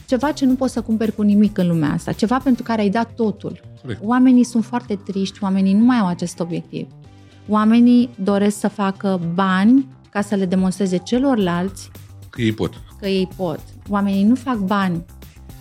Ceva 0.07 0.33
ce 0.33 0.45
nu 0.45 0.55
poți 0.55 0.73
să 0.73 0.81
cumperi 0.81 1.15
cu 1.15 1.23
nimic 1.23 1.59
în 1.59 1.67
lumea 1.69 1.93
asta, 1.93 2.13
ceva 2.13 2.39
pentru 2.39 2.63
care 2.63 2.81
ai 2.81 2.89
dat 2.91 3.15
totul. 3.15 3.61
Corect. 3.83 4.01
Oamenii 4.05 4.45
sunt 4.45 4.65
foarte 4.65 4.95
triști, 4.95 5.39
oamenii 5.43 5.73
nu 5.73 5.85
mai 5.85 5.99
au 5.99 6.07
acest 6.07 6.41
obiectiv. 6.41 6.87
Oamenii 7.49 8.11
doresc 8.23 8.59
să 8.59 8.69
facă 8.69 9.21
bani 9.35 9.89
ca 10.11 10.21
să 10.21 10.35
le 10.35 10.45
demonstreze 10.47 10.97
celorlalți 10.97 11.91
Că 12.31 12.41
ei 12.43 12.53
pot. 12.53 12.83
că 13.01 13.07
ei 13.09 13.29
pot. 13.37 13.61
Oamenii 13.89 14.25
nu 14.25 14.35
fac 14.35 14.57
bani 14.57 15.05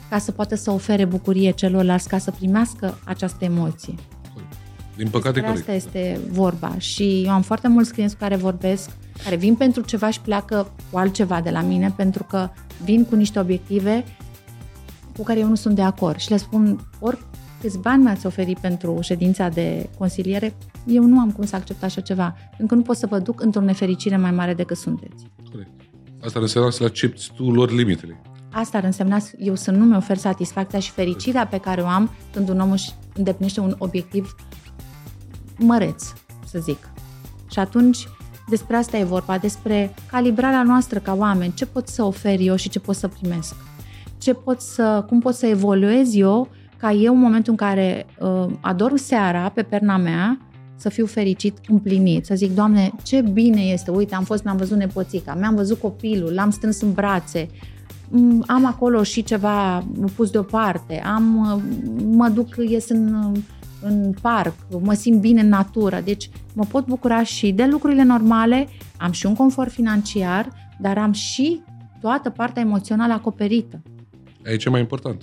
ca 0.10 0.18
să 0.18 0.32
poată 0.32 0.56
să 0.56 0.72
ofere 0.72 1.06
bucurie 1.06 1.52
celorlalți, 1.52 2.08
ca 2.08 2.18
să 2.18 2.32
primească 2.32 2.98
această 3.06 3.46
emoție. 3.46 3.94
Din 4.96 5.08
păcate, 5.10 5.40
Despre 5.40 5.50
corect. 5.50 5.68
asta 5.68 5.72
este 6.00 6.20
vorba. 6.32 6.78
Și 6.78 7.22
eu 7.26 7.32
am 7.32 7.42
foarte 7.42 7.68
mulți 7.68 7.92
clienți 7.92 8.14
cu 8.16 8.22
care 8.22 8.36
vorbesc, 8.36 8.90
care 9.24 9.36
vin 9.36 9.56
pentru 9.56 9.82
ceva 9.82 10.10
și 10.10 10.22
pleacă 10.22 10.72
cu 10.92 10.98
altceva 10.98 11.42
de 11.42 11.50
la 11.50 11.62
mine, 11.62 11.94
pentru 11.96 12.24
că 12.24 12.50
vin 12.84 13.06
cu 13.06 13.16
niște 13.16 13.40
obiective 13.40 14.04
cu 15.18 15.24
care 15.24 15.40
eu 15.40 15.48
nu 15.48 15.56
sunt 15.56 15.76
de 15.76 15.82
acord. 15.82 16.18
Și 16.18 16.30
le 16.30 16.38
spun, 16.38 16.80
ori 17.00 17.20
câți 17.62 17.80
bani 17.80 18.04
mi-ați 18.04 18.26
oferit 18.26 18.58
pentru 18.58 19.00
ședința 19.02 19.50
de 19.50 19.90
consiliere, 19.98 20.56
eu 20.88 21.04
nu 21.04 21.20
am 21.20 21.32
cum 21.32 21.46
să 21.46 21.56
accept 21.56 21.84
așa 21.84 22.02
ceva, 22.02 22.36
pentru 22.48 22.66
că 22.66 22.76
nu 22.76 22.82
pot 22.82 22.98
să 22.98 23.08
vă 23.08 23.20
duc 23.20 23.42
într-o 23.42 23.62
nefericire 23.62 24.18
mai 24.18 24.32
mare 24.32 24.54
decât 24.54 24.78
sunteți. 24.78 25.26
corect. 25.52 25.70
Asta 26.22 26.38
ar 26.38 26.44
însemna 26.44 26.70
să 26.70 26.78
le 26.80 26.86
accepti 26.86 27.32
tu 27.36 27.52
lor 27.52 27.72
limitele. 27.72 28.22
Asta 28.52 28.78
ar 28.78 28.84
însemna 28.84 29.18
eu 29.38 29.56
să 29.56 29.72
nu 29.72 29.86
mi-ofer 29.86 30.18
satisfacția 30.18 30.80
și 30.80 30.92
fericirea 30.92 31.48
pe 31.48 31.58
care 31.58 31.82
o 31.82 31.86
am 31.86 32.10
când 32.34 32.50
un 32.50 32.60
om 32.60 32.72
își 32.72 32.92
îndeplinește 33.14 33.60
un 33.60 33.76
obiectiv 33.78 34.36
măreț, 35.58 36.04
să 36.46 36.60
zic. 36.60 36.90
Și 37.52 37.60
atunci 37.60 38.08
despre 38.50 38.76
asta 38.76 38.98
e 38.98 39.04
vorba, 39.04 39.38
despre 39.38 39.94
calibrarea 40.12 40.64
noastră 40.64 41.00
ca 41.00 41.14
oameni, 41.14 41.54
ce 41.54 41.66
pot 41.66 41.88
să 41.88 42.04
ofer 42.04 42.40
eu 42.40 42.56
și 42.56 42.70
ce 42.70 42.80
pot 42.80 42.96
să 42.96 43.08
primesc. 43.08 43.56
Ce 44.18 44.34
pot 44.34 44.62
să, 44.62 45.06
cum 45.08 45.20
pot 45.20 45.34
să 45.34 45.46
evoluez 45.46 46.16
eu 46.16 46.48
ca 46.78 46.92
eu 46.92 47.14
în 47.14 47.20
momentul 47.20 47.52
în 47.52 47.58
care 47.58 48.06
uh, 48.20 48.46
adorm 48.62 48.96
seara 48.96 49.50
pe 49.50 49.62
perna 49.62 49.98
mea 49.98 50.40
să 50.76 50.90
fiu 50.90 51.06
fericit, 51.06 51.58
împlinit, 51.68 52.26
să 52.26 52.36
zic, 52.36 52.56
Doamne, 52.56 52.92
ce 53.04 53.22
bine 53.22 53.62
este, 53.62 53.92
uite, 53.92 54.16
am 54.16 54.24
fost, 54.24 54.44
mi-am 54.44 54.58
văzut 54.58 54.78
nepoțica, 54.78 55.34
mi-am 55.34 55.56
văzut 55.56 55.80
copilul, 55.80 56.34
l-am 56.34 56.50
strâns 56.50 56.82
în 56.82 56.92
brațe, 56.92 57.50
Mm, 58.10 58.44
am 58.48 58.66
acolo 58.66 59.04
și 59.04 59.24
ceva 59.24 59.86
pus 60.16 60.30
deoparte, 60.30 61.02
am, 61.06 61.52
uh, 61.54 61.62
mă 62.04 62.30
duc, 62.30 62.48
ies 62.70 62.90
în, 62.90 63.32
în 63.82 64.14
parc, 64.22 64.54
mă 64.82 64.94
simt 64.94 65.22
bine 65.22 65.42
în 65.42 65.48
natură, 65.48 66.02
deci 66.04 66.30
mă 66.54 66.64
pot 66.64 66.86
bucura 66.86 67.24
și 67.24 67.52
de 67.52 67.66
lucrurile 67.66 68.04
normale, 68.04 68.68
am 68.98 69.12
și 69.12 69.26
un 69.26 69.36
confort 69.36 69.72
financiar, 69.72 70.50
dar 70.80 70.98
am 70.98 71.12
și 71.12 71.62
toată 72.02 72.30
partea 72.30 72.62
emoțională 72.62 73.14
acoperită. 73.14 73.82
Aici 74.46 74.66
e 74.66 74.70
mai 74.70 74.80
important. 74.80 75.22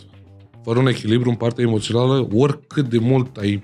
Fără 0.63 0.79
un 0.79 0.87
echilibru 0.87 1.29
în 1.29 1.37
partea 1.37 1.65
emoțională, 1.65 2.29
oricât 2.35 2.89
de 2.89 2.99
mult 2.99 3.37
ai 3.37 3.63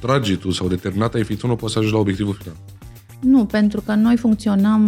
trage 0.00 0.36
tu 0.36 0.50
sau 0.50 0.68
determinat 0.68 1.14
ai 1.14 1.24
fi 1.24 1.36
tu, 1.36 1.46
nu 1.46 1.56
poți 1.56 1.72
să 1.72 1.78
ajungi 1.78 1.96
la 1.96 2.02
obiectivul 2.02 2.34
final. 2.34 2.56
Nu, 3.20 3.44
pentru 3.44 3.80
că 3.80 3.94
noi 3.94 4.16
funcționăm 4.16 4.82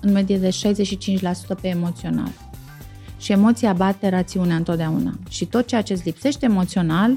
în 0.00 0.12
medie 0.12 0.38
de 0.38 0.48
65% 0.48 1.60
pe 1.60 1.68
emoțional. 1.68 2.30
Și 3.18 3.32
emoția 3.32 3.72
bate 3.72 4.08
rațiunea 4.08 4.56
întotdeauna. 4.56 5.18
Și 5.28 5.44
tot 5.44 5.66
ceea 5.66 5.82
ce 5.82 5.92
îți 5.92 6.04
lipsește 6.04 6.44
emoțional, 6.44 7.16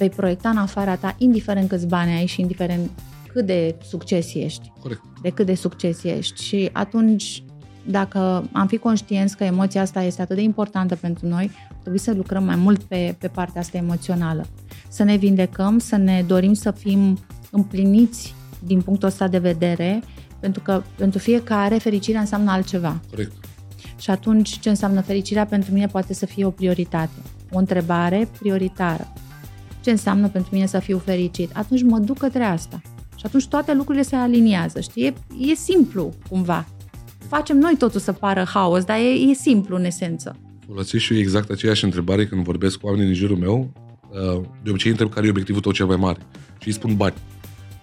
vei 0.00 0.10
proiecta 0.16 0.48
în 0.48 0.56
afara 0.56 0.96
ta, 0.96 1.14
indiferent 1.18 1.68
câți 1.68 1.86
bani 1.86 2.12
ai 2.12 2.26
și 2.26 2.40
indiferent 2.40 2.90
cât 3.32 3.46
de 3.46 3.74
succes 3.82 4.34
ești. 4.34 4.72
Corect. 4.80 5.02
De 5.22 5.30
cât 5.30 5.46
de 5.46 5.54
succes 5.54 6.04
ești. 6.04 6.42
Și 6.42 6.70
atunci, 6.72 7.42
dacă 7.86 8.48
am 8.52 8.66
fi 8.66 8.76
conștienți 8.76 9.36
că 9.36 9.44
emoția 9.44 9.80
asta 9.80 10.02
este 10.02 10.22
atât 10.22 10.36
de 10.36 10.42
importantă 10.42 10.96
pentru 10.96 11.26
noi, 11.26 11.50
trebuie 11.80 12.00
să 12.00 12.12
lucrăm 12.12 12.44
mai 12.44 12.56
mult 12.56 12.82
pe, 12.82 13.16
pe 13.18 13.28
partea 13.28 13.60
asta 13.60 13.76
emoțională. 13.76 14.46
Să 14.88 15.02
ne 15.02 15.16
vindecăm, 15.16 15.78
să 15.78 15.96
ne 15.96 16.24
dorim 16.26 16.52
să 16.52 16.70
fim 16.70 17.18
împliniți 17.50 18.34
din 18.64 18.80
punctul 18.80 19.08
ăsta 19.08 19.28
de 19.28 19.38
vedere, 19.38 20.02
pentru 20.40 20.62
că 20.62 20.82
pentru 20.96 21.18
fiecare 21.18 21.78
fericirea 21.78 22.20
înseamnă 22.20 22.50
altceva. 22.50 23.00
Corect. 23.10 23.32
Și 23.98 24.10
atunci 24.10 24.58
ce 24.58 24.68
înseamnă 24.68 25.00
fericirea 25.00 25.46
pentru 25.46 25.72
mine 25.72 25.86
poate 25.86 26.14
să 26.14 26.26
fie 26.26 26.44
o 26.44 26.50
prioritate, 26.50 27.18
o 27.50 27.58
întrebare 27.58 28.28
prioritară. 28.38 29.12
Ce 29.80 29.90
înseamnă 29.90 30.28
pentru 30.28 30.54
mine 30.54 30.66
să 30.66 30.78
fiu 30.78 30.98
fericit? 30.98 31.50
Atunci 31.52 31.82
mă 31.82 31.98
duc 31.98 32.18
către 32.18 32.42
asta. 32.42 32.80
Și 33.16 33.26
atunci 33.26 33.46
toate 33.48 33.74
lucrurile 33.74 34.04
se 34.04 34.16
aliniază, 34.16 34.80
știi? 34.80 35.04
E, 35.04 35.14
e 35.38 35.54
simplu, 35.54 36.12
cumva. 36.28 36.66
Facem 37.28 37.58
noi 37.58 37.74
totul 37.78 38.00
să 38.00 38.12
pară 38.12 38.44
haos, 38.54 38.84
dar 38.84 38.96
e, 38.96 39.30
e 39.30 39.34
simplu 39.34 39.76
în 39.76 39.84
esență. 39.84 40.36
Folosesc 40.66 41.04
și 41.04 41.12
eu 41.12 41.18
exact 41.18 41.50
aceeași 41.50 41.84
întrebare 41.84 42.26
când 42.26 42.44
vorbesc 42.44 42.78
cu 42.78 42.86
oamenii 42.86 43.06
din 43.06 43.14
jurul 43.14 43.36
meu. 43.36 43.72
Uh, 44.10 44.40
De 44.62 44.70
obicei 44.70 44.90
întreb 44.90 45.12
care 45.12 45.26
e 45.26 45.30
obiectivul 45.30 45.60
tău 45.60 45.72
cel 45.72 45.86
mai 45.86 45.96
mare. 45.96 46.18
Și 46.58 46.68
îi 46.68 46.74
spun 46.74 46.96
bani. 46.96 47.14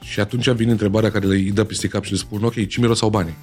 Și 0.02 0.20
atunci 0.20 0.50
vine 0.50 0.72
întrebarea 0.72 1.12
care 1.12 1.26
le 1.26 1.52
dă 1.54 1.64
peste 1.64 1.88
cap 1.88 2.04
și 2.04 2.12
le 2.12 2.18
spun, 2.18 2.44
ok, 2.44 2.68
ce 2.68 2.80
miros 2.80 2.98
sau 2.98 3.10
banii? 3.10 3.36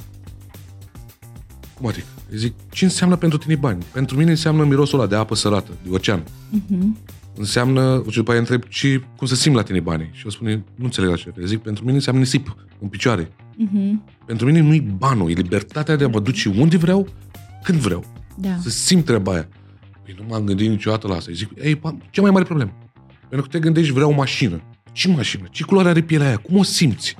Cum 1.78 1.86
adică? 1.86 2.06
Îi 2.30 2.38
zic, 2.38 2.54
ce 2.70 2.84
înseamnă 2.84 3.16
pentru 3.16 3.38
tine 3.38 3.54
bani? 3.54 3.84
Pentru 3.92 4.16
mine 4.16 4.30
înseamnă 4.30 4.64
mirosul 4.64 4.98
ăla 4.98 5.08
de 5.08 5.14
apă 5.14 5.34
sărată, 5.34 5.70
de 5.82 5.88
ocean. 5.90 6.22
Uh-huh. 6.22 7.12
Înseamnă, 7.36 8.04
și 8.08 8.16
după 8.16 8.30
aia 8.30 8.40
întreb, 8.40 8.62
ce, 8.62 9.02
cum 9.16 9.26
să 9.26 9.34
simt 9.34 9.54
la 9.54 9.62
tine 9.62 9.80
banii? 9.80 10.10
Și 10.12 10.24
eu 10.24 10.30
spune, 10.30 10.64
nu 10.74 10.84
înțeleg 10.84 11.10
așa. 11.10 11.30
Le 11.34 11.46
zic, 11.46 11.58
pentru 11.58 11.82
mine 11.84 11.96
înseamnă 11.96 12.20
nisip 12.20 12.56
în 12.80 12.88
picioare. 12.88 13.24
Uh-huh. 13.24 14.24
Pentru 14.26 14.46
mine 14.46 14.60
nu-i 14.60 14.80
banul, 14.80 15.30
e 15.30 15.32
libertatea 15.32 15.96
de 15.96 16.04
a 16.04 16.08
mă 16.08 16.20
duce 16.20 16.48
unde 16.58 16.76
vreau, 16.76 17.08
când 17.62 17.78
vreau. 17.78 18.04
Da. 18.36 18.56
Să 18.62 18.70
simt 18.70 19.04
treaba 19.04 19.32
aia. 19.32 19.48
Păi 20.04 20.14
nu 20.18 20.24
m-am 20.28 20.44
gândit 20.44 20.68
niciodată 20.68 21.06
la 21.06 21.14
asta. 21.14 21.30
Îi 21.30 21.36
zic, 21.36 21.50
ei, 21.62 21.76
pa, 21.76 21.96
cea 22.10 22.22
mai 22.22 22.30
mare 22.30 22.44
problemă. 22.44 22.72
Pentru 23.28 23.48
că 23.48 23.56
te 23.56 23.58
gândești, 23.58 23.92
vreau 23.92 24.10
o 24.10 24.14
mașină. 24.14 24.62
Ce 24.92 25.08
mașină? 25.08 25.46
Ce 25.50 25.64
culoare 25.64 25.88
are 25.88 26.02
pielea 26.02 26.26
aia? 26.26 26.36
Cum 26.36 26.56
o 26.56 26.62
simți? 26.62 27.16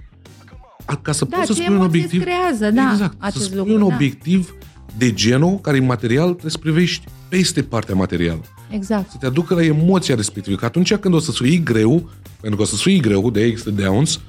A, 0.84 0.96
ca 0.96 1.12
să 1.12 1.24
Da, 1.24 1.36
poți 1.36 1.46
să 1.46 1.52
ce 1.52 1.60
spui 1.60 1.74
un 1.74 1.80
emoții 1.80 1.98
obiectiv... 1.98 2.20
îți 2.20 2.30
creează, 2.30 2.70
da, 2.70 2.90
exact, 2.92 3.14
acest 3.18 3.38
să 3.38 3.44
spui 3.44 3.56
lucru, 3.56 3.72
un 3.72 3.88
da. 3.88 3.94
obiectiv 3.94 4.54
de 4.96 5.12
genul 5.12 5.58
care 5.58 5.76
e 5.76 5.80
material, 5.80 6.28
trebuie 6.28 6.50
să 6.50 6.58
privești 6.58 7.04
peste 7.28 7.62
partea 7.62 7.94
materială. 7.94 8.40
Exact. 8.74 9.10
Să 9.10 9.16
te 9.20 9.26
aducă 9.26 9.54
la 9.54 9.64
emoția 9.64 10.14
respectivă. 10.14 10.56
Că 10.56 10.64
atunci 10.64 10.94
când 10.94 11.14
o 11.14 11.18
să 11.18 11.30
sui 11.30 11.62
greu, 11.62 12.10
pentru 12.40 12.56
că 12.56 12.62
o 12.62 12.66
să 12.66 12.76
sui 12.76 13.00
greu, 13.00 13.30
de 13.30 13.42
există 13.42 13.70
downs, 13.70 14.20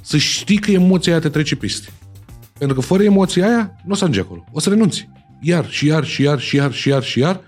să 0.00 0.16
știi 0.16 0.58
că 0.58 0.70
emoția 0.70 1.12
aia 1.12 1.20
te 1.20 1.28
trece 1.28 1.56
peste. 1.56 1.88
Pentru 2.58 2.76
că 2.76 2.82
fără 2.82 3.02
emoția 3.02 3.46
aia, 3.46 3.76
nu 3.84 3.92
o 3.92 3.94
să 3.94 4.04
ajungi 4.04 4.20
acolo. 4.20 4.44
O 4.52 4.60
să 4.60 4.68
renunți. 4.68 5.08
Iar 5.40 5.70
și 5.70 5.86
iar 5.86 6.04
și 6.04 6.22
iar 6.22 6.40
și 6.40 6.56
iar 6.56 6.72
și 6.72 6.88
iar 6.88 7.02
și 7.02 7.18
iar 7.18 7.40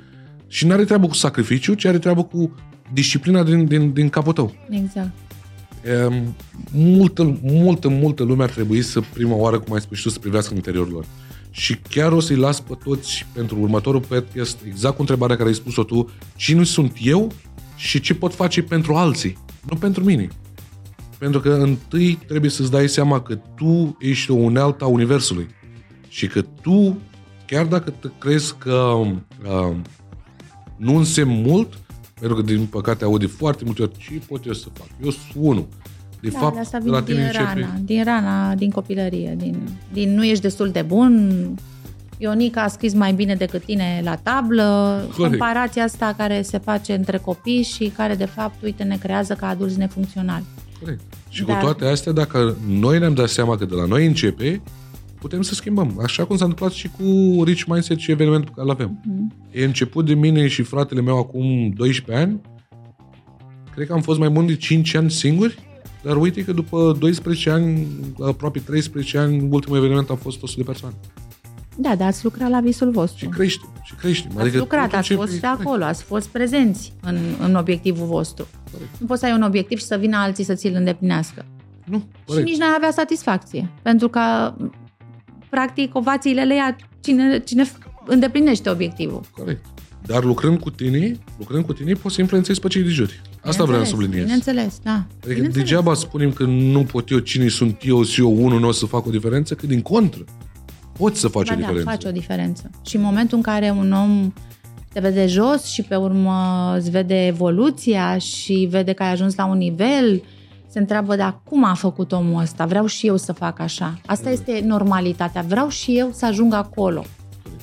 și 0.46 0.66
nu 0.66 0.72
are 0.72 0.84
treabă 0.84 1.06
cu 1.06 1.14
sacrificiu, 1.14 1.74
ci 1.74 1.84
are 1.84 1.98
treabă 1.98 2.24
cu 2.24 2.54
disciplina 2.92 3.42
din, 3.42 3.64
din, 3.64 3.92
din 3.92 4.08
capul 4.08 4.32
tău. 4.32 4.54
Exact. 4.70 5.10
Um, 6.08 6.34
multă, 6.72 7.38
multă, 7.42 7.88
multă 7.88 8.22
lume 8.22 8.42
ar 8.42 8.50
trebui 8.50 8.82
să 8.82 9.00
prima 9.12 9.34
oară, 9.34 9.58
cum 9.58 9.74
ai 9.74 9.80
spus 9.80 9.96
și 9.96 10.02
tu, 10.02 10.08
să 10.08 10.18
privească 10.18 10.50
în 10.50 10.56
interiorul 10.56 10.92
lor. 10.92 11.04
Și 11.54 11.76
chiar 11.76 12.12
o 12.12 12.20
să-i 12.20 12.36
las 12.36 12.60
pe 12.60 12.74
toți 12.84 13.26
pentru 13.32 13.60
următorul 13.60 14.00
podcast, 14.00 14.58
exact 14.66 14.94
cu 14.94 15.00
întrebarea 15.00 15.36
care 15.36 15.48
ai 15.48 15.54
spus-o 15.54 15.84
tu, 15.84 16.10
cine 16.36 16.64
sunt 16.64 16.96
eu 17.02 17.32
și 17.76 18.00
ce 18.00 18.14
pot 18.14 18.34
face 18.34 18.62
pentru 18.62 18.94
alții, 18.94 19.38
nu 19.68 19.76
pentru 19.76 20.04
mine. 20.04 20.28
Pentru 21.18 21.40
că 21.40 21.52
întâi 21.52 22.18
trebuie 22.26 22.50
să-ți 22.50 22.70
dai 22.70 22.88
seama 22.88 23.20
că 23.20 23.34
tu 23.34 23.96
ești 24.00 24.30
o 24.30 24.34
unealtă 24.34 24.84
a 24.84 24.86
Universului 24.86 25.48
și 26.08 26.26
că 26.26 26.42
tu, 26.42 26.98
chiar 27.46 27.66
dacă 27.66 27.90
te 27.90 28.08
crezi 28.18 28.54
că 28.58 28.74
uh, 28.74 29.76
nu 30.76 30.96
însemn 30.96 31.42
mult, 31.42 31.78
pentru 32.20 32.36
că 32.36 32.42
din 32.42 32.66
păcate 32.66 33.04
aud 33.04 33.20
de 33.20 33.26
foarte 33.26 33.64
multe 33.64 33.82
ori 33.82 33.98
ce 33.98 34.22
pot 34.28 34.46
eu 34.46 34.52
să 34.52 34.68
fac? 34.72 34.86
Eu 35.02 35.10
sunt 35.10 35.32
unul. 35.34 35.68
De 36.22 36.28
Da, 36.28 36.38
fapt, 36.38 36.54
de 36.54 36.60
asta 36.60 36.78
de 36.78 36.84
vine 36.84 36.96
la 36.96 37.02
tine 37.02 37.16
din 37.16 37.26
începe... 37.26 37.44
rana, 37.44 37.74
din 37.84 38.04
rana, 38.04 38.54
din 38.54 38.70
copilărie, 38.70 39.34
din, 39.38 39.56
din 39.92 40.14
nu 40.14 40.24
ești 40.24 40.42
destul 40.42 40.68
de 40.70 40.82
bun, 40.82 41.30
Ionica 42.18 42.62
a 42.62 42.68
scris 42.68 42.94
mai 42.94 43.12
bine 43.12 43.34
decât 43.34 43.64
tine 43.64 44.00
la 44.04 44.14
tablă, 44.16 44.62
Corect. 45.16 45.36
comparația 45.38 45.84
asta 45.84 46.14
care 46.16 46.42
se 46.42 46.58
face 46.58 46.92
între 46.94 47.16
copii 47.18 47.62
și 47.62 47.92
care 47.96 48.14
de 48.14 48.24
fapt, 48.24 48.62
uite, 48.62 48.82
ne 48.82 48.96
creează 48.96 49.34
ca 49.34 49.48
adulți 49.48 49.78
nefuncționali. 49.78 50.44
Corect. 50.80 51.00
Și 51.28 51.44
Dar- 51.44 51.56
cu 51.56 51.64
toate 51.64 51.84
astea, 51.84 52.12
dacă 52.12 52.56
noi 52.68 52.98
ne-am 52.98 53.14
dat 53.14 53.28
seama 53.28 53.56
că 53.56 53.64
de 53.64 53.74
la 53.74 53.84
noi 53.86 54.06
începe, 54.06 54.62
putem 55.18 55.42
să 55.42 55.54
schimbăm. 55.54 56.00
Așa 56.02 56.24
cum 56.24 56.36
s-a 56.36 56.44
întâmplat 56.44 56.72
și 56.72 56.88
cu 56.98 57.42
Rich 57.44 57.62
Mindset 57.66 57.98
și 57.98 58.10
evenimentul 58.10 58.48
pe 58.54 58.60
care 58.60 58.66
îl 58.66 58.74
avem. 58.74 59.00
Mm-hmm. 59.00 59.52
E 59.52 59.64
început 59.64 60.06
de 60.06 60.14
mine 60.14 60.48
și 60.48 60.62
fratele 60.62 61.00
meu 61.00 61.18
acum 61.18 61.70
12 61.76 62.24
ani. 62.24 62.40
Cred 63.74 63.86
că 63.86 63.92
am 63.92 64.00
fost 64.00 64.18
mai 64.18 64.28
bun 64.28 64.46
de 64.46 64.56
5 64.56 64.94
ani 64.94 65.10
singuri, 65.10 65.58
dar 66.02 66.16
uite 66.16 66.44
că 66.44 66.52
după 66.52 66.96
12 66.98 67.50
ani, 67.50 67.86
aproape 68.20 68.58
13 68.58 69.18
ani, 69.18 69.48
ultimul 69.50 69.78
eveniment 69.78 70.10
a 70.10 70.14
fost 70.14 70.42
100 70.42 70.60
de 70.60 70.66
persoane. 70.66 70.94
Da, 71.76 71.94
dar 71.96 72.08
ați 72.08 72.24
lucrat 72.24 72.50
la 72.50 72.60
visul 72.60 72.90
vostru. 72.90 73.18
Și 73.18 73.30
crește, 73.30 73.64
și 73.82 73.94
crește. 73.94 74.28
Ați 74.28 74.40
adică 74.40 74.58
lucrat, 74.58 74.94
ați 74.94 75.12
fost 75.12 75.40
de 75.40 75.46
acolo, 75.46 75.84
ați 75.84 76.02
fost 76.02 76.28
prezenți 76.28 76.92
în, 77.02 77.18
în 77.40 77.54
obiectivul 77.54 78.06
vostru. 78.06 78.46
Corect. 78.72 78.90
Nu 78.98 79.06
poți 79.06 79.20
să 79.20 79.26
ai 79.26 79.32
un 79.32 79.42
obiectiv 79.42 79.78
și 79.78 79.84
să 79.84 79.96
vină 79.96 80.16
alții 80.16 80.44
să 80.44 80.54
ți-l 80.54 80.74
îndeplinească. 80.74 81.44
Nu, 81.84 82.02
corect. 82.26 82.46
Și 82.46 82.52
nici 82.52 82.62
n-ai 82.62 82.74
avea 82.76 82.90
satisfacție. 82.90 83.70
Pentru 83.82 84.08
că, 84.08 84.54
practic, 85.50 85.94
ovațiile 85.94 86.44
le 86.44 86.54
ia 86.54 86.76
cine, 87.00 87.38
cine 87.38 87.64
îndeplinește 88.06 88.70
obiectivul. 88.70 89.20
Corect. 89.36 89.64
Dar 90.06 90.24
lucrând 90.24 90.60
cu 90.60 90.70
tine, 90.70 91.18
lucrând 91.38 91.64
cu 91.64 91.72
tine, 91.72 91.92
poți 91.92 92.14
să 92.14 92.20
influențezi 92.20 92.60
pe 92.60 92.68
cei 92.68 92.82
de 92.82 92.88
jur. 92.88 93.10
Asta 93.44 93.64
vreau 93.64 93.82
să 93.82 93.88
subliniez. 93.88 94.22
Bineînțeles, 94.22 94.78
da. 94.82 94.92
Adică 94.92 95.34
bineînțeles. 95.34 95.68
degeaba 95.68 95.94
spunem 95.94 96.32
că 96.32 96.44
nu 96.44 96.82
pot 96.84 97.10
eu, 97.10 97.18
cine 97.18 97.48
sunt 97.48 97.80
eu, 97.84 98.02
și 98.02 98.20
eu 98.20 98.44
unul, 98.44 98.60
nu 98.60 98.68
o 98.68 98.72
să 98.72 98.86
fac 98.86 99.06
o 99.06 99.10
diferență, 99.10 99.54
că 99.54 99.66
din 99.66 99.82
contră 99.82 100.24
poți 100.92 101.20
să 101.20 101.28
faci 101.28 101.46
ba 101.46 101.52
o 101.52 101.54
da, 101.54 101.60
diferență. 101.60 101.90
faci 101.90 102.04
o 102.04 102.10
diferență. 102.10 102.70
Și 102.86 102.96
în 102.96 103.02
momentul 103.02 103.36
în 103.36 103.42
care 103.42 103.70
un 103.70 103.92
om 103.92 104.32
te 104.92 105.00
vede 105.00 105.26
jos 105.26 105.64
și 105.64 105.82
pe 105.82 105.94
urmă 105.94 106.34
îți 106.78 106.90
vede 106.90 107.26
evoluția 107.26 108.18
și 108.18 108.68
vede 108.70 108.92
că 108.92 109.02
ai 109.02 109.10
ajuns 109.10 109.34
la 109.34 109.46
un 109.46 109.56
nivel, 109.56 110.22
se 110.68 110.78
întreabă, 110.78 111.16
dar 111.16 111.40
cum 111.44 111.64
a 111.64 111.74
făcut 111.74 112.12
omul 112.12 112.42
ăsta? 112.42 112.66
Vreau 112.66 112.86
și 112.86 113.06
eu 113.06 113.16
să 113.16 113.32
fac 113.32 113.60
așa. 113.60 114.00
Asta 114.06 114.30
este 114.30 114.62
normalitatea. 114.66 115.44
Vreau 115.48 115.68
și 115.68 115.98
eu 115.98 116.10
să 116.12 116.26
ajung 116.26 116.54
acolo. 116.54 117.04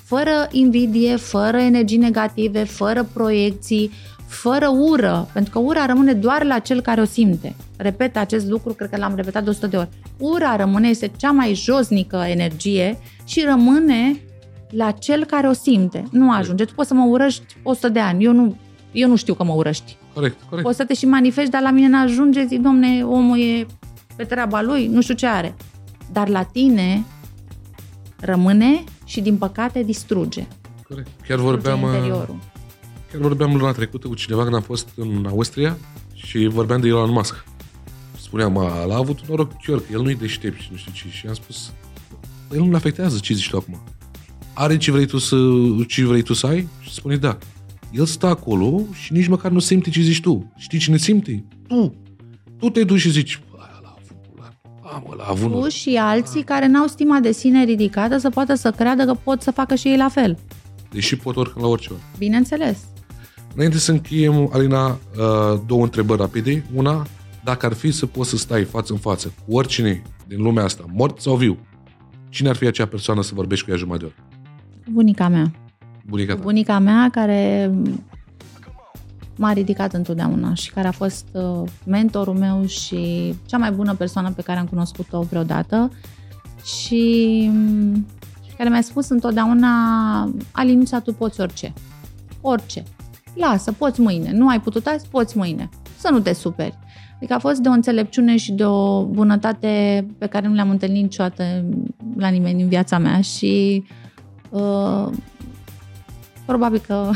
Fără 0.03 0.47
invidie, 0.51 1.15
fără 1.15 1.57
energii 1.57 1.97
negative, 1.97 2.63
fără 2.63 3.09
proiecții, 3.13 3.91
fără 4.30 4.67
ură, 4.67 5.27
pentru 5.34 5.51
că 5.51 5.59
ura 5.59 5.86
rămâne 5.86 6.13
doar 6.13 6.43
la 6.43 6.59
cel 6.59 6.82
care 6.82 7.01
o 7.01 7.05
simte. 7.05 7.55
Repet 7.77 8.17
acest 8.17 8.47
lucru, 8.47 8.73
cred 8.73 8.89
că 8.89 8.97
l-am 8.97 9.15
repetat 9.15 9.43
de 9.43 9.49
100 9.49 9.67
de 9.67 9.77
ori. 9.77 9.89
Ura 10.17 10.55
rămâne, 10.55 10.88
este 10.88 11.11
cea 11.17 11.32
mai 11.32 11.53
josnică 11.53 12.15
energie 12.27 12.99
și 13.23 13.43
rămâne 13.47 14.21
la 14.69 14.91
cel 14.91 15.25
care 15.25 15.47
o 15.47 15.53
simte. 15.53 16.03
Nu 16.11 16.32
ajunge. 16.32 16.65
Tu 16.65 16.73
poți 16.73 16.88
să 16.88 16.93
mă 16.93 17.05
urăști 17.05 17.43
100 17.63 17.89
de 17.89 17.99
ani. 17.99 18.23
Eu 18.23 18.32
nu, 18.32 18.55
eu 18.91 19.07
nu 19.09 19.15
știu 19.15 19.34
că 19.34 19.43
mă 19.43 19.53
urăști. 19.53 19.97
Corect, 20.13 20.38
corect. 20.49 20.65
Poți 20.65 20.77
să 20.77 20.86
te 20.86 20.93
și 20.93 21.05
manifesti, 21.05 21.51
dar 21.51 21.61
la 21.61 21.71
mine 21.71 21.88
n-ajunge. 21.88 22.45
Zic, 22.45 22.61
domne, 22.61 23.03
omul 23.03 23.39
e 23.39 23.65
pe 24.15 24.23
treaba 24.23 24.61
lui, 24.61 24.88
nu 24.88 25.01
știu 25.01 25.13
ce 25.13 25.27
are. 25.27 25.55
Dar 26.11 26.27
la 26.27 26.43
tine 26.43 27.03
rămâne 28.19 28.84
și, 29.05 29.21
din 29.21 29.38
păcate, 29.38 29.84
distruge. 29.84 30.47
Corect. 30.88 31.07
Chiar 31.27 31.38
vorbeam, 31.38 31.82
uh, 31.82 31.89
interiorul. 31.93 32.38
Chiar 33.12 33.22
vorbeam 33.22 33.55
luna 33.55 33.72
trecută 33.72 34.07
cu 34.07 34.14
cineva 34.14 34.43
când 34.43 34.55
am 34.55 34.62
fost 34.62 34.89
în 34.95 35.26
Austria 35.30 35.78
și 36.14 36.47
vorbeam 36.47 36.82
de 36.82 36.88
Elon 36.88 37.12
Musk. 37.12 37.43
Spuneam, 38.22 38.57
a, 38.57 38.86
a 38.89 38.95
avut 38.95 39.20
un 39.20 39.26
noroc 39.30 39.51
chiar, 39.64 39.78
că 39.78 39.86
el 39.91 40.01
nu-i 40.01 40.16
deștept 40.16 40.60
și 40.60 40.68
nu 40.72 40.78
știu 40.78 40.91
ce. 40.91 41.10
Și 41.10 41.28
am 41.28 41.34
spus, 41.34 41.72
el 42.53 42.60
nu-l 42.60 42.76
afectează 42.76 43.18
ce 43.22 43.34
zici 43.34 43.49
tu 43.49 43.57
acum. 43.57 43.80
Are 44.53 44.78
ce 44.78 44.91
vrei 44.91 45.05
tu 45.05 45.18
să, 45.18 45.36
ce 45.88 46.05
vrei 46.05 46.22
tu 46.22 46.34
să 46.34 46.47
ai? 46.47 46.68
Și 46.82 46.93
spune 46.93 47.16
da. 47.16 47.38
El 47.91 48.05
stă 48.05 48.26
acolo 48.26 48.82
și 48.93 49.14
nici 49.14 49.28
măcar 49.28 49.51
nu 49.51 49.60
simte 49.60 49.89
ce 49.89 50.01
zici 50.01 50.22
tu. 50.22 50.51
Știi 50.57 50.80
cine 50.80 50.97
simte? 50.97 51.45
Tu. 51.68 51.93
Tu 52.60 52.70
te 52.70 52.84
duci 52.84 52.99
și 52.99 53.10
zici, 53.10 53.41
a 55.18 55.26
avut 55.30 55.51
tu 55.51 55.68
și 55.68 55.95
alții 55.95 56.43
care 56.43 56.68
n-au 56.68 56.88
stima 56.88 57.20
de 57.20 57.32
sine 57.32 57.64
ridicată 57.64 58.18
să 58.18 58.30
poată 58.30 58.55
să 58.55 58.72
creadă 58.72 59.05
că 59.05 59.14
pot 59.14 59.41
să 59.41 59.51
facă 59.51 59.76
și 59.76 59.88
ei 59.88 59.97
la 59.97 60.10
fel. 60.10 60.38
Deși 60.91 61.16
pot 61.16 61.36
oricând 61.36 61.66
la 61.66 61.72
orice 61.72 61.89
ori. 61.93 62.01
Bineînțeles. 62.18 62.78
Înainte 63.55 63.77
să 63.77 63.91
încheiem, 63.91 64.49
Alina, 64.53 64.87
uh, 64.87 65.59
două 65.67 65.83
întrebări 65.83 66.19
rapide. 66.19 66.65
Una, 66.73 67.07
dacă 67.43 67.65
ar 67.65 67.73
fi 67.73 67.91
să 67.91 68.05
poți 68.05 68.29
să 68.29 68.37
stai 68.37 68.63
față 68.63 68.93
în 68.93 68.99
față 68.99 69.33
cu 69.45 69.55
oricine 69.55 70.01
din 70.27 70.41
lumea 70.41 70.63
asta, 70.63 70.85
mort 70.87 71.21
sau 71.21 71.35
viu, 71.35 71.57
Cine 72.29 72.49
ar 72.49 72.55
fi 72.55 72.65
acea 72.65 72.85
persoană 72.85 73.21
să 73.21 73.31
vorbești 73.33 73.65
cu 73.65 73.71
ea 73.71 73.77
jumătate 73.77 74.05
de 74.05 74.11
oră? 74.15 74.27
Bunica 74.91 75.27
mea. 75.27 75.51
Bunica 76.05 76.35
ta. 76.35 76.41
Bunica 76.41 76.79
mea 76.79 77.09
care 77.11 77.71
m-a 79.35 79.53
ridicat 79.53 79.93
întotdeauna 79.93 80.53
și 80.53 80.71
care 80.71 80.87
a 80.87 80.91
fost 80.91 81.25
uh, 81.31 81.69
mentorul 81.85 82.33
meu 82.33 82.65
și 82.65 83.33
cea 83.45 83.57
mai 83.57 83.71
bună 83.71 83.95
persoană 83.95 84.31
pe 84.31 84.41
care 84.41 84.59
am 84.59 84.65
cunoscut-o 84.65 85.21
vreodată 85.21 85.91
și 86.63 87.49
mm, 87.51 88.05
care 88.57 88.69
mi-a 88.69 88.81
spus 88.81 89.09
întotdeauna 89.09 89.69
Alinița, 90.51 90.99
tu 90.99 91.13
poți 91.13 91.41
orice. 91.41 91.73
Orice. 92.41 92.83
Lasă, 93.36 93.71
poți 93.71 94.01
mâine. 94.01 94.32
Nu 94.32 94.47
ai 94.47 94.61
putut 94.61 94.86
azi, 94.86 95.07
poți 95.07 95.38
mâine. 95.38 95.69
Să 95.97 96.09
nu 96.11 96.19
te 96.19 96.34
superi. 96.34 96.77
Adică 97.15 97.34
a 97.34 97.39
fost 97.39 97.59
de 97.59 97.67
o 97.67 97.71
înțelepciune 97.71 98.38
și 98.38 98.51
de 98.51 98.65
o 98.65 99.05
bunătate 99.05 100.05
pe 100.17 100.25
care 100.25 100.47
nu 100.47 100.53
le-am 100.53 100.69
întâlnit 100.69 101.01
niciodată 101.01 101.65
la 102.15 102.27
nimeni 102.27 102.61
în 102.61 102.67
viața 102.67 102.97
mea 102.97 103.21
și 103.21 103.84
uh, 104.49 105.07
probabil 106.45 106.82
că 106.88 107.09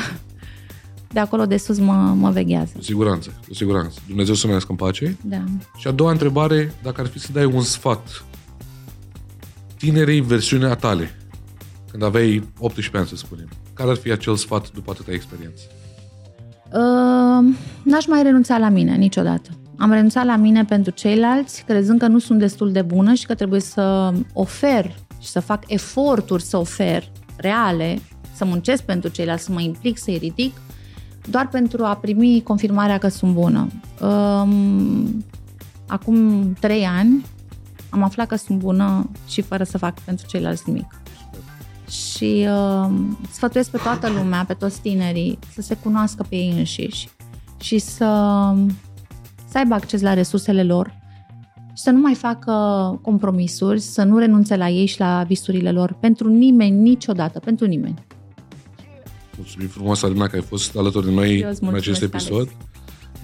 de 1.14 1.20
acolo 1.20 1.46
de 1.46 1.58
sus 1.58 1.80
mă, 1.80 1.94
mă 1.94 2.30
veghează. 2.30 2.72
Cu 2.76 2.82
siguranță, 2.82 3.42
cu 3.48 3.54
siguranță. 3.54 4.00
Dumnezeu 4.08 4.34
să 4.34 4.48
ne 4.48 4.58
în 4.68 4.76
pace. 4.76 5.18
Da. 5.22 5.44
Și 5.78 5.88
a 5.88 5.92
doua 5.92 6.12
întrebare, 6.12 6.74
dacă 6.82 7.02
ar 7.02 7.08
fi 7.08 7.20
să 7.20 7.32
dai 7.32 7.46
un 7.46 7.62
sfat 7.62 8.26
tinerei 9.78 10.22
versiunea 10.22 10.76
tale, 10.76 11.16
când 11.92 12.04
aveai 12.04 12.44
18 12.60 12.98
ani, 12.98 13.08
să 13.08 13.16
spunem, 13.16 13.50
care 13.74 13.90
ar 13.90 13.96
fi 13.96 14.12
acel 14.12 14.36
sfat 14.36 14.72
după 14.72 14.92
atâta 14.92 15.12
experiență? 15.12 15.64
Uh, 16.74 17.56
n-aș 17.84 18.06
mai 18.08 18.24
renunța 18.24 18.58
la 18.58 18.70
mine 18.70 18.96
niciodată. 18.96 19.50
Am 19.78 19.92
renunțat 19.92 20.26
la 20.26 20.36
mine 20.36 20.66
pentru 20.66 20.92
ceilalți, 20.92 21.64
crezând 21.64 22.00
că 22.00 22.08
nu 22.08 22.20
sunt 22.20 22.40
destul 22.40 22.72
de 22.72 22.82
bună 22.82 23.14
și 23.14 23.26
că 23.26 23.36
trebuie 23.36 23.60
să 23.60 24.14
ofer 24.34 24.96
și 25.20 25.28
să 25.28 25.40
fac 25.40 25.64
eforturi 25.68 26.44
să 26.44 26.58
ofer 26.58 27.12
reale, 27.36 28.00
să 28.36 28.46
muncesc 28.46 28.84
pentru 28.84 29.10
ceilalți, 29.10 29.44
să 29.44 29.52
mă 29.52 29.62
implic, 29.62 29.98
să-i 29.98 30.18
ridic, 30.18 30.62
doar 31.30 31.48
pentru 31.48 31.84
a 31.84 31.96
primi 31.96 32.42
confirmarea 32.44 32.98
că 32.98 33.08
sunt 33.08 33.34
bună. 33.34 33.68
Um, 34.02 35.26
acum 35.88 36.54
trei 36.60 36.86
ani 36.86 37.26
am 37.90 38.04
aflat 38.04 38.28
că 38.28 38.36
sunt 38.36 38.58
bună 38.58 39.10
și 39.28 39.42
fără 39.42 39.64
să 39.64 39.78
fac 39.78 40.00
pentru 40.00 40.26
ceilalți 40.28 40.64
nimic. 40.66 41.03
Și 41.94 42.48
uh, 42.48 42.90
sfătuiesc 43.32 43.70
pe 43.70 43.78
toată 43.78 44.10
lumea, 44.10 44.46
pe 44.46 44.54
toți 44.54 44.82
tinerii, 44.82 45.40
să 45.54 45.62
se 45.62 45.76
cunoască 45.76 46.26
pe 46.30 46.36
ei 46.36 46.54
înșiși 46.58 47.10
și 47.60 47.78
să 47.78 48.06
să 49.54 49.60
aibă 49.60 49.74
acces 49.74 50.02
la 50.02 50.14
resursele 50.14 50.64
lor 50.64 50.94
și 51.68 51.82
să 51.84 51.90
nu 51.90 52.00
mai 52.00 52.14
facă 52.14 52.52
compromisuri, 53.02 53.80
să 53.80 54.04
nu 54.04 54.18
renunțe 54.18 54.56
la 54.56 54.70
ei 54.70 54.86
și 54.86 55.00
la 55.00 55.24
visurile 55.28 55.72
lor 55.72 55.94
pentru 56.00 56.30
nimeni, 56.30 56.78
niciodată, 56.78 57.40
pentru 57.40 57.66
nimeni. 57.66 58.06
Mulțumim 59.38 59.68
frumos, 59.68 60.04
Alina, 60.04 60.28
că 60.28 60.36
ai 60.36 60.42
fost 60.42 60.78
alături 60.78 61.06
de 61.06 61.12
noi 61.12 61.46
în 61.60 61.74
acest 61.74 62.02
episod. 62.02 62.48
Ales. 62.48 62.73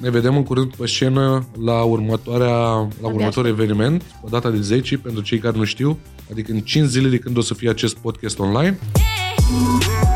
Ne 0.02 0.10
vedem 0.10 0.36
în 0.36 0.44
curând 0.44 0.76
pe 0.76 0.88
scenă 0.88 1.46
la, 1.64 1.84
următoarea, 1.84 2.88
la 3.02 3.08
următorul 3.08 3.50
eveniment, 3.50 4.02
pe 4.02 4.28
data 4.30 4.50
de 4.50 4.62
10, 4.62 4.98
pentru 4.98 5.22
cei 5.22 5.40
care 5.40 5.58
nu 5.58 5.64
știu, 5.64 6.00
adică 6.32 6.52
în 6.52 6.60
5 6.60 6.88
zile 6.88 7.10
de 7.10 7.18
când 7.18 7.38
o 7.38 7.42
să 7.42 7.54
fie 7.54 7.70
acest 7.70 7.98
podcast 7.98 8.40
online. 8.40 8.80
Yeah. 8.96 10.09